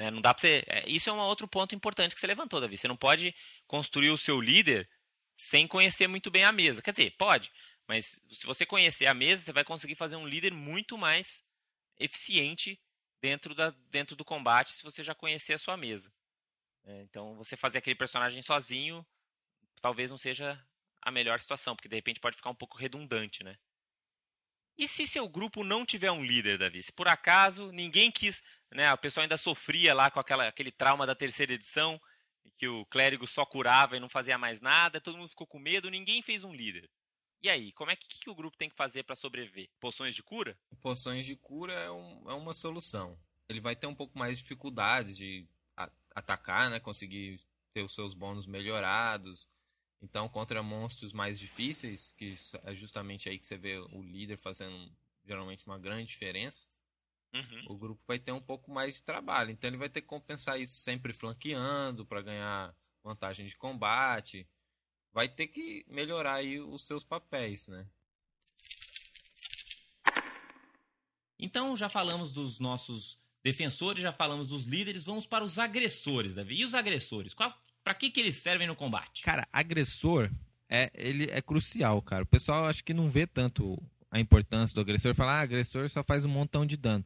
Né? 0.00 0.10
Não 0.10 0.20
dá 0.20 0.32
pra 0.32 0.40
você... 0.40 0.64
É, 0.66 0.88
isso 0.88 1.10
é 1.10 1.12
um 1.12 1.18
outro 1.18 1.48
ponto 1.48 1.74
importante 1.74 2.14
que 2.14 2.20
você 2.20 2.26
levantou, 2.26 2.60
Davi. 2.60 2.78
Você 2.78 2.88
não 2.88 2.96
pode 2.96 3.34
construir 3.66 4.10
o 4.10 4.18
seu 4.18 4.40
líder 4.40 4.88
sem 5.36 5.66
conhecer 5.66 6.06
muito 6.06 6.30
bem 6.30 6.44
a 6.44 6.52
mesa. 6.52 6.82
Quer 6.82 6.92
dizer, 6.92 7.14
pode, 7.16 7.50
mas 7.86 8.20
se 8.28 8.46
você 8.46 8.64
conhecer 8.64 9.06
a 9.06 9.14
mesa, 9.14 9.42
você 9.42 9.52
vai 9.52 9.64
conseguir 9.64 9.94
fazer 9.94 10.16
um 10.16 10.26
líder 10.26 10.52
muito 10.52 10.96
mais 10.96 11.44
eficiente 11.98 12.80
dentro, 13.20 13.54
da, 13.54 13.70
dentro 13.90 14.14
do 14.14 14.24
combate 14.24 14.72
se 14.72 14.82
você 14.82 15.02
já 15.02 15.14
conhecer 15.14 15.54
a 15.54 15.58
sua 15.58 15.76
mesa. 15.76 16.12
É, 16.84 17.02
então, 17.02 17.34
você 17.36 17.56
fazer 17.56 17.78
aquele 17.78 17.96
personagem 17.96 18.42
sozinho 18.42 19.04
talvez 19.80 20.10
não 20.10 20.18
seja 20.18 20.62
a 21.02 21.10
melhor 21.10 21.40
situação, 21.40 21.74
porque 21.74 21.88
de 21.88 21.96
repente 21.96 22.20
pode 22.20 22.36
ficar 22.36 22.50
um 22.50 22.54
pouco 22.54 22.76
redundante, 22.76 23.42
né? 23.42 23.58
E 24.76 24.88
se 24.88 25.06
seu 25.06 25.28
grupo 25.28 25.62
não 25.62 25.84
tiver 25.84 26.10
um 26.10 26.24
líder, 26.24 26.58
Davi? 26.58 26.82
Se 26.82 26.92
por 26.92 27.08
acaso 27.08 27.70
ninguém 27.70 28.10
quis, 28.10 28.42
né, 28.72 28.92
o 28.92 28.98
pessoal 28.98 29.22
ainda 29.22 29.36
sofria 29.36 29.92
lá 29.92 30.10
com 30.10 30.20
aquela, 30.20 30.48
aquele 30.48 30.70
trauma 30.70 31.06
da 31.06 31.14
terceira 31.14 31.52
edição, 31.52 32.00
que 32.56 32.68
o 32.68 32.84
clérigo 32.86 33.26
só 33.26 33.44
curava 33.44 33.96
e 33.96 34.00
não 34.00 34.08
fazia 34.08 34.38
mais 34.38 34.60
nada, 34.60 35.00
todo 35.00 35.16
mundo 35.16 35.28
ficou 35.28 35.46
com 35.46 35.58
medo, 35.58 35.90
ninguém 35.90 36.22
fez 36.22 36.44
um 36.44 36.54
líder. 36.54 36.90
E 37.42 37.48
aí, 37.48 37.72
como 37.72 37.90
é 37.90 37.96
que, 37.96 38.06
que 38.06 38.28
o 38.28 38.34
grupo 38.34 38.56
tem 38.56 38.68
que 38.68 38.76
fazer 38.76 39.02
para 39.02 39.16
sobreviver? 39.16 39.70
Poções 39.80 40.14
de 40.14 40.22
cura? 40.22 40.58
Poções 40.82 41.24
de 41.24 41.34
cura 41.36 41.72
é, 41.72 41.90
um, 41.90 42.30
é, 42.30 42.34
uma 42.34 42.52
solução. 42.52 43.18
Ele 43.48 43.60
vai 43.60 43.74
ter 43.74 43.86
um 43.86 43.94
pouco 43.94 44.18
mais 44.18 44.36
de 44.36 44.42
dificuldade 44.42 45.14
de 45.14 45.48
a, 45.74 45.90
atacar, 46.14 46.68
né? 46.68 46.78
Conseguir 46.78 47.40
ter 47.72 47.82
os 47.82 47.94
seus 47.94 48.12
bônus 48.12 48.46
melhorados. 48.46 49.48
Então, 50.02 50.28
contra 50.28 50.62
monstros 50.62 51.12
mais 51.12 51.38
difíceis, 51.38 52.12
que 52.12 52.34
é 52.64 52.74
justamente 52.74 53.28
aí 53.28 53.38
que 53.38 53.46
você 53.46 53.58
vê 53.58 53.78
o 53.78 54.02
líder 54.02 54.36
fazendo 54.36 54.90
geralmente 55.24 55.66
uma 55.66 55.78
grande 55.78 56.08
diferença. 56.08 56.68
Uhum. 57.34 57.64
O 57.68 57.78
grupo 57.78 58.02
vai 58.06 58.18
ter 58.18 58.32
um 58.32 58.40
pouco 58.40 58.70
mais 58.70 58.94
de 58.94 59.02
trabalho. 59.02 59.50
Então 59.50 59.68
ele 59.68 59.76
vai 59.76 59.88
ter 59.88 60.00
que 60.00 60.06
compensar 60.06 60.60
isso 60.60 60.80
sempre 60.80 61.12
flanqueando 61.12 62.04
para 62.04 62.22
ganhar 62.22 62.74
vantagem 63.04 63.46
de 63.46 63.56
combate. 63.56 64.48
Vai 65.12 65.28
ter 65.28 65.46
que 65.48 65.84
melhorar 65.88 66.34
aí 66.34 66.60
os 66.60 66.86
seus 66.86 67.04
papéis, 67.04 67.68
né? 67.68 67.86
Então 71.38 71.76
já 71.76 71.88
falamos 71.88 72.32
dos 72.32 72.58
nossos 72.58 73.18
defensores, 73.42 74.02
já 74.02 74.12
falamos 74.12 74.50
dos 74.50 74.64
líderes, 74.64 75.04
vamos 75.04 75.26
para 75.26 75.44
os 75.44 75.58
agressores, 75.58 76.34
Davi. 76.34 76.56
E 76.56 76.64
os 76.64 76.74
agressores? 76.74 77.34
Para 77.82 77.94
que, 77.94 78.10
que 78.10 78.20
eles 78.20 78.36
servem 78.36 78.66
no 78.66 78.76
combate? 78.76 79.22
Cara, 79.22 79.46
agressor 79.52 80.30
é, 80.68 80.90
ele 80.94 81.28
é 81.30 81.42
crucial, 81.42 82.00
cara. 82.00 82.22
O 82.22 82.26
pessoal 82.26 82.66
acho 82.66 82.84
que 82.84 82.94
não 82.94 83.10
vê 83.10 83.26
tanto 83.26 83.82
a 84.10 84.20
importância 84.20 84.74
do 84.74 84.80
agressor, 84.80 85.14
falar, 85.14 85.38
ah, 85.38 85.42
agressor 85.42 85.88
só 85.88 86.02
faz 86.02 86.24
um 86.24 86.28
montão 86.28 86.64
de 86.64 86.76
dano. 86.76 87.04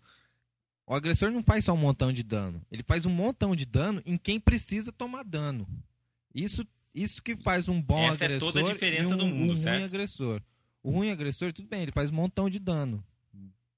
O 0.87 0.95
agressor 0.95 1.31
não 1.31 1.43
faz 1.43 1.65
só 1.65 1.73
um 1.73 1.79
montão 1.79 2.13
de 2.13 2.23
dano, 2.23 2.61
ele 2.71 2.83
faz 2.83 3.07
um 3.07 3.11
montão 3.11 3.57
de 3.57 3.65
dano 3.65 4.03
em 4.05 4.19
quem 4.19 4.39
precisa 4.39 4.93
tomar 4.93 5.25
dano. 5.25 5.67
Isso, 6.35 6.67
isso 6.95 7.23
que 7.23 7.35
faz 7.37 7.69
um 7.69 7.81
bom 7.81 8.03
Essa 8.03 8.25
agressor 8.25 8.49
é 8.49 8.53
toda 8.53 8.69
a 8.69 8.73
diferença 8.73 9.15
um, 9.15 9.19
do 9.19 9.27
mundo, 9.27 9.53
um 9.55 9.57
certo? 9.57 9.77
ruim 9.77 9.85
agressor. 9.85 10.43
O 10.83 10.91
ruim 10.91 11.11
agressor, 11.11 11.53
tudo 11.53 11.69
bem, 11.69 11.83
ele 11.83 11.93
faz 11.93 12.11
um 12.11 12.15
montão 12.15 12.51
de 12.51 12.59
dano. 12.59 13.03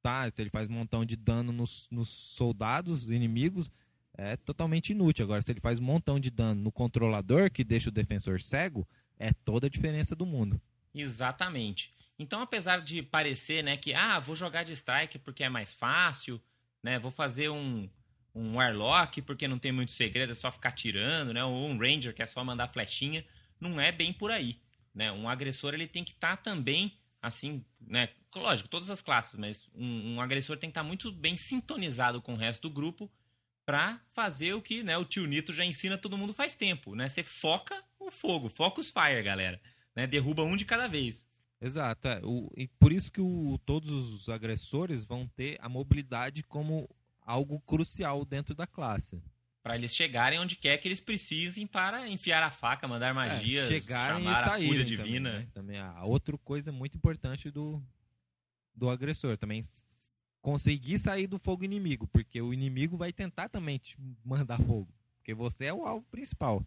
Tá, 0.02 0.28
ele 0.38 0.50
faz 0.50 0.68
um 0.68 0.72
montão 0.72 1.04
de 1.04 1.16
dano 1.16 1.52
nos, 1.52 1.88
nos 1.90 2.08
soldados 2.08 3.08
inimigos, 3.08 3.70
é 4.16 4.36
totalmente 4.36 4.90
inútil. 4.90 5.24
Agora, 5.24 5.42
se 5.42 5.52
ele 5.52 5.60
faz 5.60 5.78
um 5.78 5.84
montão 5.84 6.18
de 6.18 6.30
dano 6.30 6.62
no 6.62 6.72
controlador, 6.72 7.50
que 7.50 7.62
deixa 7.62 7.90
o 7.90 7.92
defensor 7.92 8.40
cego, 8.40 8.86
é 9.18 9.32
toda 9.32 9.66
a 9.66 9.70
diferença 9.70 10.16
do 10.16 10.24
mundo. 10.24 10.60
Exatamente. 10.94 11.92
Então, 12.18 12.40
apesar 12.40 12.80
de 12.80 13.02
parecer, 13.02 13.62
né, 13.62 13.76
que 13.76 13.92
ah, 13.92 14.18
vou 14.18 14.34
jogar 14.34 14.62
de 14.62 14.72
strike 14.72 15.18
porque 15.18 15.44
é 15.44 15.48
mais 15.48 15.74
fácil, 15.74 16.40
né, 16.82 16.98
vou 16.98 17.10
fazer 17.10 17.50
um 17.50 17.88
um 18.34 18.56
warlock 18.56 19.22
porque 19.22 19.48
não 19.48 19.58
tem 19.58 19.72
muito 19.72 19.92
segredo, 19.92 20.32
é 20.32 20.34
só 20.34 20.52
ficar 20.52 20.72
tirando, 20.72 21.32
né, 21.32 21.42
ou 21.42 21.54
um 21.54 21.78
ranger 21.78 22.14
que 22.14 22.22
é 22.22 22.26
só 22.26 22.44
mandar 22.44 22.68
flechinha, 22.68 23.24
não 23.58 23.80
é 23.80 23.90
bem 23.90 24.12
por 24.12 24.30
aí, 24.30 24.60
né? 24.94 25.10
Um 25.10 25.26
agressor 25.26 25.72
ele 25.72 25.86
tem 25.86 26.04
que 26.04 26.10
estar 26.10 26.36
tá 26.36 26.42
também 26.42 26.98
assim, 27.22 27.64
né, 27.80 28.10
lógico, 28.34 28.68
todas 28.68 28.90
as 28.90 29.00
classes, 29.00 29.38
mas 29.38 29.66
um, 29.74 30.16
um 30.16 30.20
agressor 30.20 30.58
tem 30.58 30.68
que 30.68 30.72
estar 30.72 30.82
tá 30.82 30.86
muito 30.86 31.10
bem 31.10 31.38
sintonizado 31.38 32.20
com 32.20 32.34
o 32.34 32.36
resto 32.36 32.68
do 32.68 32.70
grupo 32.70 33.10
para 33.66 34.00
fazer 34.10 34.54
o 34.54 34.62
que, 34.62 34.84
né, 34.84 34.96
o 34.96 35.04
tio 35.04 35.26
Nito 35.26 35.52
já 35.52 35.64
ensina 35.64 35.98
todo 35.98 36.16
mundo 36.16 36.32
faz 36.32 36.54
tempo, 36.54 36.94
né? 36.94 37.08
Você 37.08 37.24
foca 37.24 37.82
o 37.98 38.12
fogo, 38.12 38.48
foca 38.48 38.80
os 38.80 38.88
fire, 38.88 39.22
galera, 39.24 39.60
né? 39.94 40.06
Derruba 40.06 40.44
um 40.44 40.56
de 40.56 40.64
cada 40.64 40.86
vez. 40.86 41.28
Exato. 41.60 42.06
É. 42.06 42.20
O, 42.22 42.48
e 42.56 42.68
por 42.68 42.92
isso 42.92 43.10
que 43.10 43.20
o, 43.20 43.58
todos 43.66 43.90
os 43.90 44.28
agressores 44.28 45.04
vão 45.04 45.26
ter 45.26 45.58
a 45.60 45.68
mobilidade 45.68 46.44
como 46.44 46.88
algo 47.22 47.60
crucial 47.60 48.24
dentro 48.24 48.54
da 48.54 48.68
classe. 48.68 49.20
Para 49.64 49.74
eles 49.74 49.92
chegarem 49.92 50.38
onde 50.38 50.54
quer 50.54 50.78
que 50.78 50.86
eles 50.86 51.00
precisem 51.00 51.66
para 51.66 52.08
enfiar 52.08 52.44
a 52.44 52.52
faca, 52.52 52.86
mandar 52.86 53.12
magias, 53.12 53.68
é, 53.68 53.80
chegarem 53.80 54.22
chamar 54.22 54.40
e 54.40 54.44
saírem 54.44 54.66
a 54.66 54.68
fúria 54.68 54.84
divina. 54.84 55.30
Também, 55.30 55.44
né? 55.44 55.50
também 55.52 55.78
a 55.80 56.04
outra 56.04 56.38
coisa 56.38 56.70
muito 56.70 56.96
importante 56.96 57.50
do, 57.50 57.82
do 58.72 58.88
agressor 58.88 59.36
também 59.36 59.60
conseguir 60.46 60.96
sair 61.00 61.26
do 61.26 61.40
fogo 61.40 61.64
inimigo, 61.64 62.06
porque 62.06 62.40
o 62.40 62.54
inimigo 62.54 62.96
vai 62.96 63.12
tentar 63.12 63.48
também 63.48 63.78
te 63.78 63.96
mandar 64.24 64.58
fogo, 64.58 64.94
porque 65.16 65.34
você 65.34 65.64
é 65.64 65.74
o 65.74 65.84
alvo 65.84 66.06
principal. 66.08 66.64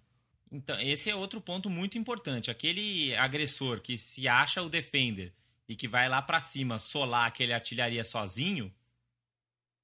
Então, 0.52 0.78
esse 0.82 1.10
é 1.10 1.16
outro 1.16 1.40
ponto 1.40 1.70
muito 1.70 1.98
importante. 1.98 2.52
Aquele 2.52 3.16
agressor 3.16 3.80
que 3.80 3.98
se 3.98 4.28
acha 4.28 4.62
o 4.62 4.68
defender 4.68 5.34
e 5.66 5.78
que 5.78 5.88
vai 5.88 6.10
lá 6.10 6.22
para 6.22 6.42
cima 6.42 6.78
solar 6.78 7.28
aquele 7.28 7.54
artilharia 7.54 8.04
sozinho, 8.04 8.70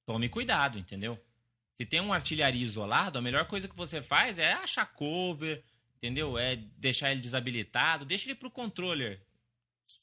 tome 0.04 0.28
cuidado, 0.28 0.78
entendeu? 0.78 1.18
Se 1.78 1.86
tem 1.86 2.02
um 2.02 2.12
artilharia 2.12 2.66
isolado, 2.66 3.18
a 3.18 3.22
melhor 3.22 3.46
coisa 3.46 3.66
que 3.66 3.74
você 3.74 4.02
faz 4.02 4.38
é 4.38 4.52
achar 4.52 4.84
cover, 4.84 5.64
entendeu? 5.96 6.36
É 6.36 6.56
deixar 6.56 7.12
ele 7.12 7.22
desabilitado, 7.22 8.04
deixa 8.04 8.26
ele 8.26 8.34
pro 8.34 8.50
controller, 8.50 9.22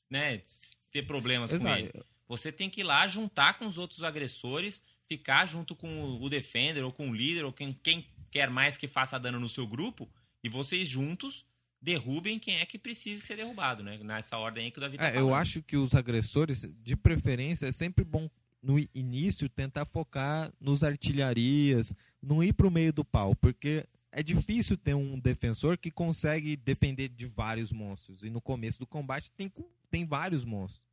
né, 0.09 0.41
ter 0.89 1.03
problemas 1.03 1.51
Exato. 1.51 1.75
com 1.75 1.79
ele. 1.79 2.12
Você 2.27 2.51
tem 2.51 2.69
que 2.69 2.81
ir 2.81 2.83
lá 2.83 3.05
juntar 3.07 3.57
com 3.57 3.65
os 3.65 3.77
outros 3.77 4.03
agressores, 4.03 4.81
ficar 5.07 5.45
junto 5.45 5.75
com 5.75 6.17
o 6.21 6.29
Defender 6.29 6.83
ou 6.83 6.91
com 6.91 7.09
o 7.09 7.13
líder 7.13 7.43
ou 7.43 7.51
quem, 7.51 7.73
quem 7.83 8.07
quer 8.31 8.49
mais 8.49 8.77
que 8.77 8.87
faça 8.87 9.19
dano 9.19 9.39
no 9.39 9.49
seu 9.49 9.67
grupo 9.67 10.09
e 10.43 10.49
vocês 10.49 10.87
juntos 10.87 11.45
derrubem 11.81 12.39
quem 12.39 12.55
é 12.55 12.65
que 12.65 12.79
precise 12.79 13.21
ser 13.21 13.35
derrubado, 13.35 13.83
né? 13.83 13.99
Nessa 14.01 14.37
ordem 14.37 14.65
aí 14.65 14.71
que 14.71 14.77
o 14.77 14.81
Davi 14.81 14.97
tá 14.97 15.09
É, 15.09 15.19
eu 15.19 15.35
acho 15.35 15.61
que 15.61 15.75
os 15.75 15.93
agressores, 15.93 16.65
de 16.81 16.95
preferência, 16.95 17.67
é 17.67 17.71
sempre 17.71 18.05
bom 18.05 18.29
no 18.61 18.79
início 18.95 19.49
tentar 19.49 19.83
focar 19.83 20.51
nos 20.59 20.83
artilharias, 20.83 21.93
não 22.21 22.41
ir 22.41 22.53
pro 22.53 22.71
meio 22.71 22.93
do 22.93 23.03
pau, 23.03 23.35
porque 23.35 23.85
é 24.09 24.23
difícil 24.23 24.77
ter 24.77 24.93
um 24.93 25.19
defensor 25.19 25.77
que 25.77 25.91
consegue 25.91 26.55
defender 26.55 27.09
de 27.09 27.25
vários 27.25 27.73
monstros. 27.73 28.23
E 28.23 28.29
no 28.29 28.39
começo 28.39 28.79
do 28.79 28.87
combate 28.87 29.29
tem, 29.31 29.51
tem 29.91 30.05
vários 30.05 30.45
monstros. 30.45 30.92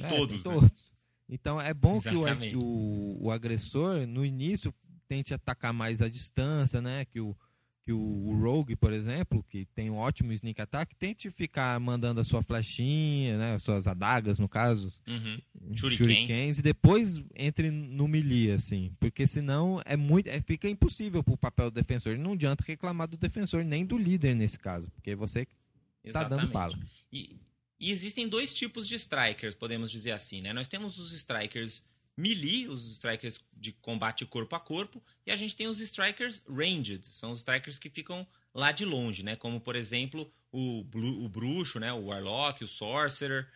Tem 0.00 0.04
É, 0.04 0.08
todos, 0.08 0.42
tem 0.42 0.52
né? 0.52 0.58
todos. 0.60 0.92
Então 1.28 1.60
é 1.60 1.72
bom 1.72 2.00
que 2.00 2.08
o, 2.08 2.20
Exatamente. 2.26 2.56
o, 2.56 3.16
o 3.22 3.30
agressor, 3.30 4.06
no 4.06 4.24
início, 4.24 4.72
tente 5.08 5.32
atacar 5.32 5.72
mais 5.72 6.02
à 6.02 6.08
distância, 6.08 6.80
né? 6.82 7.04
Que 7.06 7.20
o, 7.20 7.34
que 7.82 7.92
o, 7.92 7.98
o 7.98 8.38
Rogue, 8.40 8.76
por 8.76 8.92
exemplo, 8.92 9.42
que 9.48 9.66
tem 9.74 9.90
um 9.90 9.96
ótimo 9.96 10.32
sneak 10.32 10.60
attack, 10.60 10.94
tente 10.96 11.30
ficar 11.30 11.78
mandando 11.80 12.20
a 12.20 12.24
sua 12.24 12.42
flechinha, 12.42 13.36
né? 13.38 13.54
As 13.54 13.62
suas 13.62 13.86
adagas, 13.86 14.38
no 14.38 14.48
caso, 14.48 14.90
Uhum. 15.06 15.40
shurikens, 15.76 16.58
e 16.58 16.62
depois 16.62 17.24
entre 17.34 17.70
no 17.70 18.06
melee, 18.08 18.52
assim. 18.52 18.92
Porque 19.00 19.26
senão 19.26 19.80
é 19.84 19.96
muito. 19.96 20.28
É, 20.28 20.40
fica 20.40 20.68
impossível 20.68 21.22
pro 21.22 21.36
papel 21.36 21.70
do 21.70 21.74
defensor. 21.74 22.16
Não 22.18 22.32
adianta 22.32 22.64
reclamar 22.66 23.08
do 23.08 23.16
defensor, 23.16 23.64
nem 23.64 23.84
do 23.84 23.96
líder 23.98 24.34
nesse 24.34 24.58
caso. 24.58 24.90
Porque 24.90 25.14
você 25.14 25.46
tá 26.12 26.24
dando 26.24 26.42
Exatamente. 26.44 26.52
bala. 26.52 26.78
E, 27.12 27.36
e 27.88 27.90
existem 27.90 28.28
dois 28.28 28.54
tipos 28.54 28.86
de 28.88 28.94
strikers, 28.96 29.54
podemos 29.54 29.90
dizer 29.90 30.12
assim, 30.12 30.40
né? 30.40 30.52
Nós 30.52 30.68
temos 30.68 30.98
os 30.98 31.12
strikers 31.12 31.84
melee, 32.16 32.68
os 32.68 32.84
strikers 32.92 33.40
de 33.52 33.72
combate 33.72 34.24
corpo 34.24 34.54
a 34.54 34.60
corpo, 34.60 35.02
e 35.26 35.30
a 35.32 35.36
gente 35.36 35.56
tem 35.56 35.66
os 35.66 35.80
strikers 35.80 36.42
ranged, 36.48 37.04
são 37.06 37.30
os 37.32 37.38
strikers 37.40 37.78
que 37.78 37.90
ficam 37.90 38.26
lá 38.54 38.70
de 38.72 38.84
longe, 38.84 39.22
né? 39.22 39.34
Como, 39.36 39.60
por 39.60 39.74
exemplo, 39.76 40.32
o, 40.52 40.80
o 40.80 41.28
bruxo, 41.28 41.80
né? 41.80 41.92
O 41.92 42.04
warlock, 42.06 42.62
o 42.62 42.68
sorcerer, 42.68 43.48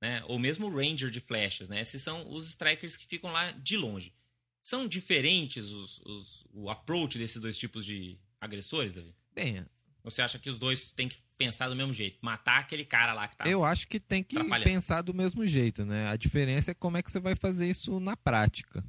né? 0.00 0.22
Ou 0.28 0.38
mesmo 0.38 0.66
o 0.66 0.74
ranger 0.74 1.10
de 1.10 1.20
flechas, 1.20 1.68
né? 1.68 1.80
Esses 1.80 2.00
são 2.02 2.30
os 2.32 2.48
strikers 2.48 2.96
que 2.96 3.06
ficam 3.06 3.32
lá 3.32 3.50
de 3.50 3.76
longe. 3.76 4.14
São 4.62 4.86
diferentes 4.88 5.66
os, 5.66 5.98
os- 5.98 6.46
o 6.52 6.70
approach 6.70 7.18
desses 7.18 7.40
dois 7.40 7.58
tipos 7.58 7.84
de 7.84 8.18
agressores, 8.40 8.94
Davi? 8.94 9.14
Bem, 9.34 9.66
você 10.04 10.20
acha 10.22 10.38
que 10.38 10.50
os 10.50 10.58
dois 10.58 10.92
têm 10.92 11.08
que 11.08 11.16
pensar 11.38 11.68
do 11.68 11.74
mesmo 11.74 11.92
jeito? 11.92 12.18
Matar 12.20 12.60
aquele 12.60 12.84
cara 12.84 13.12
lá 13.14 13.26
que 13.26 13.36
tá. 13.36 13.48
Eu 13.48 13.64
acho 13.64 13.88
que 13.88 13.98
tem 13.98 14.22
que 14.22 14.36
pensar 14.62 15.02
do 15.02 15.14
mesmo 15.14 15.46
jeito, 15.46 15.84
né? 15.84 16.06
A 16.08 16.16
diferença 16.16 16.70
é 16.70 16.74
como 16.74 16.96
é 16.98 17.02
que 17.02 17.10
você 17.10 17.18
vai 17.18 17.34
fazer 17.34 17.68
isso 17.68 17.98
na 17.98 18.16
prática. 18.16 18.84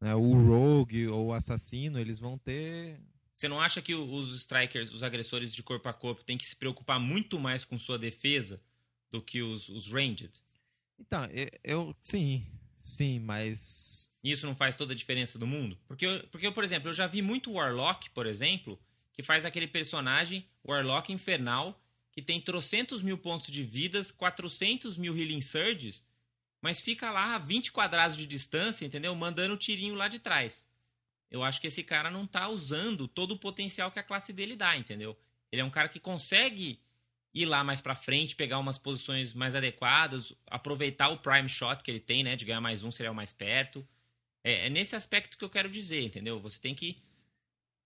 Né? 0.00 0.14
O 0.14 0.34
rogue 0.34 1.08
ou 1.08 1.28
o 1.28 1.32
assassino, 1.32 1.98
eles 1.98 2.18
vão 2.18 2.36
ter... 2.36 3.00
Você 3.36 3.48
não 3.48 3.60
acha 3.60 3.80
que 3.80 3.94
os 3.94 4.34
strikers, 4.34 4.92
os 4.92 5.02
agressores 5.02 5.52
de 5.54 5.62
corpo 5.62 5.88
a 5.88 5.92
corpo, 5.92 6.22
têm 6.24 6.38
que 6.38 6.46
se 6.46 6.54
preocupar 6.54 7.00
muito 7.00 7.40
mais 7.40 7.64
com 7.64 7.78
sua 7.78 7.98
defesa 7.98 8.62
do 9.10 9.20
que 9.22 9.42
os, 9.42 9.68
os 9.68 9.90
ranged? 9.90 10.30
Então, 10.98 11.24
eu, 11.26 11.48
eu- 11.64 11.96
sim, 12.02 12.46
sim, 12.84 13.18
mas 13.18 14.10
isso 14.22 14.46
não 14.46 14.54
faz 14.54 14.76
toda 14.76 14.92
a 14.92 14.96
diferença 14.96 15.38
do 15.38 15.46
mundo? 15.46 15.76
Porque, 15.88 16.06
eu- 16.06 16.26
porque 16.28 16.46
eu, 16.46 16.52
por 16.52 16.62
exemplo, 16.62 16.90
eu 16.90 16.94
já 16.94 17.06
vi 17.08 17.20
muito 17.22 17.52
Warlock, 17.52 18.10
por 18.10 18.26
exemplo, 18.26 18.78
que 19.12 19.22
faz 19.22 19.44
aquele 19.44 19.66
personagem, 19.66 20.46
Warlock 20.66 21.12
Infernal, 21.12 21.80
que 22.10 22.22
tem 22.22 22.40
trocentos 22.40 23.02
mil 23.02 23.18
pontos 23.18 23.48
de 23.48 23.62
vidas, 23.62 24.10
400 24.10 24.96
mil 24.96 25.16
healing 25.16 25.40
surges, 25.40 26.04
mas 26.60 26.80
fica 26.80 27.10
lá 27.10 27.34
a 27.34 27.38
20 27.38 27.72
quadrados 27.72 28.16
de 28.16 28.26
distância, 28.26 28.84
entendeu? 28.84 29.14
Mandando 29.14 29.56
tirinho 29.56 29.94
lá 29.94 30.08
de 30.08 30.18
trás. 30.18 30.68
Eu 31.30 31.42
acho 31.42 31.60
que 31.60 31.66
esse 31.66 31.82
cara 31.82 32.10
não 32.10 32.26
tá 32.26 32.48
usando 32.48 33.08
todo 33.08 33.32
o 33.32 33.38
potencial 33.38 33.90
que 33.90 33.98
a 33.98 34.02
classe 34.02 34.32
dele 34.32 34.54
dá, 34.54 34.76
entendeu? 34.76 35.18
Ele 35.50 35.62
é 35.62 35.64
um 35.64 35.70
cara 35.70 35.88
que 35.88 35.98
consegue 35.98 36.78
ir 37.34 37.46
lá 37.46 37.64
mais 37.64 37.80
pra 37.80 37.94
frente, 37.94 38.36
pegar 38.36 38.58
umas 38.58 38.78
posições 38.78 39.32
mais 39.32 39.54
adequadas, 39.54 40.34
aproveitar 40.46 41.08
o 41.08 41.18
prime 41.18 41.48
shot 41.48 41.82
que 41.82 41.90
ele 41.90 42.00
tem, 42.00 42.22
né, 42.22 42.36
de 42.36 42.44
ganhar 42.44 42.60
mais 42.60 42.84
um, 42.84 42.90
seria 42.90 43.10
o 43.10 43.14
mais 43.14 43.32
perto. 43.32 43.86
É, 44.44 44.66
é 44.66 44.68
nesse 44.68 44.94
aspecto 44.94 45.38
que 45.38 45.44
eu 45.44 45.50
quero 45.50 45.70
dizer, 45.70 46.02
entendeu? 46.02 46.38
Você 46.40 46.60
tem 46.60 46.74
que. 46.74 47.02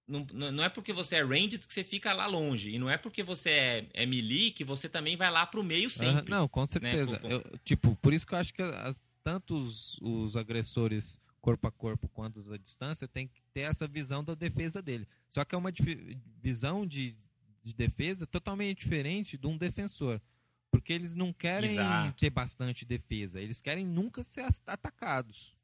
Não, 0.06 0.24
não 0.52 0.62
é 0.62 0.68
porque 0.68 0.92
você 0.92 1.16
é 1.16 1.24
ranged 1.24 1.58
que 1.66 1.72
você 1.72 1.82
fica 1.82 2.12
lá 2.12 2.26
longe. 2.26 2.70
E 2.70 2.78
não 2.78 2.88
é 2.88 2.96
porque 2.96 3.22
você 3.22 3.50
é, 3.50 3.86
é 3.92 4.06
melee 4.06 4.52
que 4.52 4.62
você 4.62 4.88
também 4.88 5.16
vai 5.16 5.30
lá 5.30 5.44
pro 5.44 5.64
meio 5.64 5.90
sempre. 5.90 6.32
Aham, 6.32 6.40
não, 6.42 6.48
com 6.48 6.64
certeza. 6.66 7.18
Com- 7.18 7.28
Eu- 7.28 7.42
tipo, 7.64 7.96
por 7.96 8.12
isso 8.12 8.24
que 8.26 8.32
eu 8.34 8.38
acho 8.38 8.54
que 8.54 8.62
as- 8.62 9.02
tanto 9.24 9.56
os, 9.58 9.98
os 10.00 10.36
agressores 10.36 11.18
corpo 11.40 11.66
a 11.66 11.72
corpo 11.72 12.08
quanto 12.08 12.52
à 12.52 12.56
distância 12.56 13.08
tem 13.08 13.26
que 13.26 13.40
ter 13.52 13.60
essa 13.62 13.86
visão 13.88 14.22
da 14.22 14.34
defesa 14.34 14.80
dele. 14.80 15.06
Só 15.32 15.44
que 15.44 15.54
é 15.54 15.58
uma 15.58 15.72
visão 16.40 16.86
de, 16.86 17.16
de 17.64 17.72
defesa 17.72 18.26
totalmente 18.26 18.78
diferente 18.80 19.36
de 19.36 19.46
um 19.46 19.56
defensor. 19.56 20.20
Porque 20.70 20.92
eles 20.92 21.14
não 21.14 21.32
querem 21.32 21.70
Exato. 21.70 22.18
ter 22.18 22.30
bastante 22.30 22.84
defesa, 22.84 23.40
eles 23.40 23.60
querem 23.60 23.86
nunca 23.86 24.22
ser 24.22 24.44
atacados. 24.66 25.56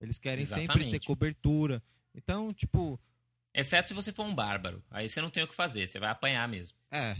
Eles 0.00 0.18
querem 0.18 0.44
sempre 0.44 0.66
ter 0.66 0.72
Exatamente. 0.74 1.06
cobertura. 1.06 1.82
Então, 2.14 2.52
tipo, 2.52 2.98
Exceto 3.58 3.88
se 3.88 3.94
você 3.94 4.12
for 4.12 4.24
um 4.24 4.32
bárbaro. 4.34 4.80
Aí 4.88 5.08
você 5.08 5.20
não 5.20 5.30
tem 5.30 5.42
o 5.42 5.48
que 5.48 5.54
fazer, 5.54 5.88
você 5.88 5.98
vai 5.98 6.10
apanhar 6.10 6.46
mesmo. 6.48 6.76
é. 6.92 7.16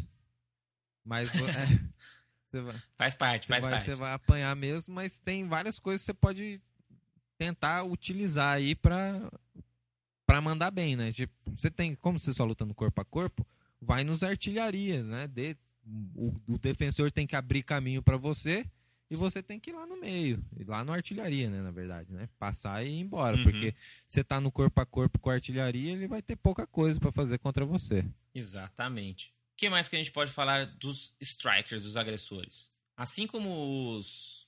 Mas 1.05 1.31
é, 1.35 1.67
você 2.51 2.61
vai, 2.61 2.83
Faz 2.97 3.15
parte, 3.15 3.47
faz 3.49 3.65
vai, 3.65 3.73
parte. 3.73 3.85
você 3.87 3.95
vai 3.95 4.13
apanhar 4.13 4.55
mesmo, 4.55 4.95
mas 4.95 5.19
tem 5.19 5.49
várias 5.49 5.79
coisas 5.79 6.03
que 6.03 6.07
você 6.07 6.15
pode 6.15 6.61
tentar 7.39 7.83
utilizar 7.85 8.55
aí 8.55 8.75
pra, 8.75 9.31
pra 10.27 10.41
mandar 10.41 10.71
bem, 10.71 10.95
né? 10.97 11.11
Tipo, 11.11 11.33
você 11.57 11.71
tem, 11.71 11.95
como 11.95 12.19
você 12.19 12.33
só 12.35 12.45
luta 12.45 12.65
no 12.67 12.75
corpo 12.75 13.01
a 13.01 13.05
corpo, 13.05 13.45
vai 13.81 14.05
nos 14.05 14.23
artilharias, 14.23 15.05
né? 15.07 15.27
De, 15.27 15.57
o, 16.15 16.35
o 16.47 16.59
defensor 16.59 17.11
tem 17.11 17.27
que 17.27 17.35
abrir 17.35 17.63
caminho 17.63 18.03
pra 18.03 18.17
você 18.19 18.65
e 19.11 19.17
você 19.17 19.43
tem 19.43 19.59
que 19.59 19.71
ir 19.71 19.73
lá 19.73 19.87
no 19.87 19.97
meio, 19.99 20.45
lá 20.67 20.85
no 20.85 20.93
artilharia, 20.93 21.49
né? 21.51 21.63
Na 21.63 21.71
verdade, 21.71 22.13
né? 22.13 22.29
Passar 22.39 22.85
e 22.85 22.89
ir 22.91 23.01
embora, 23.01 23.37
Uhum. 23.37 23.43
porque 23.45 23.75
você 24.09 24.23
tá 24.23 24.41
no 24.41 24.53
corpo 24.53 24.81
a 24.81 24.87
corpo 24.87 25.19
com 25.19 25.31
a 25.31 25.35
artilharia, 25.35 25.93
ele 25.93 26.07
vai 26.09 26.21
ter 26.23 26.37
pouca 26.37 26.67
coisa 26.67 26.99
pra 27.01 27.11
fazer 27.13 27.39
contra 27.39 27.65
você. 27.65 28.05
Exatamente. 28.35 29.29
O 29.55 29.57
que 29.59 29.69
mais 29.71 29.89
que 29.89 29.97
a 29.97 29.99
gente 29.99 30.13
pode 30.13 30.31
falar 30.31 30.67
dos 30.77 31.15
strikers, 31.21 31.83
dos 31.85 31.97
agressores? 31.97 32.73
Assim 32.97 33.27
como 33.27 33.97
os, 33.97 34.47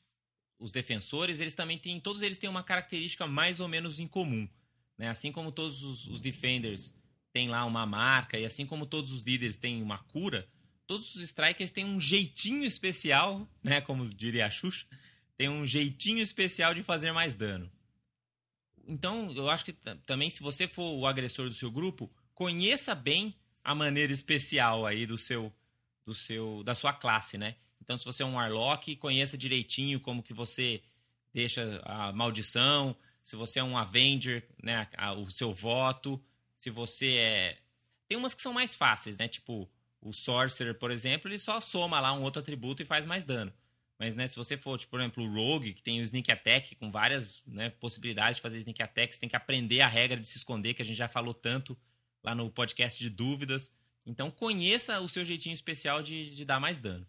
os 0.58 0.70
defensores, 0.70 1.40
eles 1.40 1.54
também 1.54 1.78
têm. 1.78 2.00
Todos 2.00 2.22
eles 2.22 2.38
têm 2.38 2.48
uma 2.50 2.62
característica 2.62 3.26
mais 3.26 3.60
ou 3.60 3.68
menos 3.68 3.98
em 4.00 4.06
comum. 4.06 4.48
Né? 4.98 5.08
Assim 5.08 5.32
como 5.32 5.50
todos 5.50 5.82
os, 5.82 6.06
os 6.06 6.20
defenders 6.20 6.92
têm 7.32 7.48
lá 7.48 7.64
uma 7.64 7.86
marca, 7.86 8.38
e 8.38 8.44
assim 8.44 8.66
como 8.66 8.84
todos 8.86 9.12
os 9.12 9.22
líderes 9.22 9.56
têm 9.56 9.82
uma 9.82 9.98
cura, 9.98 10.48
todos 10.90 11.14
os 11.14 11.22
strikers 11.22 11.70
têm 11.70 11.84
um 11.84 12.00
jeitinho 12.00 12.64
especial, 12.64 13.48
né? 13.62 13.80
Como 13.80 14.08
diria 14.08 14.46
a 14.46 14.50
Xuxa, 14.50 14.84
tem 15.36 15.48
um 15.48 15.64
jeitinho 15.64 16.18
especial 16.18 16.74
de 16.74 16.82
fazer 16.82 17.12
mais 17.12 17.36
dano. 17.36 17.70
Então, 18.88 19.30
eu 19.36 19.48
acho 19.48 19.64
que 19.64 19.72
também, 20.04 20.28
se 20.30 20.42
você 20.42 20.66
for 20.66 20.98
o 20.98 21.06
agressor 21.06 21.48
do 21.48 21.54
seu 21.54 21.70
grupo, 21.70 22.10
conheça 22.34 22.92
bem 22.92 23.36
a 23.62 23.72
maneira 23.72 24.12
especial 24.12 24.84
aí 24.84 25.06
do 25.06 25.16
seu, 25.16 25.54
do 26.04 26.12
seu, 26.12 26.64
da 26.64 26.74
sua 26.74 26.92
classe, 26.92 27.38
né? 27.38 27.54
Então, 27.80 27.96
se 27.96 28.04
você 28.04 28.24
é 28.24 28.26
um 28.26 28.34
Warlock, 28.34 28.96
conheça 28.96 29.38
direitinho 29.38 30.00
como 30.00 30.24
que 30.24 30.34
você 30.34 30.82
deixa 31.32 31.80
a 31.84 32.12
maldição. 32.12 32.96
Se 33.22 33.36
você 33.36 33.60
é 33.60 33.62
um 33.62 33.78
Avenger, 33.78 34.44
né? 34.60 34.88
o 35.18 35.30
seu 35.30 35.52
voto. 35.52 36.20
Se 36.58 36.68
você 36.68 37.14
é. 37.14 37.58
Tem 38.08 38.18
umas 38.18 38.34
que 38.34 38.42
são 38.42 38.52
mais 38.52 38.74
fáceis, 38.74 39.16
né? 39.16 39.28
Tipo, 39.28 39.70
o 40.00 40.12
Sorcerer, 40.12 40.74
por 40.78 40.90
exemplo, 40.90 41.30
ele 41.30 41.38
só 41.38 41.60
soma 41.60 42.00
lá 42.00 42.12
um 42.12 42.22
outro 42.22 42.40
atributo 42.40 42.82
e 42.82 42.86
faz 42.86 43.04
mais 43.04 43.24
dano. 43.24 43.52
Mas, 43.98 44.14
né, 44.14 44.26
se 44.26 44.34
você 44.34 44.56
for, 44.56 44.78
tipo, 44.78 44.92
por 44.92 45.00
exemplo, 45.00 45.22
o 45.22 45.30
Rogue, 45.30 45.74
que 45.74 45.82
tem 45.82 46.00
o 46.00 46.02
Sneak 46.02 46.32
Attack, 46.32 46.74
com 46.76 46.90
várias 46.90 47.42
né, 47.46 47.68
possibilidades 47.68 48.36
de 48.36 48.42
fazer 48.42 48.58
Sneak 48.58 48.82
Attack, 48.82 49.14
você 49.14 49.20
tem 49.20 49.28
que 49.28 49.36
aprender 49.36 49.82
a 49.82 49.86
regra 49.86 50.18
de 50.18 50.26
se 50.26 50.38
esconder, 50.38 50.72
que 50.72 50.80
a 50.80 50.84
gente 50.84 50.96
já 50.96 51.06
falou 51.06 51.34
tanto 51.34 51.76
lá 52.24 52.34
no 52.34 52.50
podcast 52.50 52.98
de 52.98 53.10
dúvidas. 53.10 53.70
Então, 54.06 54.30
conheça 54.30 54.98
o 55.00 55.08
seu 55.08 55.22
jeitinho 55.22 55.52
especial 55.52 56.02
de, 56.02 56.34
de 56.34 56.44
dar 56.46 56.58
mais 56.58 56.80
dano. 56.80 57.06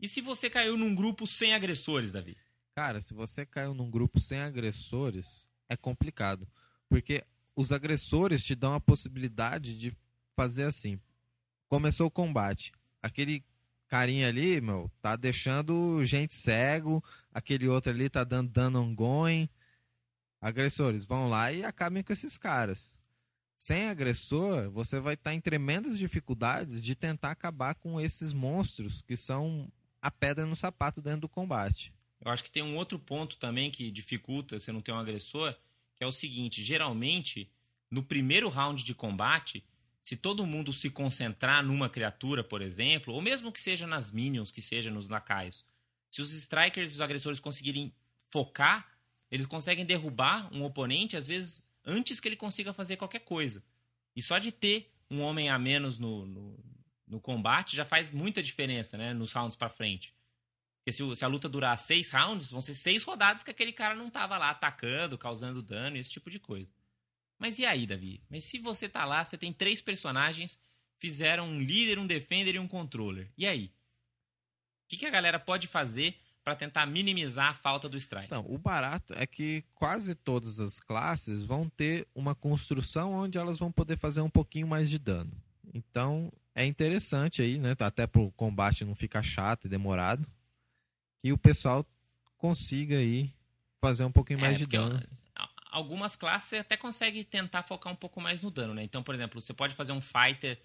E 0.00 0.08
se 0.08 0.20
você 0.20 0.50
caiu 0.50 0.76
num 0.76 0.96
grupo 0.96 1.28
sem 1.28 1.54
agressores, 1.54 2.10
Davi? 2.10 2.36
Cara, 2.74 3.00
se 3.00 3.14
você 3.14 3.46
caiu 3.46 3.72
num 3.72 3.88
grupo 3.88 4.18
sem 4.18 4.40
agressores, 4.40 5.48
é 5.68 5.76
complicado. 5.76 6.48
Porque 6.88 7.24
os 7.54 7.70
agressores 7.70 8.42
te 8.42 8.56
dão 8.56 8.74
a 8.74 8.80
possibilidade 8.80 9.78
de 9.78 9.96
fazer 10.34 10.64
assim. 10.64 10.98
Começou 11.74 12.06
o 12.06 12.10
combate. 12.10 12.70
Aquele 13.02 13.44
carinha 13.88 14.28
ali, 14.28 14.60
meu, 14.60 14.88
tá 15.02 15.16
deixando 15.16 16.04
gente 16.04 16.32
cego. 16.32 17.02
Aquele 17.32 17.66
outro 17.66 17.90
ali 17.90 18.08
tá 18.08 18.22
dando 18.22 18.48
dano 18.48 18.80
ongoing. 18.80 19.48
Agressores, 20.40 21.04
vão 21.04 21.28
lá 21.28 21.52
e 21.52 21.64
acabem 21.64 22.00
com 22.04 22.12
esses 22.12 22.38
caras. 22.38 22.92
Sem 23.58 23.88
agressor, 23.88 24.70
você 24.70 25.00
vai 25.00 25.14
estar 25.14 25.34
em 25.34 25.40
tremendas 25.40 25.98
dificuldades 25.98 26.80
de 26.80 26.94
tentar 26.94 27.32
acabar 27.32 27.74
com 27.74 28.00
esses 28.00 28.32
monstros 28.32 29.02
que 29.02 29.16
são 29.16 29.68
a 30.00 30.12
pedra 30.12 30.46
no 30.46 30.54
sapato 30.54 31.02
dentro 31.02 31.22
do 31.22 31.28
combate. 31.28 31.92
Eu 32.24 32.30
acho 32.30 32.44
que 32.44 32.52
tem 32.52 32.62
um 32.62 32.76
outro 32.76 33.00
ponto 33.00 33.36
também 33.36 33.68
que 33.68 33.90
dificulta 33.90 34.60
você 34.60 34.70
não 34.70 34.80
ter 34.80 34.92
um 34.92 34.98
agressor, 34.98 35.52
que 35.96 36.04
é 36.04 36.06
o 36.06 36.12
seguinte: 36.12 36.62
geralmente, 36.62 37.50
no 37.90 38.04
primeiro 38.04 38.48
round 38.48 38.84
de 38.84 38.94
combate, 38.94 39.64
se 40.04 40.16
todo 40.16 40.46
mundo 40.46 40.72
se 40.72 40.90
concentrar 40.90 41.64
numa 41.64 41.88
criatura, 41.88 42.44
por 42.44 42.60
exemplo, 42.60 43.14
ou 43.14 43.22
mesmo 43.22 43.50
que 43.50 43.60
seja 43.60 43.86
nas 43.86 44.10
minions, 44.10 44.52
que 44.52 44.60
seja 44.60 44.90
nos 44.90 45.08
lacaios, 45.08 45.64
se 46.10 46.20
os 46.20 46.30
strikers 46.32 46.92
e 46.92 46.94
os 46.96 47.00
agressores 47.00 47.40
conseguirem 47.40 47.92
focar, 48.30 48.86
eles 49.30 49.46
conseguem 49.46 49.84
derrubar 49.84 50.52
um 50.54 50.62
oponente, 50.62 51.16
às 51.16 51.26
vezes, 51.26 51.64
antes 51.84 52.20
que 52.20 52.28
ele 52.28 52.36
consiga 52.36 52.72
fazer 52.72 52.96
qualquer 52.96 53.20
coisa. 53.20 53.64
E 54.14 54.22
só 54.22 54.38
de 54.38 54.52
ter 54.52 54.92
um 55.10 55.20
homem 55.22 55.48
a 55.48 55.58
menos 55.58 55.98
no, 55.98 56.26
no, 56.26 56.64
no 57.06 57.20
combate 57.20 57.74
já 57.74 57.84
faz 57.84 58.10
muita 58.10 58.42
diferença, 58.42 58.96
né? 58.96 59.14
Nos 59.14 59.32
rounds 59.32 59.56
para 59.56 59.70
frente. 59.70 60.14
Porque 60.78 60.92
se, 60.92 61.16
se, 61.16 61.24
a 61.24 61.28
luta 61.28 61.48
durar 61.48 61.76
seis 61.78 62.10
rounds, 62.10 62.50
vão 62.50 62.60
ser 62.60 62.74
seis 62.74 63.02
rodadas 63.02 63.42
que 63.42 63.50
aquele 63.50 63.72
cara 63.72 63.94
não 63.94 64.10
tava 64.10 64.36
lá 64.36 64.50
atacando, 64.50 65.16
causando 65.16 65.62
dano, 65.62 65.96
esse 65.96 66.10
tipo 66.10 66.30
de 66.30 66.38
coisa. 66.38 66.70
Mas 67.38 67.58
e 67.58 67.66
aí, 67.66 67.86
Davi? 67.86 68.22
Mas 68.30 68.44
se 68.44 68.58
você 68.58 68.88
tá 68.88 69.04
lá, 69.04 69.24
você 69.24 69.36
tem 69.36 69.52
três 69.52 69.80
personagens, 69.80 70.58
fizeram 70.98 71.48
um 71.48 71.60
líder, 71.60 71.98
um 71.98 72.06
defender 72.06 72.54
e 72.54 72.58
um 72.58 72.68
controller. 72.68 73.30
E 73.36 73.46
aí? 73.46 73.66
O 73.66 74.88
que, 74.88 74.96
que 74.96 75.06
a 75.06 75.10
galera 75.10 75.38
pode 75.38 75.66
fazer 75.66 76.16
para 76.42 76.54
tentar 76.54 76.86
minimizar 76.86 77.50
a 77.50 77.54
falta 77.54 77.88
do 77.88 77.96
strike? 77.96 78.26
Então, 78.26 78.44
o 78.48 78.58
barato 78.58 79.14
é 79.14 79.26
que 79.26 79.64
quase 79.74 80.14
todas 80.14 80.60
as 80.60 80.78
classes 80.78 81.44
vão 81.44 81.68
ter 81.68 82.06
uma 82.14 82.34
construção 82.34 83.12
onde 83.12 83.38
elas 83.38 83.58
vão 83.58 83.72
poder 83.72 83.96
fazer 83.96 84.20
um 84.20 84.30
pouquinho 84.30 84.66
mais 84.66 84.90
de 84.90 84.98
dano. 84.98 85.32
Então, 85.72 86.30
é 86.54 86.64
interessante 86.64 87.42
aí, 87.42 87.58
né? 87.58 87.74
Até 87.78 88.06
pro 88.06 88.30
combate 88.32 88.84
não 88.84 88.94
ficar 88.94 89.22
chato 89.22 89.64
e 89.64 89.68
demorado. 89.68 90.26
Que 91.20 91.32
o 91.32 91.38
pessoal 91.38 91.84
consiga 92.36 92.98
aí 92.98 93.30
fazer 93.80 94.04
um 94.04 94.12
pouquinho 94.12 94.38
mais 94.38 94.56
é, 94.56 94.58
de 94.58 94.66
dano. 94.66 95.02
Algumas 95.74 96.14
classes 96.14 96.50
você 96.50 96.58
até 96.58 96.76
consegue 96.76 97.24
tentar 97.24 97.64
focar 97.64 97.92
um 97.92 97.96
pouco 97.96 98.20
mais 98.20 98.40
no 98.40 98.48
dano, 98.48 98.74
né? 98.74 98.84
Então, 98.84 99.02
por 99.02 99.12
exemplo, 99.12 99.42
você 99.42 99.52
pode 99.52 99.74
fazer 99.74 99.90
um 99.90 100.00
fighter 100.00 100.56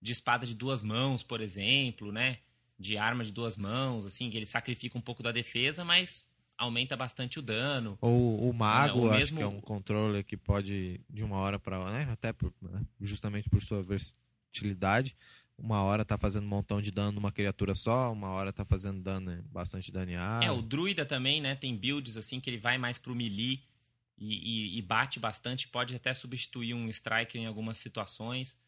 de 0.00 0.10
espada 0.10 0.46
de 0.46 0.54
duas 0.54 0.82
mãos, 0.82 1.22
por 1.22 1.42
exemplo, 1.42 2.10
né? 2.10 2.38
De 2.78 2.96
arma 2.96 3.22
de 3.22 3.30
duas 3.30 3.58
mãos, 3.58 4.06
assim, 4.06 4.30
que 4.30 4.38
ele 4.38 4.46
sacrifica 4.46 4.96
um 4.96 5.02
pouco 5.02 5.22
da 5.22 5.30
defesa, 5.32 5.84
mas 5.84 6.26
aumenta 6.56 6.96
bastante 6.96 7.38
o 7.38 7.42
dano. 7.42 7.98
Ou 8.00 8.48
o 8.48 8.54
mago, 8.54 9.08
é, 9.08 9.10
acho 9.10 9.18
mesmo... 9.18 9.36
que 9.36 9.42
é 9.42 9.46
um 9.46 9.60
controller 9.60 10.24
que 10.24 10.34
pode 10.34 10.98
de 11.10 11.22
uma 11.22 11.36
hora 11.36 11.58
para, 11.58 11.84
né? 11.92 12.08
Até 12.10 12.32
por, 12.32 12.50
né? 12.62 12.86
justamente 12.98 13.50
por 13.50 13.60
sua 13.60 13.82
versatilidade, 13.82 15.14
uma 15.58 15.82
hora 15.82 16.06
tá 16.06 16.16
fazendo 16.16 16.44
um 16.44 16.48
montão 16.48 16.80
de 16.80 16.90
dano 16.90 17.12
numa 17.12 17.30
criatura 17.30 17.74
só, 17.74 18.10
uma 18.10 18.30
hora 18.30 18.50
tá 18.50 18.64
fazendo 18.64 19.02
dano, 19.02 19.44
bastante 19.52 19.92
dano 19.92 20.12
É, 20.42 20.50
o 20.50 20.62
druida 20.62 21.04
também, 21.04 21.42
né? 21.42 21.54
Tem 21.54 21.76
builds 21.76 22.16
assim 22.16 22.40
que 22.40 22.48
ele 22.48 22.58
vai 22.58 22.78
mais 22.78 22.96
pro 22.96 23.14
melee 23.14 23.62
e, 24.16 24.76
e, 24.76 24.78
e 24.78 24.82
bate 24.82 25.18
bastante, 25.18 25.68
pode 25.68 25.94
até 25.94 26.14
substituir 26.14 26.74
um 26.74 26.88
striker 26.88 27.40
em 27.40 27.46
algumas 27.46 27.78
situações. 27.78 28.58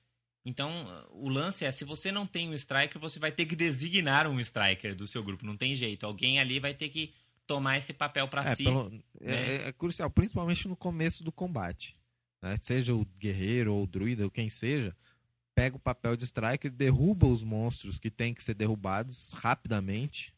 Então, 0.45 0.87
o 1.11 1.29
lance 1.29 1.65
é, 1.65 1.73
se 1.73 1.85
você 1.85 2.13
não 2.13 2.27
tem 2.27 2.49
um 2.49 2.55
striker, 2.55 3.01
você 3.01 3.19
vai 3.19 3.33
ter 3.33 3.47
que 3.47 3.57
designar 3.57 4.29
um 4.29 4.39
striker 4.39 4.95
do 4.95 5.07
seu 5.07 5.23
grupo. 5.23 5.45
Não 5.45 5.57
tem 5.57 5.75
jeito. 5.75 6.07
Alguém 6.07 6.39
ali 6.39 6.61
vai 6.61 6.73
ter 6.73 6.89
que 6.89 7.13
tomar 7.47 7.79
esse 7.79 7.93
papel 7.93 8.29
para 8.29 8.43
é, 8.43 8.55
si. 8.55 8.65
Pelo, 8.65 8.91
né? 8.91 9.01
é, 9.23 9.69
é, 9.69 9.73
crucial, 9.73 10.11
principalmente 10.11 10.69
no 10.69 10.77
começo 10.77 11.25
do 11.25 11.33
combate. 11.33 11.97
Né? 12.41 12.57
Seja 12.61 12.95
o 12.95 13.05
guerreiro 13.19 13.75
ou 13.75 13.85
o 13.85 13.87
druida, 13.87 14.25
ou 14.25 14.31
quem 14.31 14.49
seja, 14.49 14.97
pega 15.55 15.77
o 15.77 15.81
papel 15.81 16.17
de 16.17 16.25
striker, 16.25 16.71
derruba 16.71 17.27
os 17.27 17.43
monstros 17.43 17.99
que 17.99 18.11
tem 18.11 18.35
que 18.35 18.45
ser 18.45 18.55
derrubados 18.55 19.33
rapidamente. 19.33 20.33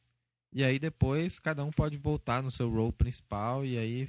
E 0.53 0.65
aí 0.65 0.79
depois 0.79 1.39
cada 1.39 1.65
um 1.65 1.71
pode 1.71 1.97
voltar 1.97 2.43
no 2.43 2.51
seu 2.51 2.71
role 2.71 2.93
principal 2.93 3.65
e 3.67 3.77
aí 3.77 4.09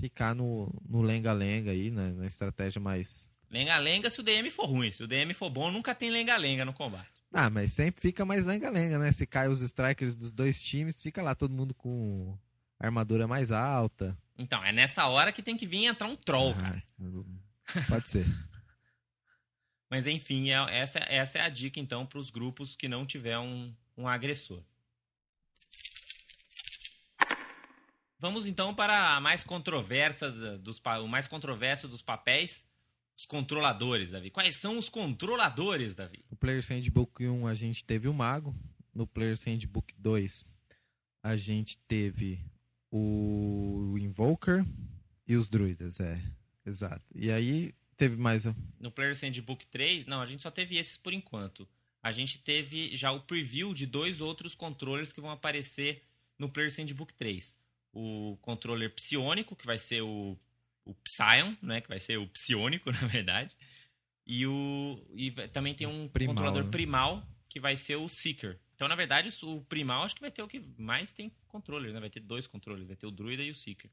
ficar 0.00 0.34
no 0.34 0.70
lenga-lenga 0.90 1.70
aí, 1.70 1.90
né? 1.90 2.12
na 2.12 2.26
estratégia 2.26 2.80
mais. 2.80 3.28
Lenga-lenga 3.50 4.10
se 4.10 4.20
o 4.20 4.22
DM 4.22 4.50
for 4.50 4.66
ruim. 4.66 4.92
Se 4.92 5.02
o 5.02 5.06
DM 5.06 5.32
for 5.34 5.50
bom, 5.50 5.70
nunca 5.70 5.94
tem 5.94 6.10
lenga-lenga 6.10 6.64
no 6.64 6.72
combate. 6.72 7.16
Ah, 7.32 7.50
mas 7.50 7.72
sempre 7.72 8.00
fica 8.00 8.24
mais 8.24 8.46
lenga-lenga, 8.46 8.98
né? 8.98 9.12
Se 9.12 9.26
cai 9.26 9.48
os 9.48 9.60
strikers 9.60 10.14
dos 10.14 10.32
dois 10.32 10.60
times, 10.60 11.00
fica 11.02 11.22
lá 11.22 11.34
todo 11.34 11.54
mundo 11.54 11.74
com 11.74 12.36
armadura 12.78 13.26
mais 13.26 13.50
alta. 13.50 14.16
Então, 14.38 14.62
é 14.64 14.72
nessa 14.72 15.06
hora 15.06 15.32
que 15.32 15.42
tem 15.42 15.56
que 15.56 15.66
vir 15.66 15.84
entrar 15.84 16.08
um 16.08 16.16
troll, 16.16 16.54
ah, 16.58 16.62
cara. 16.62 16.84
Pode 17.88 18.10
ser. 18.10 18.26
Mas 19.90 20.06
enfim, 20.06 20.50
é, 20.50 20.78
essa, 20.78 20.98
essa 21.08 21.38
é 21.38 21.42
a 21.42 21.48
dica 21.48 21.78
então 21.78 22.04
para 22.04 22.18
os 22.18 22.30
grupos 22.30 22.74
que 22.74 22.88
não 22.88 23.06
tiver 23.06 23.38
um, 23.38 23.72
um 23.96 24.08
agressor. 24.08 24.62
Vamos 28.18 28.46
então 28.46 28.74
para 28.74 29.16
a 29.16 29.20
mais 29.20 29.44
controversa 29.44 30.30
dos 30.58 30.80
o 31.02 31.06
mais 31.06 31.26
controverso 31.26 31.86
dos 31.86 32.02
papéis, 32.02 32.64
os 33.16 33.26
controladores, 33.26 34.12
Davi. 34.12 34.30
Quais 34.30 34.56
são 34.56 34.78
os 34.78 34.88
controladores, 34.88 35.94
Davi? 35.94 36.24
No 36.30 36.36
Players 36.36 36.68
Handbook 36.68 37.26
1 37.26 37.46
a 37.46 37.54
gente 37.54 37.84
teve 37.84 38.08
o 38.08 38.14
mago, 38.14 38.54
no 38.94 39.06
Players 39.06 39.44
Handbook 39.44 39.94
2 39.98 40.44
a 41.22 41.34
gente 41.34 41.76
teve 41.88 42.38
o 42.90 43.96
Invoker 43.98 44.64
e 45.26 45.34
os 45.34 45.48
druidas, 45.48 45.98
é. 45.98 46.22
Exato. 46.64 47.04
E 47.14 47.30
aí 47.30 47.74
Teve 47.96 48.16
mais. 48.16 48.44
No 48.78 48.90
Players 48.90 49.22
Handbook 49.22 49.66
3, 49.66 50.06
não, 50.06 50.20
a 50.20 50.26
gente 50.26 50.42
só 50.42 50.50
teve 50.50 50.76
esses 50.76 50.96
por 50.96 51.12
enquanto. 51.12 51.66
A 52.02 52.12
gente 52.12 52.38
teve 52.38 52.94
já 52.94 53.10
o 53.10 53.20
preview 53.20 53.72
de 53.72 53.86
dois 53.86 54.20
outros 54.20 54.54
controllers 54.54 55.12
que 55.12 55.20
vão 55.20 55.30
aparecer 55.30 56.02
no 56.38 56.48
Players 56.48 56.76
Handbook 56.76 57.14
3. 57.14 57.56
O 57.98 58.36
controller 58.42 58.94
psionico, 58.94 59.56
que 59.56 59.64
vai 59.64 59.78
ser 59.78 60.02
o, 60.02 60.38
o 60.84 60.94
Psion, 60.94 61.54
né? 61.62 61.80
Que 61.80 61.88
vai 61.88 61.98
ser 61.98 62.18
o 62.18 62.26
psionico, 62.28 62.90
na 62.92 63.06
verdade. 63.06 63.56
E, 64.26 64.46
o, 64.46 65.02
e 65.14 65.30
também 65.48 65.74
tem 65.74 65.86
um 65.86 66.06
primal, 66.08 66.34
controlador 66.34 66.64
né? 66.64 66.70
primal, 66.70 67.26
que 67.48 67.58
vai 67.58 67.76
ser 67.76 67.96
o 67.96 68.08
Seeker. 68.08 68.58
Então, 68.74 68.86
na 68.86 68.94
verdade, 68.94 69.30
o 69.42 69.62
primal 69.62 70.02
acho 70.02 70.14
que 70.14 70.20
vai 70.20 70.30
ter 70.30 70.42
o 70.42 70.48
que 70.48 70.60
mais 70.76 71.12
tem 71.12 71.32
controllers, 71.48 71.94
né? 71.94 72.00
Vai 72.00 72.10
ter 72.10 72.20
dois 72.20 72.46
controllers, 72.46 72.86
vai 72.86 72.96
ter 72.96 73.06
o 73.06 73.10
Druida 73.10 73.42
e 73.42 73.50
o 73.50 73.54
Seeker. 73.54 73.90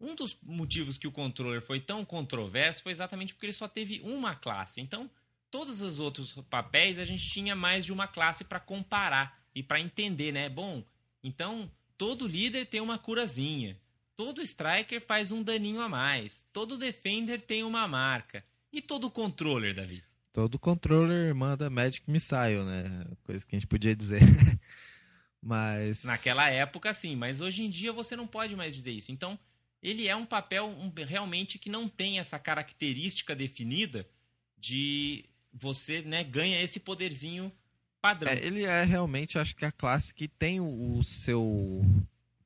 Um 0.00 0.14
dos 0.14 0.38
motivos 0.42 0.96
que 0.96 1.08
o 1.08 1.12
controller 1.12 1.60
foi 1.60 1.80
tão 1.80 2.04
controverso 2.04 2.82
foi 2.82 2.92
exatamente 2.92 3.34
porque 3.34 3.46
ele 3.46 3.52
só 3.52 3.66
teve 3.66 4.00
uma 4.02 4.34
classe. 4.36 4.80
Então, 4.80 5.10
todos 5.50 5.82
os 5.82 5.98
outros 5.98 6.32
papéis 6.48 6.98
a 6.98 7.04
gente 7.04 7.28
tinha 7.28 7.56
mais 7.56 7.84
de 7.84 7.92
uma 7.92 8.06
classe 8.06 8.44
para 8.44 8.60
comparar 8.60 9.39
e 9.54 9.62
para 9.62 9.80
entender, 9.80 10.32
né? 10.32 10.48
Bom, 10.48 10.84
então 11.22 11.70
todo 11.96 12.26
líder 12.26 12.66
tem 12.66 12.80
uma 12.80 12.98
curazinha, 12.98 13.78
todo 14.16 14.42
striker 14.42 15.00
faz 15.00 15.32
um 15.32 15.42
daninho 15.42 15.80
a 15.80 15.88
mais, 15.88 16.46
todo 16.52 16.78
defender 16.78 17.40
tem 17.40 17.64
uma 17.64 17.86
marca 17.86 18.44
e 18.72 18.80
todo 18.80 19.10
controller, 19.10 19.74
Davi. 19.74 20.02
Todo 20.32 20.58
controller 20.58 21.34
manda 21.34 21.68
Magic 21.68 22.08
Missile, 22.08 22.64
né? 22.64 23.04
Coisa 23.24 23.44
que 23.44 23.56
a 23.56 23.58
gente 23.58 23.66
podia 23.66 23.96
dizer. 23.96 24.20
mas 25.42 26.04
naquela 26.04 26.48
época 26.48 26.92
sim, 26.94 27.16
mas 27.16 27.40
hoje 27.40 27.64
em 27.64 27.68
dia 27.68 27.92
você 27.92 28.14
não 28.14 28.26
pode 28.26 28.54
mais 28.54 28.74
dizer 28.74 28.92
isso. 28.92 29.10
Então 29.10 29.38
ele 29.82 30.06
é 30.06 30.14
um 30.14 30.26
papel 30.26 30.66
um, 30.66 30.92
realmente 31.06 31.58
que 31.58 31.70
não 31.70 31.88
tem 31.88 32.18
essa 32.18 32.38
característica 32.38 33.34
definida 33.34 34.06
de 34.56 35.24
você 35.52 36.02
né, 36.02 36.22
ganha 36.22 36.62
esse 36.62 36.78
poderzinho 36.78 37.50
padrão. 38.00 38.32
É, 38.32 38.44
ele 38.44 38.64
é 38.64 38.82
realmente, 38.84 39.38
acho 39.38 39.54
que 39.54 39.64
a 39.64 39.72
classe 39.72 40.12
que 40.14 40.28
tem 40.28 40.60
o, 40.60 40.98
o 40.98 41.04
seu 41.04 41.84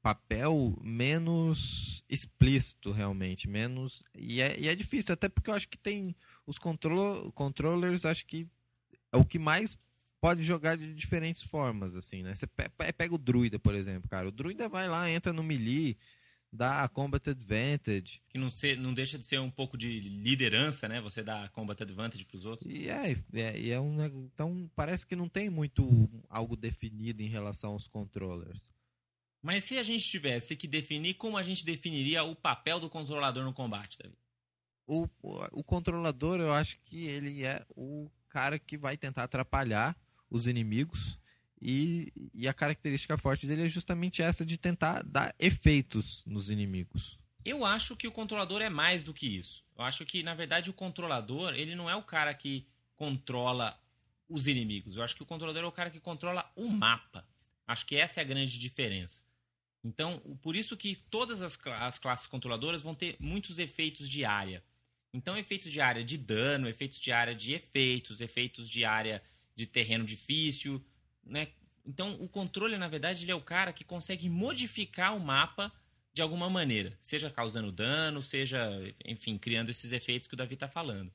papel 0.03 0.77
menos 0.83 2.05
explícito 2.11 2.93
realmente, 2.93 3.49
menos 3.49 4.03
e 4.15 4.43
é, 4.43 4.59
e 4.61 4.69
é 4.69 4.75
difícil 4.75 5.15
até 5.15 5.31
porque 5.31 5.49
eu 5.49 5.55
acho 5.55 5.67
que 5.67 5.79
tem 5.79 6.15
os 6.47 6.59
control, 6.59 7.33
controllers, 7.33 8.05
acho 8.05 8.27
que 8.27 8.47
é 9.11 9.17
o 9.17 9.25
que 9.25 9.39
mais 9.39 9.79
pode 10.21 10.43
jogar 10.43 10.77
de 10.77 10.93
diferentes 10.95 11.43
formas 11.43 11.97
assim, 11.97 12.23
né? 12.23 12.35
Você 12.35 12.47
pega 12.47 13.15
o 13.15 13.19
druida, 13.19 13.59
por 13.59 13.75
exemplo, 13.75 14.09
cara, 14.09 14.29
o 14.29 14.33
druida 14.33 14.69
vai 14.69 14.89
lá, 14.89 15.11
entra 15.11 15.33
no 15.33 15.43
melee 15.43 15.97
dá 16.55 16.85
a 16.85 16.89
combat 16.89 17.29
advantage. 17.29 18.23
Que 18.29 18.39
não, 18.39 18.49
ser, 18.49 18.79
não 18.79 18.95
deixa 18.95 19.19
de 19.19 19.27
ser 19.27 19.41
um 19.41 19.51
pouco 19.51 19.77
de 19.77 20.01
liderança, 20.01 20.89
né? 20.89 21.01
Você 21.01 21.23
dá 21.23 21.45
a 21.45 21.49
combat 21.49 21.83
advantage 21.83 22.25
para 22.25 22.37
os 22.37 22.45
outros. 22.45 22.73
E 22.73 22.89
é, 22.89 23.17
é, 23.35 23.59
e 23.59 23.71
é 23.71 23.81
um, 23.81 24.03
então 24.05 24.71
parece 24.75 25.07
que 25.07 25.17
não 25.17 25.29
tem 25.29 25.51
muito 25.51 26.09
algo 26.29 26.57
definido 26.57 27.23
em 27.23 27.29
relação 27.29 27.73
aos 27.73 27.89
controllers. 27.89 28.61
Mas 29.43 29.65
se 29.65 29.77
a 29.77 29.83
gente 29.83 30.05
tivesse 30.05 30.57
que 30.57 30.67
definir, 30.67 31.15
como 31.15 31.37
a 31.37 31.43
gente 31.43 31.65
definiria 31.67 32.25
o 32.25 32.35
papel 32.35 32.81
do 32.81 32.89
controlador 32.89 33.45
no 33.45 33.53
combate, 33.53 33.99
David? 33.99 34.19
O, 34.87 35.09
o, 35.23 35.61
o 35.61 35.65
controlador, 35.65 36.41
eu 36.41 36.53
acho 36.53 36.79
que 36.85 37.07
ele 37.07 37.45
é 37.45 37.65
o 37.77 38.11
cara 38.29 38.59
que 38.59 38.79
vai 38.79 38.97
tentar 38.97 39.25
atrapalhar 39.25 39.97
os 40.31 40.47
inimigos 40.47 41.19
e, 41.67 42.13
e, 42.35 42.47
a 42.47 42.53
característica 42.53 43.17
forte 43.17 43.47
dele 43.47 43.65
é 43.65 43.69
justamente 43.69 44.21
essa 44.21 44.45
de 44.45 44.59
tentar 44.59 45.03
dar 45.03 45.35
efeitos 45.39 46.23
nos 46.27 46.51
inimigos. 46.51 47.19
Eu 47.43 47.65
acho 47.65 47.97
que 47.97 48.07
o 48.07 48.13
controlador 48.13 48.61
é 48.61 48.69
mais 48.69 49.03
do 49.03 49.15
que 49.15 49.27
isso. 49.27 49.65
Eu 49.75 49.83
acho 49.83 50.05
que, 50.05 50.23
na 50.23 50.35
verdade, 50.35 50.69
o 50.69 50.75
controlador, 50.75 51.55
ele 51.55 51.75
não 51.75 51.89
é 51.89 51.97
o 51.97 52.03
cara 52.03 52.35
que 52.35 52.67
controla 52.95 53.81
os 54.29 54.47
inimigos. 54.47 54.97
Eu 54.97 55.03
acho 55.03 55.17
que 55.17 55.23
o 55.23 55.27
controlador 55.27 55.63
é 55.63 55.67
o 55.67 55.73
cara 55.73 55.89
que 55.89 56.01
controla 56.01 56.53
o 56.55 56.69
mapa. 56.69 57.27
Acho 57.67 57.87
que 57.87 57.97
essa 57.97 58.21
é 58.21 58.23
a 58.23 58.27
grande 58.27 58.59
diferença. 58.59 59.23
Então, 59.83 60.19
por 60.43 60.55
isso 60.55 60.77
que 60.77 60.95
todas 60.95 61.41
as, 61.41 61.59
as 61.81 61.99
classes 61.99 62.27
controladoras 62.27 62.83
vão 62.83 62.95
ter 62.95 63.17
muitos 63.19 63.59
efeitos 63.59 64.07
de 64.07 64.23
área. 64.23 64.63
Então, 65.15 65.35
efeitos 65.37 65.73
de 65.73 65.81
área 65.81 66.05
de 66.05 66.19
dano, 66.19 66.69
efeitos 66.69 67.01
de 67.01 67.11
área 67.11 67.35
de 67.35 67.55
efeitos, 67.55 68.21
efeitos 68.21 68.69
de 68.69 68.85
área 68.85 69.23
de 69.57 69.67
terreno 69.67 70.05
difícil, 70.05 70.85
né? 71.27 71.49
Então, 71.87 72.15
o 72.21 72.29
controle, 72.29 72.77
na 72.77 72.89
verdade, 72.89 73.25
ele 73.25 73.33
é 73.33 73.35
o 73.35 73.41
cara 73.41 73.73
que 73.73 73.85
consegue 73.85 74.29
modificar 74.29 75.15
o 75.17 75.21
mapa 75.21 75.73
de 76.13 76.23
alguma 76.23 76.49
maneira, 76.49 76.97
seja 77.01 77.29
causando 77.29 77.73
dano, 77.73 78.23
seja, 78.23 78.71
enfim, 79.05 79.37
criando 79.37 79.71
esses 79.71 79.93
efeitos 79.93 80.29
que 80.29 80.35
o 80.35 80.37
Davi 80.37 80.55
está 80.55 80.69
falando. 80.69 81.13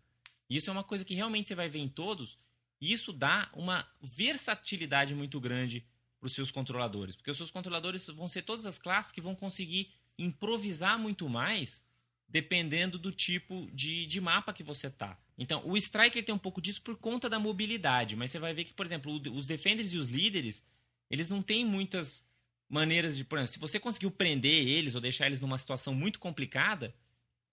Isso 0.49 0.69
é 0.69 0.73
uma 0.73 0.83
coisa 0.83 1.05
que 1.05 1.13
realmente 1.13 1.47
você 1.47 1.55
vai 1.55 1.69
ver 1.69 1.79
em 1.79 1.87
todos, 1.87 2.37
e 2.81 2.91
isso 2.91 3.13
dá 3.13 3.49
uma 3.53 3.87
versatilidade 4.01 5.15
muito 5.15 5.39
grande 5.39 5.85
para 6.19 6.27
os 6.27 6.33
seus 6.33 6.51
controladores, 6.51 7.15
porque 7.15 7.31
os 7.31 7.37
seus 7.37 7.49
controladores 7.49 8.07
vão 8.07 8.27
ser 8.27 8.41
todas 8.41 8.65
as 8.65 8.77
classes 8.77 9.11
que 9.11 9.21
vão 9.21 9.35
conseguir 9.35 9.93
improvisar 10.17 10.99
muito 10.99 11.29
mais 11.29 11.87
dependendo 12.27 12.99
do 12.99 13.11
tipo 13.11 13.67
de, 13.73 14.05
de 14.05 14.21
mapa 14.21 14.53
que 14.53 14.63
você 14.63 14.89
tá. 14.89 15.17
Então, 15.39 15.65
o 15.65 15.77
Striker 15.77 16.23
tem 16.23 16.35
um 16.35 16.39
pouco 16.39 16.61
disso 16.61 16.81
por 16.81 16.97
conta 16.97 17.29
da 17.29 17.39
mobilidade, 17.39 18.13
mas 18.17 18.29
você 18.29 18.37
vai 18.37 18.53
ver 18.53 18.65
que, 18.65 18.73
por 18.73 18.85
exemplo, 18.85 19.21
os 19.33 19.47
Defenders 19.47 19.93
e 19.93 19.97
os 19.97 20.09
líderes, 20.09 20.61
eles 21.09 21.29
não 21.29 21.41
têm 21.41 21.65
muitas 21.65 22.27
maneiras 22.67 23.15
de. 23.15 23.23
Por 23.23 23.37
exemplo, 23.37 23.53
se 23.53 23.57
você 23.59 23.79
conseguiu 23.79 24.11
prender 24.11 24.67
eles 24.67 24.95
ou 24.95 25.01
deixar 25.01 25.27
eles 25.27 25.39
numa 25.39 25.57
situação 25.57 25.95
muito 25.95 26.19
complicada, 26.19 26.93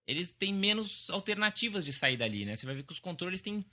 eles 0.05 0.33
têm 0.33 0.53
menos 0.53 1.09
alternativas 1.11 1.85
de 1.85 1.93
sair 1.93 2.17
dali, 2.17 2.45
né? 2.45 2.57
Você 2.57 2.67
vai 2.67 2.75
ver 2.75 2.83
que 2.83 2.93
os 2.93 2.99
controles 2.99 3.41
têm 3.41 3.65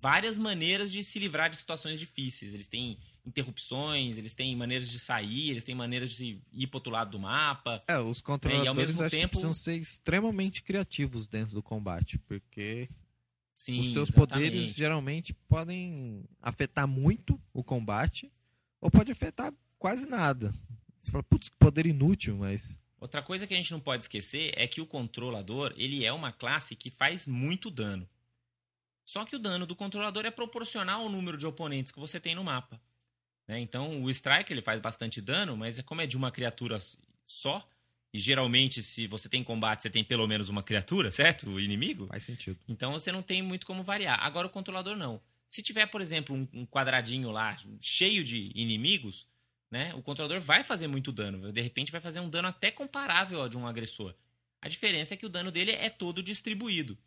várias 0.00 0.38
maneiras 0.38 0.90
de 0.90 1.04
se 1.04 1.18
livrar 1.18 1.50
de 1.50 1.56
situações 1.58 2.00
difíceis. 2.00 2.54
Eles 2.54 2.68
têm 2.68 2.98
interrupções, 3.26 4.16
eles 4.16 4.32
têm 4.32 4.56
maneiras 4.56 4.88
de 4.88 4.98
sair, 4.98 5.50
eles 5.50 5.64
têm 5.64 5.74
maneiras 5.74 6.10
de 6.10 6.40
ir 6.54 6.66
para 6.68 6.78
outro 6.78 6.90
lado 6.90 7.10
do 7.10 7.18
mapa. 7.18 7.82
É, 7.86 7.98
os 7.98 8.22
controladores 8.22 8.64
né? 8.64 8.68
ao 8.70 8.74
mesmo 8.74 9.10
tempo... 9.10 9.32
precisam 9.32 9.52
ser 9.52 9.76
extremamente 9.76 10.62
criativos 10.62 11.28
dentro 11.28 11.54
do 11.54 11.62
combate, 11.62 12.18
porque 12.20 12.88
Sim, 13.58 13.80
os 13.80 13.92
seus 13.92 14.10
exatamente. 14.10 14.50
poderes 14.50 14.72
geralmente 14.72 15.34
podem 15.34 16.24
afetar 16.40 16.86
muito 16.86 17.42
o 17.52 17.64
combate 17.64 18.30
ou 18.80 18.88
pode 18.88 19.10
afetar 19.10 19.52
quase 19.80 20.06
nada. 20.06 20.54
Você 21.02 21.10
fala, 21.10 21.24
putz, 21.24 21.48
poder 21.58 21.84
inútil, 21.84 22.36
mas... 22.36 22.78
Outra 23.00 23.20
coisa 23.20 23.48
que 23.48 23.54
a 23.54 23.56
gente 23.56 23.72
não 23.72 23.80
pode 23.80 24.04
esquecer 24.04 24.52
é 24.56 24.68
que 24.68 24.80
o 24.80 24.86
controlador, 24.86 25.74
ele 25.76 26.04
é 26.04 26.12
uma 26.12 26.30
classe 26.30 26.76
que 26.76 26.88
faz 26.88 27.26
muito 27.26 27.68
dano. 27.68 28.08
Só 29.04 29.24
que 29.24 29.34
o 29.34 29.40
dano 29.40 29.66
do 29.66 29.74
controlador 29.74 30.24
é 30.24 30.30
proporcional 30.30 31.02
ao 31.02 31.08
número 31.08 31.36
de 31.36 31.44
oponentes 31.44 31.90
que 31.90 31.98
você 31.98 32.20
tem 32.20 32.36
no 32.36 32.44
mapa. 32.44 32.80
Né? 33.48 33.58
Então, 33.58 34.04
o 34.04 34.08
Strike 34.08 34.52
ele 34.52 34.62
faz 34.62 34.80
bastante 34.80 35.20
dano, 35.20 35.56
mas 35.56 35.80
é 35.80 35.82
como 35.82 36.00
é 36.00 36.06
de 36.06 36.16
uma 36.16 36.30
criatura 36.30 36.78
só, 37.26 37.68
e 38.12 38.18
geralmente, 38.18 38.82
se 38.82 39.06
você 39.06 39.28
tem 39.28 39.44
combate, 39.44 39.82
você 39.82 39.90
tem 39.90 40.02
pelo 40.02 40.26
menos 40.26 40.48
uma 40.48 40.62
criatura, 40.62 41.10
certo? 41.10 41.50
O 41.50 41.60
inimigo. 41.60 42.06
Faz 42.06 42.24
sentido. 42.24 42.58
Então 42.66 42.92
você 42.92 43.12
não 43.12 43.22
tem 43.22 43.42
muito 43.42 43.66
como 43.66 43.82
variar. 43.82 44.18
Agora 44.22 44.46
o 44.46 44.50
controlador 44.50 44.96
não. 44.96 45.20
Se 45.50 45.62
tiver, 45.62 45.86
por 45.86 46.00
exemplo, 46.00 46.34
um, 46.52 46.66
quadradinho 46.66 47.30
lá 47.30 47.56
cheio 47.80 48.24
de 48.24 48.50
inimigos, 48.54 49.26
né? 49.70 49.94
O 49.94 50.02
controlador 50.02 50.40
vai 50.40 50.62
fazer 50.62 50.86
muito 50.86 51.12
dano. 51.12 51.52
De 51.52 51.60
repente 51.60 51.92
vai 51.92 52.00
fazer 52.00 52.20
um 52.20 52.30
dano 52.30 52.48
até 52.48 52.70
comparável 52.70 53.40
ao 53.42 53.48
de 53.48 53.58
um 53.58 53.66
agressor. 53.66 54.14
A 54.60 54.68
diferença 54.68 55.14
é 55.14 55.16
que 55.16 55.26
o 55.26 55.30
dano 55.30 55.50
dele 55.50 55.72
é 55.72 55.90
todo 55.90 56.22
distribuído. 56.22 56.98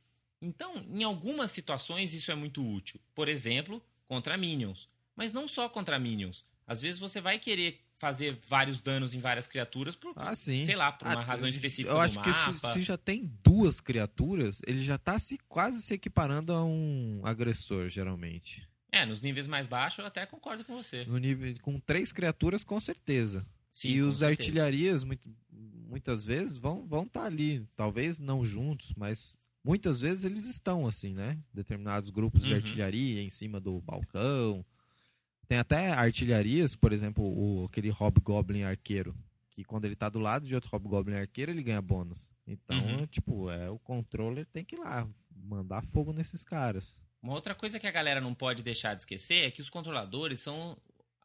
Então, 0.41 0.75
em 0.89 1.03
algumas 1.03 1.51
situações 1.51 2.13
isso 2.13 2.31
é 2.31 2.35
muito 2.35 2.65
útil. 2.65 2.99
Por 3.13 3.27
exemplo, 3.27 3.83
contra 4.07 4.37
minions. 4.37 4.87
Mas 5.15 5.33
não 5.33 5.47
só 5.47 5.67
contra 5.67 5.99
minions. 5.99 6.45
Às 6.65 6.81
vezes 6.81 6.99
você 6.99 7.19
vai 7.19 7.37
querer 7.37 7.81
fazer 8.01 8.35
vários 8.47 8.81
danos 8.81 9.13
em 9.13 9.19
várias 9.19 9.45
criaturas 9.45 9.95
por, 9.95 10.13
ah, 10.15 10.35
sim. 10.35 10.65
sei 10.65 10.75
lá, 10.75 10.91
por 10.91 11.07
uma 11.07 11.19
ah, 11.19 11.23
razão 11.23 11.47
específica 11.47 11.93
Eu 11.93 12.01
acho 12.01 12.19
que 12.19 12.33
se, 12.33 12.73
se, 12.73 12.81
já 12.81 12.97
tem 12.97 13.31
duas 13.43 13.79
criaturas, 13.79 14.59
ele 14.65 14.81
já 14.81 14.95
está 14.95 15.19
se, 15.19 15.37
quase 15.47 15.83
se 15.83 15.93
equiparando 15.93 16.51
a 16.51 16.65
um 16.65 17.21
agressor, 17.23 17.89
geralmente. 17.89 18.67
É, 18.91 19.05
nos 19.05 19.21
níveis 19.21 19.45
mais 19.45 19.67
baixos 19.67 19.99
eu 19.99 20.05
até 20.07 20.25
concordo 20.25 20.65
com 20.65 20.75
você. 20.75 21.05
No 21.05 21.19
nível, 21.19 21.55
com 21.61 21.79
três 21.79 22.11
criaturas, 22.11 22.63
com 22.63 22.79
certeza. 22.79 23.45
Sim, 23.71 23.89
e 23.89 24.01
os 24.01 24.17
certeza. 24.17 24.31
artilharias, 24.31 25.03
muito, 25.03 25.29
muitas 25.51 26.25
vezes, 26.25 26.57
vão 26.57 26.77
estar 26.77 26.89
vão 26.89 27.05
tá 27.05 27.23
ali. 27.23 27.67
Talvez 27.75 28.19
não 28.19 28.43
juntos, 28.43 28.95
mas 28.97 29.39
muitas 29.63 30.01
vezes 30.01 30.23
eles 30.23 30.47
estão 30.47 30.87
assim, 30.87 31.13
né? 31.13 31.37
Determinados 31.53 32.09
grupos 32.09 32.41
uhum. 32.41 32.47
de 32.47 32.55
artilharia 32.55 33.21
em 33.21 33.29
cima 33.29 33.59
do 33.59 33.79
balcão 33.79 34.65
tem 35.51 35.57
até 35.57 35.91
artilharias, 35.91 36.77
por 36.77 36.93
exemplo, 36.93 37.25
o, 37.25 37.65
aquele 37.65 37.89
Hobgoblin 37.89 38.63
arqueiro, 38.63 39.13
que 39.49 39.65
quando 39.65 39.83
ele 39.83 39.97
tá 39.97 40.07
do 40.07 40.17
lado 40.17 40.47
de 40.47 40.55
outro 40.55 40.69
Hobgoblin 40.73 41.15
arqueiro, 41.15 41.51
ele 41.51 41.61
ganha 41.61 41.81
bônus. 41.81 42.31
Então, 42.47 42.79
uhum. 42.79 43.05
tipo, 43.05 43.51
é, 43.51 43.69
o 43.69 43.77
controller 43.77 44.45
tem 44.45 44.63
que 44.63 44.77
ir 44.77 44.79
lá, 44.79 45.05
mandar 45.35 45.83
fogo 45.83 46.13
nesses 46.13 46.41
caras. 46.41 47.01
Uma 47.21 47.33
outra 47.33 47.53
coisa 47.53 47.81
que 47.81 47.85
a 47.85 47.91
galera 47.91 48.21
não 48.21 48.33
pode 48.33 48.63
deixar 48.63 48.93
de 48.93 49.01
esquecer 49.01 49.43
é 49.43 49.51
que 49.51 49.59
os 49.59 49.69
controladores 49.69 50.39
são 50.39 50.77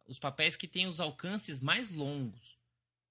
os 0.09 0.19
papéis 0.19 0.57
que 0.57 0.67
têm 0.67 0.89
os 0.89 0.99
alcances 0.99 1.61
mais 1.61 1.95
longos. 1.95 2.59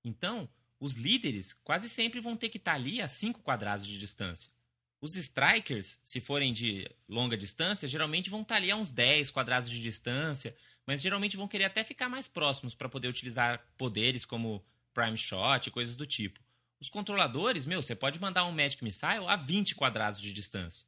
Então, 0.03 0.49
os 0.81 0.95
líderes 0.95 1.53
quase 1.63 1.87
sempre 1.87 2.19
vão 2.19 2.35
ter 2.35 2.49
que 2.49 2.57
estar 2.57 2.71
tá 2.71 2.77
ali 2.77 2.99
a 3.01 3.07
5 3.07 3.39
quadrados 3.39 3.87
de 3.87 3.97
distância. 3.97 4.51
Os 4.99 5.15
strikers, 5.15 5.97
se 6.03 6.19
forem 6.19 6.51
de 6.51 6.89
longa 7.07 7.37
distância, 7.37 7.87
geralmente 7.87 8.29
vão 8.29 8.41
estar 8.41 8.55
tá 8.55 8.59
ali 8.59 8.69
a 8.69 8.75
uns 8.75 8.91
10 8.91 9.31
quadrados 9.31 9.69
de 9.69 9.81
distância 9.81 10.53
mas 10.85 11.01
geralmente 11.01 11.37
vão 11.37 11.47
querer 11.47 11.65
até 11.65 11.83
ficar 11.83 12.09
mais 12.09 12.27
próximos 12.27 12.75
para 12.75 12.89
poder 12.89 13.07
utilizar 13.07 13.65
poderes 13.77 14.25
como 14.25 14.63
Prime 14.93 15.17
Shot 15.17 15.67
e 15.67 15.71
coisas 15.71 15.95
do 15.95 16.05
tipo. 16.05 16.39
Os 16.79 16.89
controladores, 16.89 17.65
meu, 17.65 17.81
você 17.81 17.95
pode 17.95 18.19
mandar 18.19 18.45
um 18.45 18.51
Magic 18.51 18.83
Missile 18.83 19.25
a 19.27 19.35
20 19.35 19.75
quadrados 19.75 20.21
de 20.21 20.31
distância. 20.31 20.85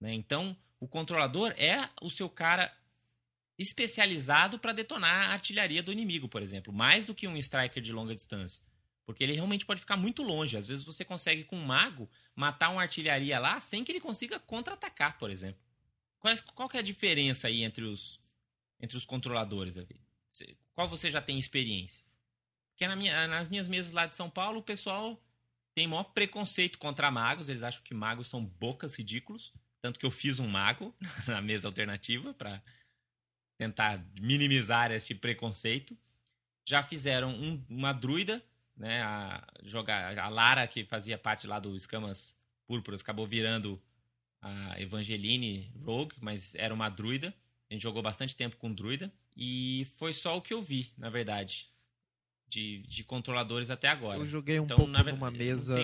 Né? 0.00 0.14
Então, 0.14 0.56
o 0.80 0.88
controlador 0.88 1.52
é 1.56 1.88
o 2.00 2.10
seu 2.10 2.28
cara 2.28 2.72
especializado 3.58 4.58
para 4.58 4.72
detonar 4.72 5.30
a 5.30 5.32
artilharia 5.32 5.82
do 5.82 5.92
inimigo, 5.92 6.28
por 6.28 6.42
exemplo, 6.42 6.72
mais 6.72 7.06
do 7.06 7.14
que 7.14 7.26
um 7.26 7.36
striker 7.36 7.82
de 7.82 7.92
longa 7.92 8.14
distância. 8.14 8.62
Porque 9.04 9.22
ele 9.22 9.32
realmente 9.32 9.64
pode 9.64 9.80
ficar 9.80 9.96
muito 9.96 10.22
longe. 10.22 10.56
Às 10.56 10.66
vezes 10.66 10.84
você 10.84 11.04
consegue, 11.04 11.44
com 11.44 11.56
um 11.56 11.64
mago, 11.64 12.10
matar 12.34 12.70
uma 12.70 12.82
artilharia 12.82 13.38
lá 13.38 13.60
sem 13.60 13.84
que 13.84 13.92
ele 13.92 14.00
consiga 14.00 14.38
contra-atacar, 14.38 15.16
por 15.16 15.30
exemplo. 15.30 15.60
Qual, 16.18 16.34
qual 16.54 16.70
é 16.74 16.78
a 16.78 16.82
diferença 16.82 17.46
aí 17.46 17.62
entre 17.62 17.84
os, 17.84 18.20
entre 18.80 18.96
os 18.96 19.04
controladores, 19.04 19.74
Davi? 19.74 20.00
Qual 20.74 20.88
você 20.88 21.10
já 21.10 21.22
tem 21.22 21.38
experiência? 21.38 22.04
Porque 22.70 22.86
na 22.86 22.94
minha, 22.94 23.26
nas 23.26 23.48
minhas 23.48 23.66
mesas 23.66 23.92
lá 23.92 24.06
de 24.06 24.14
São 24.14 24.28
Paulo, 24.28 24.58
o 24.58 24.62
pessoal 24.62 25.20
tem 25.74 25.86
maior 25.86 26.04
preconceito 26.04 26.78
contra 26.78 27.10
magos. 27.10 27.48
Eles 27.48 27.62
acham 27.62 27.82
que 27.82 27.94
magos 27.94 28.28
são 28.28 28.44
bocas 28.44 28.94
ridículos. 28.94 29.52
Tanto 29.80 29.98
que 29.98 30.04
eu 30.04 30.10
fiz 30.10 30.38
um 30.38 30.46
mago 30.46 30.94
na 31.26 31.40
mesa 31.40 31.68
alternativa 31.68 32.34
para 32.34 32.62
tentar 33.56 34.04
minimizar 34.20 34.90
esse 34.92 35.14
preconceito. 35.14 35.96
Já 36.68 36.82
fizeram 36.82 37.30
um, 37.30 37.64
uma 37.68 37.92
druida, 37.92 38.44
né? 38.76 39.02
A, 39.02 39.46
jogar, 39.62 40.18
a 40.18 40.28
Lara, 40.28 40.66
que 40.66 40.84
fazia 40.84 41.16
parte 41.16 41.46
lá 41.46 41.58
do 41.58 41.74
Escamas 41.74 42.36
Púrpuras, 42.66 43.00
acabou 43.00 43.26
virando 43.26 43.80
a 44.42 44.80
Evangeline 44.80 45.72
Rogue, 45.82 46.16
mas 46.20 46.54
era 46.54 46.74
uma 46.74 46.88
druida. 46.88 47.34
A 47.70 47.74
gente 47.74 47.82
jogou 47.82 48.02
bastante 48.02 48.36
tempo 48.36 48.56
com 48.56 48.72
Druida. 48.72 49.12
E 49.36 49.86
foi 49.98 50.12
só 50.12 50.36
o 50.36 50.42
que 50.42 50.54
eu 50.54 50.62
vi, 50.62 50.92
na 50.96 51.10
verdade. 51.10 51.68
De, 52.48 52.78
de 52.82 53.02
controladores 53.02 53.70
até 53.70 53.88
agora. 53.88 54.18
Eu 54.18 54.26
joguei 54.26 54.60
um 54.60 54.64
então, 54.64 54.76
pouco 54.76 54.92
verdade, 54.92 55.18
numa 55.18 55.30
mesa 55.32 55.76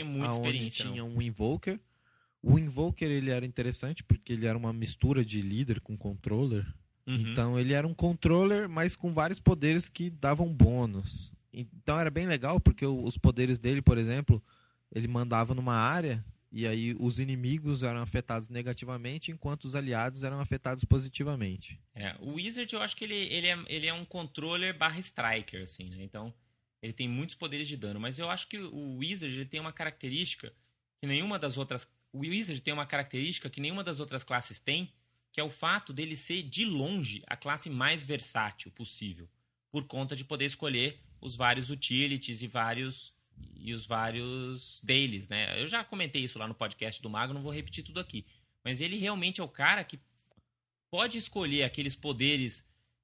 onde 0.45 0.71
tinha 0.71 1.05
um 1.05 1.21
Invoker. 1.21 1.81
O 2.41 2.57
Invoker 2.59 3.11
ele 3.11 3.31
era 3.31 3.45
interessante 3.45 4.05
porque 4.05 4.33
ele 4.33 4.47
era 4.47 4.57
uma 4.57 4.73
mistura 4.73 5.25
de 5.25 5.43
líder 5.43 5.81
com 5.81 5.97
controller. 5.97 6.65
Uhum. 7.05 7.33
Então 7.33 7.59
ele 7.59 7.73
era 7.73 7.87
um 7.87 7.95
controller, 7.95 8.69
mas 8.69 8.95
com 8.95 9.13
vários 9.13 9.41
poderes 9.41 9.89
que 9.89 10.09
davam 10.09 10.53
bônus. 10.53 11.33
Então 11.53 11.99
era 11.99 12.11
bem 12.11 12.27
legal 12.27 12.61
porque 12.61 12.87
os 12.87 13.19
poderes 13.19 13.59
dele, 13.59 13.83
por 13.83 13.99
exemplo, 13.99 14.43
ele 14.93 15.09
mandava 15.09 15.55
numa 15.55 15.75
área 15.75 16.25
e 16.53 16.67
aí 16.67 16.95
os 17.01 17.19
inimigos 17.19 17.83
eram 17.83 18.03
afetados 18.03 18.51
negativamente, 18.51 19.33
enquanto 19.33 19.65
os 19.65 19.75
aliados 19.75 20.23
eram 20.23 20.39
afetados 20.39 20.85
positivamente. 20.85 21.81
É, 21.95 22.15
o 22.21 22.35
Wizard 22.35 22.73
eu 22.75 22.83
acho 22.83 22.95
que 22.95 23.05
ele, 23.05 23.15
ele, 23.15 23.47
é, 23.47 23.65
ele 23.69 23.87
é 23.87 23.95
um 23.95 24.05
controller 24.05 24.77
barra 24.77 25.01
striker, 25.01 25.63
assim, 25.63 25.89
né? 25.89 26.03
Então, 26.03 26.33
ele 26.83 26.93
tem 26.93 27.09
muitos 27.09 27.35
poderes 27.35 27.67
de 27.67 27.77
dano, 27.77 27.99
mas 27.99 28.19
eu 28.19 28.29
acho 28.29 28.47
que 28.49 28.59
o 28.59 28.99
Wizard 28.99 29.35
ele 29.35 29.47
tem 29.47 29.61
uma 29.61 29.73
característica 29.73 30.53
que 31.01 31.07
nenhuma 31.07 31.39
das 31.39 31.57
outras... 31.57 31.89
O 32.13 32.19
Wizard 32.19 32.61
tem 32.61 32.75
uma 32.75 32.85
característica 32.85 33.49
que 33.49 33.61
nenhuma 33.61 33.83
das 33.83 33.99
outras 33.99 34.23
classes 34.23 34.61
tem, 34.61 34.93
que 35.33 35.41
é 35.41 35.45
o 35.45 35.49
fato 35.49 35.91
dele 35.95 36.15
ser, 36.15 36.43
de 36.43 36.67
longe, 36.67 37.23
a 37.27 37.35
classe 37.35 37.71
mais 37.71 38.05
versátil 38.05 38.71
possível, 38.71 39.27
por 39.71 39.87
conta 39.87 40.15
de 40.15 40.23
poder 40.23 40.45
escolher 40.45 41.01
os 41.19 41.35
vários 41.35 41.71
utilities 41.71 42.43
e 42.43 42.47
vários 42.47 43.15
e 43.57 43.73
os 43.73 43.87
vários 43.87 44.81
deles, 44.83 45.29
né? 45.29 45.61
Eu 45.61 45.69
já 45.69 45.85
comentei 45.85 46.23
isso 46.25 46.39
lá 46.39 46.47
no 46.49 46.55
podcast 46.55 47.01
do 47.01 47.11
Mago, 47.11 47.35
não 47.35 47.43
vou 47.43 47.53
repetir 47.53 47.85
tudo 47.85 48.01
aqui. 48.01 48.27
Mas 48.65 48.81
ele 48.81 48.97
realmente 48.97 49.41
é 49.41 49.45
o 49.45 49.49
cara 49.49 49.83
que 49.85 50.01
pode 50.91 51.19
escolher 51.19 51.65
aqueles 51.65 51.97
poderes 51.97 52.61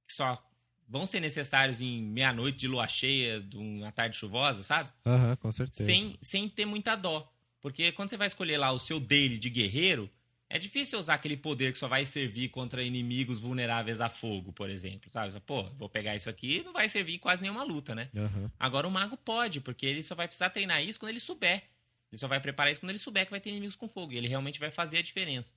que 0.07 0.13
só 0.13 0.43
vão 0.89 1.07
ser 1.07 1.21
necessários 1.21 1.81
em 1.81 2.03
meia-noite 2.03 2.59
de 2.59 2.69
lua 2.69 2.89
cheia, 2.89 3.41
de 3.41 3.57
uma 3.57 3.93
tarde 3.93 4.17
chuvosa, 4.17 4.63
sabe? 4.63 4.91
Aham, 5.05 5.37
com 5.37 5.53
certeza. 5.53 5.85
Sem, 5.85 6.17
sem 6.21 6.49
ter 6.49 6.65
muita 6.65 6.97
dó. 6.97 7.31
Porque 7.61 7.93
quando 7.93 8.09
você 8.09 8.17
vai 8.17 8.27
escolher 8.27 8.57
lá 8.57 8.73
o 8.73 8.79
seu 8.79 8.99
daily 8.99 9.39
de 9.39 9.51
guerreiro, 9.51 10.11
é 10.51 10.59
difícil 10.59 10.99
usar 10.99 11.15
aquele 11.15 11.37
poder 11.37 11.73
que 11.73 11.79
só 11.79 11.87
vai 11.89 12.07
servir 12.07 12.49
contra 12.49 12.83
inimigos 12.83 13.41
vulneráveis 13.41 14.01
a 14.01 14.09
fogo, 14.09 14.53
por 14.53 14.71
exemplo. 14.71 15.11
Sabe? 15.11 15.39
Pô, 15.41 15.65
vou 15.75 15.89
pegar 15.89 16.17
isso 16.17 16.31
aqui 16.31 16.59
e 16.59 16.63
não 16.63 16.73
vai 16.73 16.89
servir 16.89 17.15
em 17.17 17.19
quase 17.19 17.43
nenhuma 17.43 17.63
luta, 17.63 17.95
né? 17.95 18.09
Aham. 18.17 18.51
Agora 18.59 18.89
o 18.89 18.91
mago 18.91 19.17
pode, 19.17 19.61
porque 19.61 19.85
ele 19.85 20.03
só 20.03 20.15
vai 20.15 20.27
precisar 20.27 20.51
treinar 20.51 20.83
isso 20.83 20.99
quando 20.99 21.11
ele 21.11 21.21
souber. 21.21 21.65
Ele 22.11 22.19
só 22.19 22.27
vai 22.27 22.41
preparar 22.41 22.73
isso 22.73 22.81
quando 22.81 22.91
ele 22.91 22.99
souber 22.99 23.27
que 23.27 23.31
vai 23.31 23.41
ter 23.41 23.51
inimigos 23.51 23.77
com 23.77 23.87
fogo. 23.87 24.13
E 24.13 24.17
ele 24.17 24.29
realmente 24.29 24.59
vai 24.59 24.71
fazer 24.71 24.99
a 24.99 25.03
diferença. 25.03 25.55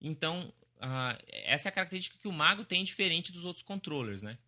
Então, 0.00 0.50
ah, 0.80 1.18
essa 1.28 1.68
é 1.68 1.70
a 1.70 1.72
característica 1.72 2.18
que 2.18 2.28
o 2.28 2.32
mago 2.32 2.64
tem 2.64 2.82
diferente 2.84 3.30
dos 3.30 3.44
outros 3.44 3.62
controllers, 3.62 4.22
né? 4.22 4.38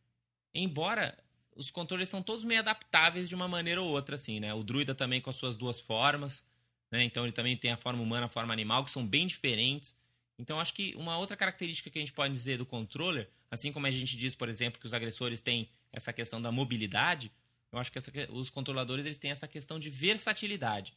Embora 0.55 1.17
os 1.55 1.71
controles 1.71 2.09
são 2.09 2.23
todos 2.23 2.45
meio 2.45 2.61
adaptáveis 2.61 3.29
de 3.29 3.35
uma 3.35 3.49
maneira 3.49 3.83
ou 3.83 3.89
outra, 3.89 4.15
assim, 4.15 4.41
né? 4.41 4.55
O 4.55 4.63
druida 4.63 4.95
também 4.95 5.21
com 5.21 5.29
as 5.29 5.37
suas 5.37 5.57
duas 5.57 5.79
formas, 5.79 6.43
né? 6.91 7.03
Então 7.05 7.25
ele 7.25 7.33
também 7.33 7.57
tem 7.57 7.73
a 7.73 7.77
forma 7.77 8.03
humana, 8.03 8.27
a 8.27 8.29
forma 8.29 8.53
animal, 8.53 8.85
que 8.85 8.91
são 8.91 9.07
bem 9.07 9.27
diferentes. 9.27 9.97
Então 10.39 10.61
acho 10.61 10.75
que 10.75 10.95
uma 10.97 11.19
outra 11.19 11.37
característica 11.37 11.91
que 11.91 11.99
a 11.99 12.03
gente 12.03 12.13
pode 12.13 12.33
dizer 12.33 12.59
do 12.59 12.67
controller, 12.67 13.29
assim 13.51 13.73
como 13.73 13.87
a 13.87 13.91
gente 13.91 14.17
diz, 14.17 14.35
por 14.35 14.49
exemplo, 14.49 14.81
que 14.81 14.87
os 14.87 14.95
agressores 14.95 15.41
têm 15.41 15.69
essa 15.93 16.13
questão 16.13 16.41
da 16.41 16.53
mobilidade, 16.53 17.33
eu 17.73 17.79
acho 17.79 17.91
que 17.91 17.99
essa 17.99 18.13
os 18.31 18.51
controladores 18.51 19.05
eles 19.05 19.19
têm 19.19 19.31
essa 19.31 19.49
questão 19.49 19.79
de 19.79 19.91
versatilidade. 19.91 20.95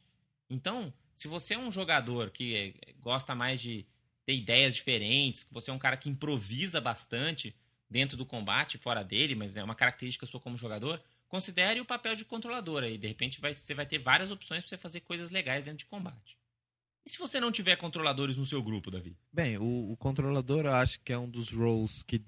Então, 0.50 0.94
se 1.18 1.28
você 1.28 1.54
é 1.54 1.58
um 1.58 1.72
jogador 1.72 2.30
que 2.30 2.56
eh, 2.56 2.94
gosta 3.00 3.36
mais 3.36 3.62
de 3.62 3.86
ter 4.26 4.34
ideias 4.34 4.76
diferentes, 4.76 5.44
que 5.44 5.54
você 5.54 5.72
é 5.72 5.74
um 5.74 5.80
cara 5.80 5.98
que 5.98 6.10
improvisa 6.10 6.80
bastante 6.80 7.56
dentro 7.90 8.16
do 8.16 8.26
combate, 8.26 8.78
fora 8.78 9.04
dele, 9.04 9.36
mas 9.36 9.56
é 9.56 9.64
uma 9.64 9.76
característica 9.76 10.26
sua 10.26 10.40
como 10.40 10.56
jogador, 10.56 11.02
considere 11.32 11.80
o 11.80 11.86
papel 11.86 12.14
de 12.16 12.26
controlador 12.26 12.84
aí. 12.84 12.98
De 12.98 13.08
repente 13.08 13.40
vai- 13.40 13.56
você 13.56 13.74
vai 13.74 13.86
ter 13.86 13.98
várias 13.98 14.30
opções 14.30 14.62
para 14.62 14.70
você 14.70 14.78
fazer 14.78 15.00
coisas 15.00 15.32
legais 15.32 15.64
dentro 15.66 15.80
de 15.80 15.86
combate. 15.86 16.38
E 17.06 17.10
se 17.10 17.18
você 17.18 17.40
não 17.40 17.52
tiver 17.52 17.78
controladores 17.78 18.36
no 18.38 18.46
seu 18.46 18.62
grupo, 18.62 18.92
Davi? 18.92 19.18
Bem, 19.34 19.58
o, 19.58 19.92
o 19.94 19.98
controlador 19.98 20.66
eu 20.66 20.74
acho 20.74 21.00
que 21.00 21.12
é 21.14 21.18
um 21.18 21.28
dos 21.30 21.50
roles 21.52 22.04
que 22.04 22.22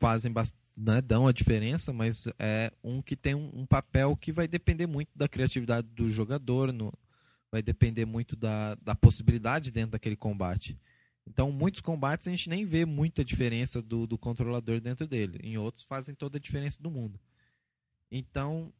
fazem 0.00 0.32
bastante. 0.32 0.58
Né, 0.80 1.02
dão 1.02 1.26
a 1.26 1.32
diferença, 1.32 1.92
mas 1.92 2.28
é 2.38 2.72
um 2.84 3.02
que 3.02 3.16
tem 3.16 3.34
um, 3.34 3.50
um 3.52 3.66
papel 3.66 4.16
que 4.16 4.30
vai 4.30 4.46
depender 4.46 4.86
muito 4.86 5.10
da 5.12 5.26
criatividade 5.26 5.88
do 5.88 6.08
jogador, 6.08 6.72
no- 6.72 6.92
vai 7.50 7.60
depender 7.60 8.04
muito 8.04 8.36
da, 8.36 8.76
da 8.76 8.94
possibilidade 8.94 9.72
dentro 9.72 9.90
daquele 9.90 10.14
combate. 10.14 10.78
Então, 11.26 11.50
muitos 11.50 11.80
combates 11.80 12.28
a 12.28 12.30
gente 12.30 12.48
nem 12.48 12.64
vê 12.64 12.84
muita 12.86 13.24
diferença 13.24 13.82
do, 13.82 14.06
do 14.06 14.16
controlador 14.16 14.80
dentro 14.80 15.04
dele. 15.04 15.40
Em 15.42 15.58
outros, 15.58 15.84
fazem 15.84 16.14
toda 16.14 16.38
a 16.38 16.40
diferença 16.40 16.80
do 16.80 16.88
mundo. 16.92 17.18
Então, 18.10 18.72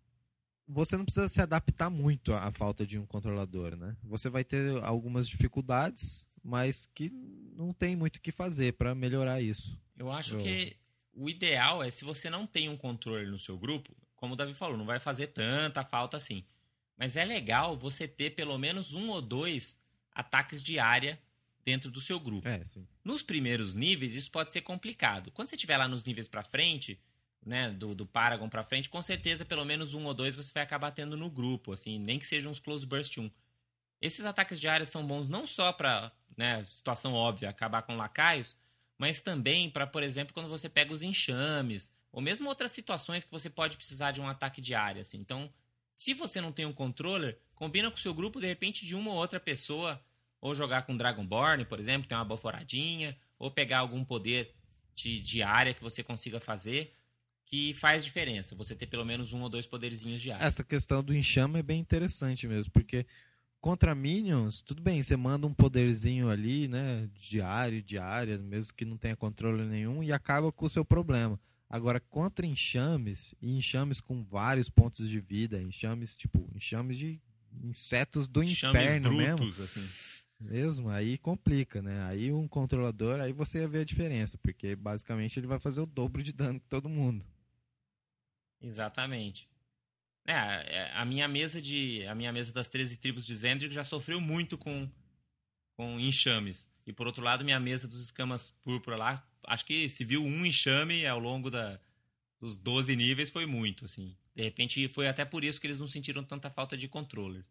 você 0.67 0.97
não 0.97 1.05
precisa 1.05 1.29
se 1.29 1.41
adaptar 1.41 1.91
muito 1.91 2.33
à, 2.33 2.51
falta 2.51 2.87
de 2.87 2.99
um 2.99 3.07
controlador, 3.07 3.77
né? 3.77 3.97
Você 4.05 4.29
vai 4.29 4.45
ter 4.45 4.83
algumas 4.83 5.29
dificuldades, 5.29 6.27
mas 6.43 6.87
que 6.95 7.11
não 7.11 7.73
tem 7.73 7.97
muito 7.97 8.17
o 8.17 8.21
que 8.21 8.33
fazer 8.33 8.75
para 8.75 8.95
melhorar 8.95 9.41
isso. 9.41 9.79
Eu 9.97 10.11
acho 10.11 10.37
Eu- 10.37 10.43
que 10.43 10.77
o 11.13 11.29
ideal 11.29 11.83
é 11.83 11.91
se 11.91 12.05
você 12.05 12.31
não 12.31 12.47
tem 12.47 12.69
um 12.69 12.77
controle 12.77 13.27
no 13.27 13.39
seu 13.39 13.59
grupo, 13.59 13.95
como 14.15 14.35
o 14.35 14.37
Davi 14.37 14.55
falou, 14.55 14.77
não 14.77 14.87
vai 14.87 14.99
fazer 14.99 15.29
tanta 15.29 15.85
falta 15.85 16.17
assim. 16.17 16.45
Mas 16.97 17.17
é 17.17 17.25
legal 17.25 17.77
você 17.77 18.09
ter 18.09 18.31
pelo 18.31 18.59
menos 18.59 18.93
um 18.95 19.11
ou 19.11 19.23
dois 19.23 19.79
ataques 20.13 20.63
de 20.63 20.79
área 20.79 21.19
dentro 21.65 21.91
do 21.91 22.01
seu 22.01 22.19
grupo. 22.19 22.47
É. 22.49 22.61
Nos 23.05 23.23
primeiros 23.23 23.75
níveis, 23.75 24.15
isso 24.15 24.31
pode 24.31 24.53
ser 24.53 24.63
complicado. 24.63 25.31
Quando 25.31 25.49
você 25.49 25.55
estiver 25.55 25.77
lá 25.77 25.87
nos 25.87 26.03
níveis 26.03 26.27
pra 26.27 26.43
frente, 26.43 26.99
né, 27.45 27.71
do, 27.71 27.95
do 27.95 28.07
Paragon 28.07 28.49
pra 28.49 28.65
frente, 28.65 28.89
com 28.89 29.01
certeza 29.01 29.45
pelo 29.45 29.65
menos 29.65 29.95
um 29.95 30.05
ou 30.05 30.15
dois 30.15 30.37
você 30.37 30.53
vai 30.53 30.63
acabar 30.63 30.91
tendo 30.91 31.17
no 31.17 31.31
grupo, 31.31 31.73
assim, 31.73 31.99
nem 31.99 32.19
que 32.19 32.27
sejam 32.27 32.51
uns 32.51 32.61
Close 32.61 32.87
Burst 32.87 33.17
1. 33.19 33.31
Esses 34.01 34.25
ataques 34.25 34.61
de 34.61 34.69
área 34.69 34.87
são 34.87 35.07
bons 35.07 35.29
não 35.29 35.47
só 35.47 35.73
pra, 35.73 36.13
né, 36.37 36.63
situação 36.65 37.15
óbvia, 37.15 37.49
acabar 37.49 37.83
com 37.83 37.97
lacaios, 37.97 38.57
mas 38.97 39.23
também 39.23 39.71
pra, 39.71 39.87
por 39.87 40.03
exemplo, 40.03 40.35
quando 40.35 40.49
você 40.49 40.69
pega 40.69 40.93
os 40.93 41.03
enxames, 41.03 41.93
ou 42.13 42.21
mesmo 42.21 42.49
outras 42.49 42.73
situações 42.73 43.25
que 43.25 43.31
você 43.31 43.49
pode 43.49 43.77
precisar 43.77 44.13
de 44.13 44.21
um 44.21 44.29
ataque 44.29 44.61
de 44.61 44.75
área, 44.75 45.03
assim. 45.03 45.19
Então, 45.19 45.53
se 45.95 46.15
você 46.15 46.41
não 46.41 46.53
tem 46.53 46.67
um 46.67 46.73
controller, 46.73 47.39
combina 47.55 47.91
com 47.91 47.97
o 47.97 48.01
seu 48.01 48.15
grupo, 48.15 48.41
de 48.41 48.47
repente, 48.47 48.87
de 48.87 48.95
uma 48.95 49.11
ou 49.11 49.17
outra 49.17 49.41
pessoa 49.41 50.03
ou 50.41 50.55
jogar 50.55 50.83
com 50.83 50.97
Dragonborn, 50.97 51.65
por 51.65 51.81
exemplo, 51.81 52.09
tem 52.09 52.17
uma 52.17 52.25
baforadinha, 52.25 53.17
ou 53.39 53.51
pegar 53.51 53.79
algum 53.79 54.05
poder 54.05 54.55
de, 54.95 55.21
de 55.21 55.43
área 55.43 55.75
que 55.75 55.83
você 55.83 56.03
consiga 56.03 56.41
fazer, 56.41 56.95
que 57.49 57.73
faz 57.75 58.05
diferença. 58.05 58.55
Você 58.55 58.75
ter 58.75 58.87
pelo 58.87 59.05
menos 59.05 59.33
um 59.33 59.41
ou 59.41 59.49
dois 59.49 59.67
poderzinhos 59.67 60.21
de 60.21 60.31
área. 60.31 60.45
Essa 60.45 60.63
questão 60.63 61.03
do 61.03 61.15
enxame 61.15 61.59
é 61.59 61.63
bem 61.63 61.81
interessante 61.81 62.47
mesmo, 62.47 62.71
porque 62.71 63.07
contra 63.61 63.95
minions, 63.95 64.61
tudo 64.61 64.83
bem, 64.83 65.03
você 65.03 65.17
manda 65.17 65.47
um 65.47 65.55
poderzinho 65.55 66.29
ali, 66.29 66.69
né, 66.69 67.09
diário, 67.19 67.83
diária, 67.83 68.39
mesmo 68.39 68.75
que 68.75 68.85
não 68.85 68.97
tenha 68.97 69.17
controle 69.17 69.65
nenhum, 69.65 70.03
e 70.03 70.13
acaba 70.13 70.53
com 70.53 70.67
o 70.67 70.71
seu 70.71 70.85
problema. 70.85 71.41
Agora, 71.71 72.01
contra 72.01 72.47
enxames, 72.47 73.35
e 73.43 73.57
enxames 73.57 74.01
com 74.01 74.23
vários 74.23 74.71
pontos 74.71 75.09
de 75.09 75.19
vida, 75.19 75.61
enxames, 75.61 76.15
tipo, 76.15 76.49
enxames 76.55 76.97
de 76.97 77.21
insetos 77.65 78.29
do 78.29 78.43
inferno 78.43 79.13
mesmo, 79.13 79.65
assim. 79.65 79.87
mesmo, 80.39 80.91
aí 80.91 81.17
complica, 81.19 81.83
né? 81.83 82.05
Aí 82.05 82.31
um 82.31 82.47
controlador, 82.47 83.21
aí 83.21 83.33
você 83.33 83.61
ia 83.61 83.69
ver 83.69 83.81
a 83.81 83.85
diferença, 83.85 84.39
porque 84.39 84.77
basicamente 84.77 85.39
ele 85.39 85.47
vai 85.47 85.59
fazer 85.59 85.81
o 85.81 85.87
dobro 85.87 86.23
de 86.23 86.33
dano 86.33 86.61
que 86.61 86.67
todo 86.69 86.89
mundo. 86.89 87.25
Exatamente. 88.61 89.49
É, 90.27 90.33
é, 90.33 90.93
a 90.95 91.05
minha 91.05 91.27
mesa 91.27 91.61
de 91.61 92.07
a 92.07 92.15
minha 92.15 92.33
mesa 92.33 92.53
das 92.53 92.69
13 92.69 92.99
tribos 92.99 93.25
de 93.25 93.35
Zendrick 93.35 93.75
já 93.75 93.83
sofreu 93.83 94.21
muito 94.21 94.59
com 94.59 94.89
com 95.75 95.99
enxames. 95.99 96.71
E 96.87 96.93
por 96.93 97.07
outro 97.07 97.23
lado, 97.23 97.45
minha 97.45 97.61
mesa 97.61 97.87
dos 97.87 98.03
escamas 98.03 98.51
púrpura 98.63 98.97
lá, 98.97 99.27
acho 99.47 99.65
que 99.65 99.89
se 99.89 100.05
viu 100.05 100.25
um 100.25 100.45
enxame 100.45 101.07
ao 101.07 101.19
longo 101.19 101.51
da, 101.51 101.79
dos 102.41 102.57
12 102.57 102.95
níveis 102.97 103.31
foi 103.31 103.47
muito, 103.47 103.85
assim. 103.85 104.17
De 104.35 104.43
repente 104.43 104.87
foi 104.89 105.09
até 105.09 105.25
por 105.25 105.45
isso 105.45 105.61
que 105.61 105.67
eles 105.67 105.79
não 105.79 105.87
sentiram 105.87 106.25
tanta 106.25 106.51
falta 106.51 106.77
de 106.77 106.89
controllers. 106.89 107.45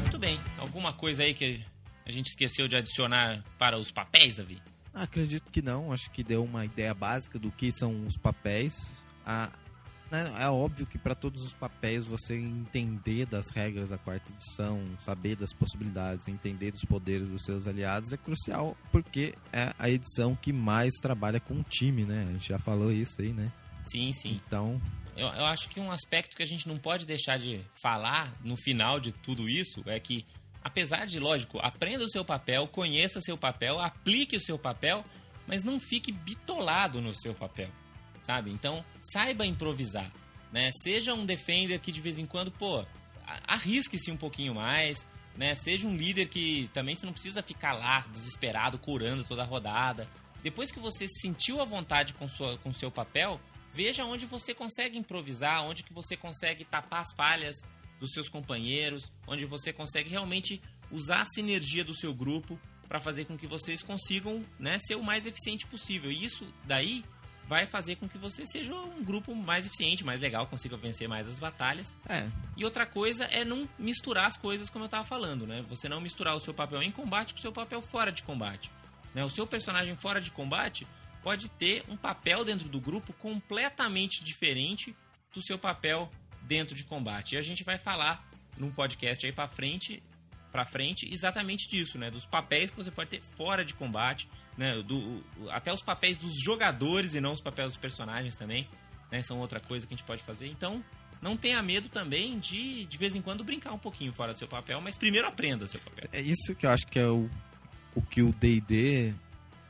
Muito 0.00 0.18
bem. 0.18 0.38
Alguma 0.56 0.92
coisa 0.92 1.22
aí 1.22 1.34
que 1.34 1.64
a 2.04 2.10
gente 2.10 2.26
esqueceu 2.26 2.68
de 2.68 2.76
adicionar 2.76 3.44
para 3.58 3.76
os 3.76 3.90
papéis, 3.90 4.36
Davi? 4.36 4.62
Acredito 4.96 5.50
que 5.52 5.60
não, 5.60 5.92
acho 5.92 6.10
que 6.10 6.24
deu 6.24 6.42
uma 6.42 6.64
ideia 6.64 6.94
básica 6.94 7.38
do 7.38 7.50
que 7.52 7.70
são 7.70 8.06
os 8.06 8.16
papéis. 8.16 9.04
Né, 10.10 10.32
é 10.38 10.48
óbvio 10.48 10.86
que 10.86 10.96
para 10.96 11.14
todos 11.16 11.42
os 11.44 11.52
papéis 11.52 12.06
você 12.06 12.36
entender 12.36 13.26
das 13.26 13.50
regras 13.50 13.90
da 13.90 13.98
quarta 13.98 14.30
edição, 14.32 14.80
saber 15.00 15.34
das 15.34 15.52
possibilidades, 15.52 16.28
entender 16.28 16.70
dos 16.70 16.84
poderes 16.84 17.28
dos 17.28 17.42
seus 17.44 17.66
aliados 17.66 18.12
é 18.12 18.16
crucial, 18.16 18.76
porque 18.92 19.34
é 19.52 19.74
a 19.78 19.90
edição 19.90 20.36
que 20.36 20.52
mais 20.52 20.94
trabalha 21.02 21.40
com 21.40 21.54
o 21.54 21.62
time, 21.64 22.04
né? 22.04 22.24
A 22.28 22.32
gente 22.32 22.48
já 22.48 22.58
falou 22.58 22.92
isso 22.92 23.20
aí, 23.20 23.32
né? 23.32 23.52
Sim, 23.84 24.12
sim. 24.12 24.40
Então, 24.46 24.80
Eu, 25.16 25.26
eu 25.28 25.46
acho 25.46 25.68
que 25.68 25.80
um 25.80 25.90
aspecto 25.90 26.36
que 26.36 26.42
a 26.42 26.46
gente 26.46 26.68
não 26.68 26.78
pode 26.78 27.04
deixar 27.04 27.38
de 27.38 27.60
falar 27.82 28.32
no 28.44 28.56
final 28.56 29.00
de 29.00 29.10
tudo 29.10 29.48
isso 29.48 29.82
é 29.86 29.98
que, 29.98 30.24
apesar 30.66 31.06
de, 31.06 31.18
lógico, 31.20 31.58
aprenda 31.60 32.04
o 32.04 32.10
seu 32.10 32.24
papel, 32.24 32.66
conheça 32.66 33.20
seu 33.20 33.38
papel, 33.38 33.78
aplique 33.78 34.36
o 34.36 34.40
seu 34.40 34.58
papel, 34.58 35.04
mas 35.46 35.62
não 35.62 35.78
fique 35.78 36.10
bitolado 36.10 37.00
no 37.00 37.14
seu 37.14 37.32
papel, 37.34 37.70
sabe? 38.22 38.50
Então, 38.50 38.84
saiba 39.00 39.46
improvisar, 39.46 40.10
né? 40.52 40.70
Seja 40.82 41.14
um 41.14 41.24
defender 41.24 41.78
que 41.78 41.92
de 41.92 42.00
vez 42.00 42.18
em 42.18 42.26
quando, 42.26 42.50
pô, 42.50 42.80
a- 43.26 43.40
arrisque-se 43.54 44.10
um 44.10 44.16
pouquinho 44.16 44.54
mais, 44.54 45.06
né? 45.36 45.54
Seja 45.54 45.86
um 45.86 45.96
líder 45.96 46.26
que 46.28 46.68
também 46.74 46.96
você 46.96 47.06
não 47.06 47.12
precisa 47.12 47.42
ficar 47.42 47.72
lá 47.74 48.00
desesperado, 48.12 48.76
curando 48.78 49.22
toda 49.22 49.42
a 49.42 49.46
rodada. 49.46 50.08
Depois 50.42 50.72
que 50.72 50.80
você 50.80 51.06
se 51.06 51.20
sentiu 51.20 51.60
à 51.60 51.64
vontade 51.64 52.12
com 52.14 52.26
sua 52.26 52.58
com 52.58 52.72
seu 52.72 52.90
papel, 52.90 53.40
veja 53.72 54.04
onde 54.04 54.26
você 54.26 54.52
consegue 54.54 54.98
improvisar, 54.98 55.62
onde 55.64 55.82
que 55.84 55.92
você 55.92 56.16
consegue 56.16 56.64
tapar 56.64 57.02
as 57.02 57.12
falhas 57.16 57.56
dos 58.00 58.12
seus 58.12 58.28
companheiros, 58.28 59.10
onde 59.26 59.44
você 59.46 59.72
consegue 59.72 60.10
realmente 60.10 60.60
usar 60.90 61.22
a 61.22 61.26
sinergia 61.26 61.84
do 61.84 61.94
seu 61.94 62.14
grupo 62.14 62.58
para 62.88 63.00
fazer 63.00 63.24
com 63.24 63.36
que 63.36 63.46
vocês 63.46 63.82
consigam 63.82 64.44
né, 64.58 64.78
ser 64.80 64.94
o 64.94 65.02
mais 65.02 65.26
eficiente 65.26 65.66
possível. 65.66 66.10
E 66.10 66.24
isso 66.24 66.46
daí 66.64 67.04
vai 67.48 67.66
fazer 67.66 67.96
com 67.96 68.08
que 68.08 68.18
você 68.18 68.44
seja 68.46 68.74
um 68.74 69.04
grupo 69.04 69.34
mais 69.34 69.66
eficiente, 69.66 70.04
mais 70.04 70.20
legal, 70.20 70.46
consiga 70.46 70.76
vencer 70.76 71.08
mais 71.08 71.28
as 71.28 71.38
batalhas. 71.38 71.96
é, 72.08 72.28
E 72.56 72.64
outra 72.64 72.84
coisa 72.84 73.24
é 73.26 73.44
não 73.44 73.68
misturar 73.78 74.26
as 74.26 74.36
coisas 74.36 74.68
como 74.68 74.84
eu 74.84 74.88
tava 74.88 75.04
falando, 75.04 75.46
né? 75.46 75.64
Você 75.68 75.88
não 75.88 76.00
misturar 76.00 76.34
o 76.34 76.40
seu 76.40 76.52
papel 76.52 76.82
em 76.82 76.90
combate 76.90 77.32
com 77.32 77.38
o 77.38 77.42
seu 77.42 77.52
papel 77.52 77.80
fora 77.80 78.10
de 78.10 78.22
combate. 78.22 78.70
Né? 79.14 79.24
O 79.24 79.30
seu 79.30 79.46
personagem 79.46 79.96
fora 79.96 80.20
de 80.20 80.30
combate 80.30 80.86
pode 81.22 81.48
ter 81.48 81.84
um 81.88 81.96
papel 81.96 82.44
dentro 82.44 82.68
do 82.68 82.80
grupo 82.80 83.12
completamente 83.14 84.22
diferente 84.22 84.94
do 85.32 85.42
seu 85.42 85.58
papel 85.58 86.10
dentro 86.46 86.74
de 86.74 86.84
combate. 86.84 87.34
E 87.34 87.38
a 87.38 87.42
gente 87.42 87.64
vai 87.64 87.78
falar 87.78 88.28
num 88.56 88.70
podcast 88.70 89.24
aí 89.26 89.32
pra 89.32 89.48
frente 89.48 90.02
pra 90.50 90.64
frente 90.64 91.12
exatamente 91.12 91.68
disso, 91.68 91.98
né? 91.98 92.10
Dos 92.10 92.24
papéis 92.24 92.70
que 92.70 92.76
você 92.78 92.90
pode 92.90 93.10
ter 93.10 93.20
fora 93.20 93.62
de 93.62 93.74
combate, 93.74 94.26
né? 94.56 94.82
Do, 94.82 95.22
até 95.50 95.70
os 95.70 95.82
papéis 95.82 96.16
dos 96.16 96.32
jogadores 96.42 97.14
e 97.14 97.20
não 97.20 97.32
os 97.32 97.42
papéis 97.42 97.68
dos 97.68 97.76
personagens 97.76 98.36
também, 98.36 98.66
né? 99.12 99.22
São 99.22 99.38
outra 99.38 99.60
coisa 99.60 99.86
que 99.86 99.92
a 99.92 99.96
gente 99.96 100.06
pode 100.06 100.22
fazer. 100.22 100.46
Então, 100.46 100.82
não 101.20 101.36
tenha 101.36 101.62
medo 101.62 101.90
também 101.90 102.38
de, 102.38 102.86
de 102.86 102.96
vez 102.96 103.14
em 103.14 103.20
quando, 103.20 103.44
brincar 103.44 103.72
um 103.72 103.78
pouquinho 103.78 104.14
fora 104.14 104.32
do 104.32 104.38
seu 104.38 104.48
papel, 104.48 104.80
mas 104.80 104.96
primeiro 104.96 105.26
aprenda 105.26 105.68
seu 105.68 105.80
papel. 105.80 106.08
É 106.10 106.22
isso 106.22 106.54
que 106.54 106.64
eu 106.64 106.70
acho 106.70 106.86
que 106.86 106.98
é 106.98 107.06
o, 107.06 107.28
o 107.94 108.00
que 108.00 108.22
o 108.22 108.32
D&D 108.32 109.12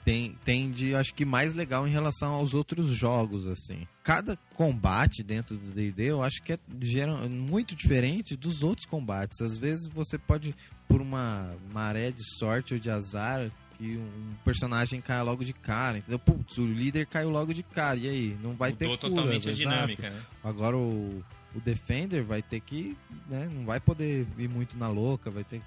tem, 0.07 0.39
tem 0.45 0.71
de, 0.71 0.95
acho 0.95 1.13
que, 1.13 1.25
mais 1.25 1.57
legal 1.57 1.85
em 1.85 1.91
relação 1.91 2.35
aos 2.35 2.55
outros 2.55 2.87
jogos, 2.87 3.49
assim. 3.49 3.89
Cada 4.05 4.37
combate 4.55 5.21
dentro 5.21 5.57
do 5.57 5.73
D&D, 5.73 6.05
eu 6.13 6.23
acho 6.23 6.41
que 6.45 6.53
é 6.53 6.59
geral, 6.81 7.29
muito 7.29 7.75
diferente 7.75 8.37
dos 8.37 8.63
outros 8.63 8.87
combates. 8.87 9.41
Às 9.41 9.59
vezes 9.59 9.89
você 9.89 10.17
pode, 10.17 10.55
por 10.87 11.01
uma 11.01 11.57
maré 11.73 12.13
de 12.13 12.23
sorte 12.39 12.75
ou 12.75 12.79
de 12.79 12.89
azar, 12.89 13.51
que 13.77 13.97
um 13.97 14.35
personagem 14.45 15.01
caia 15.01 15.25
logo 15.25 15.45
de 15.45 15.53
cara, 15.53 15.99
entendeu? 15.99 16.21
Putz, 16.21 16.57
o 16.57 16.65
líder 16.65 17.07
caiu 17.07 17.29
logo 17.29 17.53
de 17.53 17.65
cara, 17.65 17.99
e 17.99 18.09
aí? 18.09 18.39
Não 18.41 18.55
vai 18.55 18.71
Mudou 18.71 18.79
ter 18.79 18.99
cura, 18.99 19.11
totalmente 19.11 19.49
a 19.49 19.51
exato. 19.51 19.69
dinâmica, 19.69 20.11
né? 20.11 20.23
Agora 20.45 20.77
o, 20.77 21.21
o 21.53 21.61
Defender 21.61 22.23
vai 22.23 22.43
ter 22.43 22.61
que, 22.61 22.97
né, 23.29 23.51
não 23.53 23.65
vai 23.65 23.81
poder 23.81 24.25
ir 24.39 24.49
muito 24.49 24.79
na 24.79 24.87
louca, 24.87 25.33
vai 25.33 25.43
ter 25.43 25.61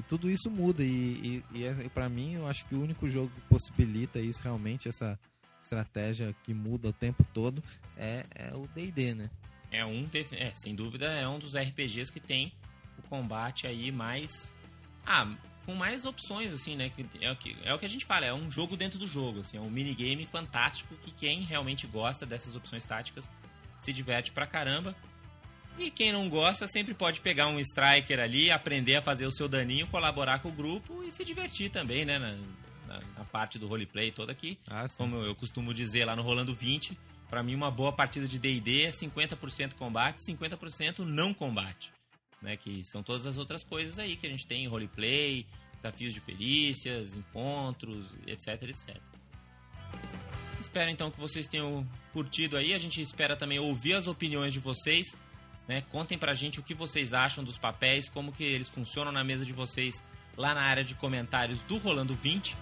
e 0.00 0.02
tudo 0.02 0.30
isso 0.30 0.50
muda 0.50 0.82
e, 0.82 1.42
e, 1.52 1.58
e 1.58 1.64
é, 1.64 1.88
para 1.90 2.08
mim 2.08 2.34
eu 2.34 2.46
acho 2.46 2.64
que 2.64 2.74
o 2.74 2.82
único 2.82 3.06
jogo 3.06 3.30
que 3.34 3.40
possibilita 3.42 4.18
isso 4.18 4.42
realmente 4.42 4.88
essa 4.88 5.18
estratégia 5.62 6.34
que 6.42 6.52
muda 6.52 6.88
o 6.88 6.92
tempo 6.92 7.24
todo 7.32 7.62
é, 7.96 8.24
é 8.34 8.54
o 8.54 8.66
D&D, 8.68 9.14
né? 9.14 9.30
É 9.70 9.84
um, 9.84 10.08
é, 10.32 10.52
sem 10.54 10.74
dúvida, 10.74 11.06
é 11.06 11.28
um 11.28 11.38
dos 11.38 11.54
RPGs 11.54 12.10
que 12.10 12.18
tem 12.18 12.52
o 12.98 13.02
combate 13.02 13.66
aí 13.66 13.92
mais. 13.92 14.52
Ah, 15.06 15.32
com 15.64 15.74
mais 15.74 16.04
opções, 16.04 16.52
assim, 16.52 16.74
né? 16.74 16.90
Que 16.90 17.06
é, 17.24 17.30
o 17.30 17.36
que, 17.36 17.56
é 17.62 17.72
o 17.72 17.78
que 17.78 17.86
a 17.86 17.88
gente 17.88 18.04
fala, 18.04 18.26
é 18.26 18.34
um 18.34 18.50
jogo 18.50 18.76
dentro 18.76 18.98
do 18.98 19.06
jogo, 19.06 19.40
assim, 19.40 19.58
é 19.58 19.60
um 19.60 19.70
minigame 19.70 20.26
fantástico 20.26 20.96
que 20.96 21.12
quem 21.12 21.42
realmente 21.42 21.86
gosta 21.86 22.26
dessas 22.26 22.56
opções 22.56 22.84
táticas 22.84 23.30
se 23.80 23.92
diverte 23.92 24.32
pra 24.32 24.46
caramba. 24.46 24.96
E 25.78 25.90
quem 25.90 26.12
não 26.12 26.28
gosta 26.28 26.66
sempre 26.68 26.92
pode 26.92 27.20
pegar 27.20 27.46
um 27.46 27.58
striker 27.58 28.20
ali, 28.20 28.50
aprender 28.50 28.96
a 28.96 29.02
fazer 29.02 29.26
o 29.26 29.30
seu 29.32 29.48
daninho, 29.48 29.86
colaborar 29.86 30.40
com 30.40 30.48
o 30.48 30.52
grupo 30.52 31.02
e 31.04 31.10
se 31.12 31.24
divertir 31.24 31.70
também, 31.70 32.04
né? 32.04 32.18
Na, 32.18 32.32
na- 32.86 33.00
na 33.18 33.24
parte 33.24 33.58
do 33.58 33.66
roleplay 33.66 34.10
toda 34.10 34.32
aqui. 34.32 34.58
Ah. 34.68 34.84
Como 34.96 35.16
eu 35.16 35.34
costumo 35.34 35.72
dizer 35.72 36.04
lá 36.04 36.14
no 36.16 36.22
Rolando 36.22 36.54
20, 36.54 36.98
pra 37.30 37.42
mim 37.42 37.54
uma 37.54 37.70
boa 37.70 37.92
partida 37.92 38.26
de 38.26 38.38
D&D 38.38 38.82
é 38.82 38.90
50% 38.90 39.74
combate, 39.76 40.18
50% 40.28 40.98
não 40.98 41.32
combate, 41.32 41.92
né? 42.42 42.56
Que 42.56 42.82
são 42.84 43.02
todas 43.02 43.26
as 43.26 43.38
outras 43.38 43.62
coisas 43.64 43.98
aí 43.98 44.16
que 44.16 44.26
a 44.26 44.30
gente 44.30 44.46
tem, 44.46 44.66
roleplay, 44.66 45.46
desafios 45.76 46.12
de 46.12 46.20
perícias, 46.20 47.14
encontros, 47.16 48.14
etc, 48.26 48.62
etc. 48.64 48.96
Espero 50.60 50.90
então 50.90 51.10
que 51.10 51.18
vocês 51.18 51.46
tenham 51.46 51.86
curtido 52.12 52.56
aí, 52.56 52.74
a 52.74 52.78
gente 52.78 53.00
espera 53.00 53.34
também 53.34 53.58
ouvir 53.58 53.94
as 53.94 54.06
opiniões 54.06 54.52
de 54.52 54.58
vocês, 54.58 55.16
né? 55.70 55.82
Contem 55.90 56.18
pra 56.18 56.34
gente 56.34 56.58
o 56.58 56.62
que 56.62 56.74
vocês 56.74 57.14
acham 57.14 57.44
dos 57.44 57.56
papéis, 57.56 58.08
como 58.08 58.32
que 58.32 58.42
eles 58.42 58.68
funcionam 58.68 59.12
na 59.12 59.22
mesa 59.22 59.44
de 59.44 59.52
vocês 59.52 60.02
lá 60.36 60.52
na 60.52 60.62
área 60.62 60.82
de 60.82 60.96
comentários 60.96 61.62
do 61.62 61.78
Rolando 61.78 62.12
20 62.14 62.56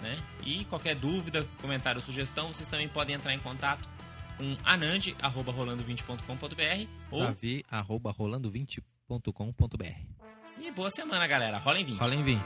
né? 0.00 0.18
E 0.42 0.64
qualquer 0.66 0.94
dúvida, 0.94 1.48
comentário, 1.60 2.00
sugestão, 2.00 2.46
vocês 2.48 2.68
também 2.68 2.88
podem 2.88 3.16
entrar 3.16 3.34
em 3.34 3.38
contato 3.38 3.86
com 4.36 4.56
anand@rolando20.com.br 4.64 6.88
ou 7.10 7.20
Davi, 7.20 7.64
arroba 7.70 8.12
rolando20.com.br 8.12 10.16
e 10.58 10.70
boa 10.70 10.90
semana, 10.90 11.26
galera. 11.26 11.58
Rola 11.58 11.78
em 11.78 11.84
20. 11.84 11.98
Rola 11.98 12.14
em 12.14 12.22
20. 12.22 12.40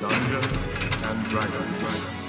Dungeons 0.00 0.66
and 1.02 1.22
Dragons. 1.30 2.27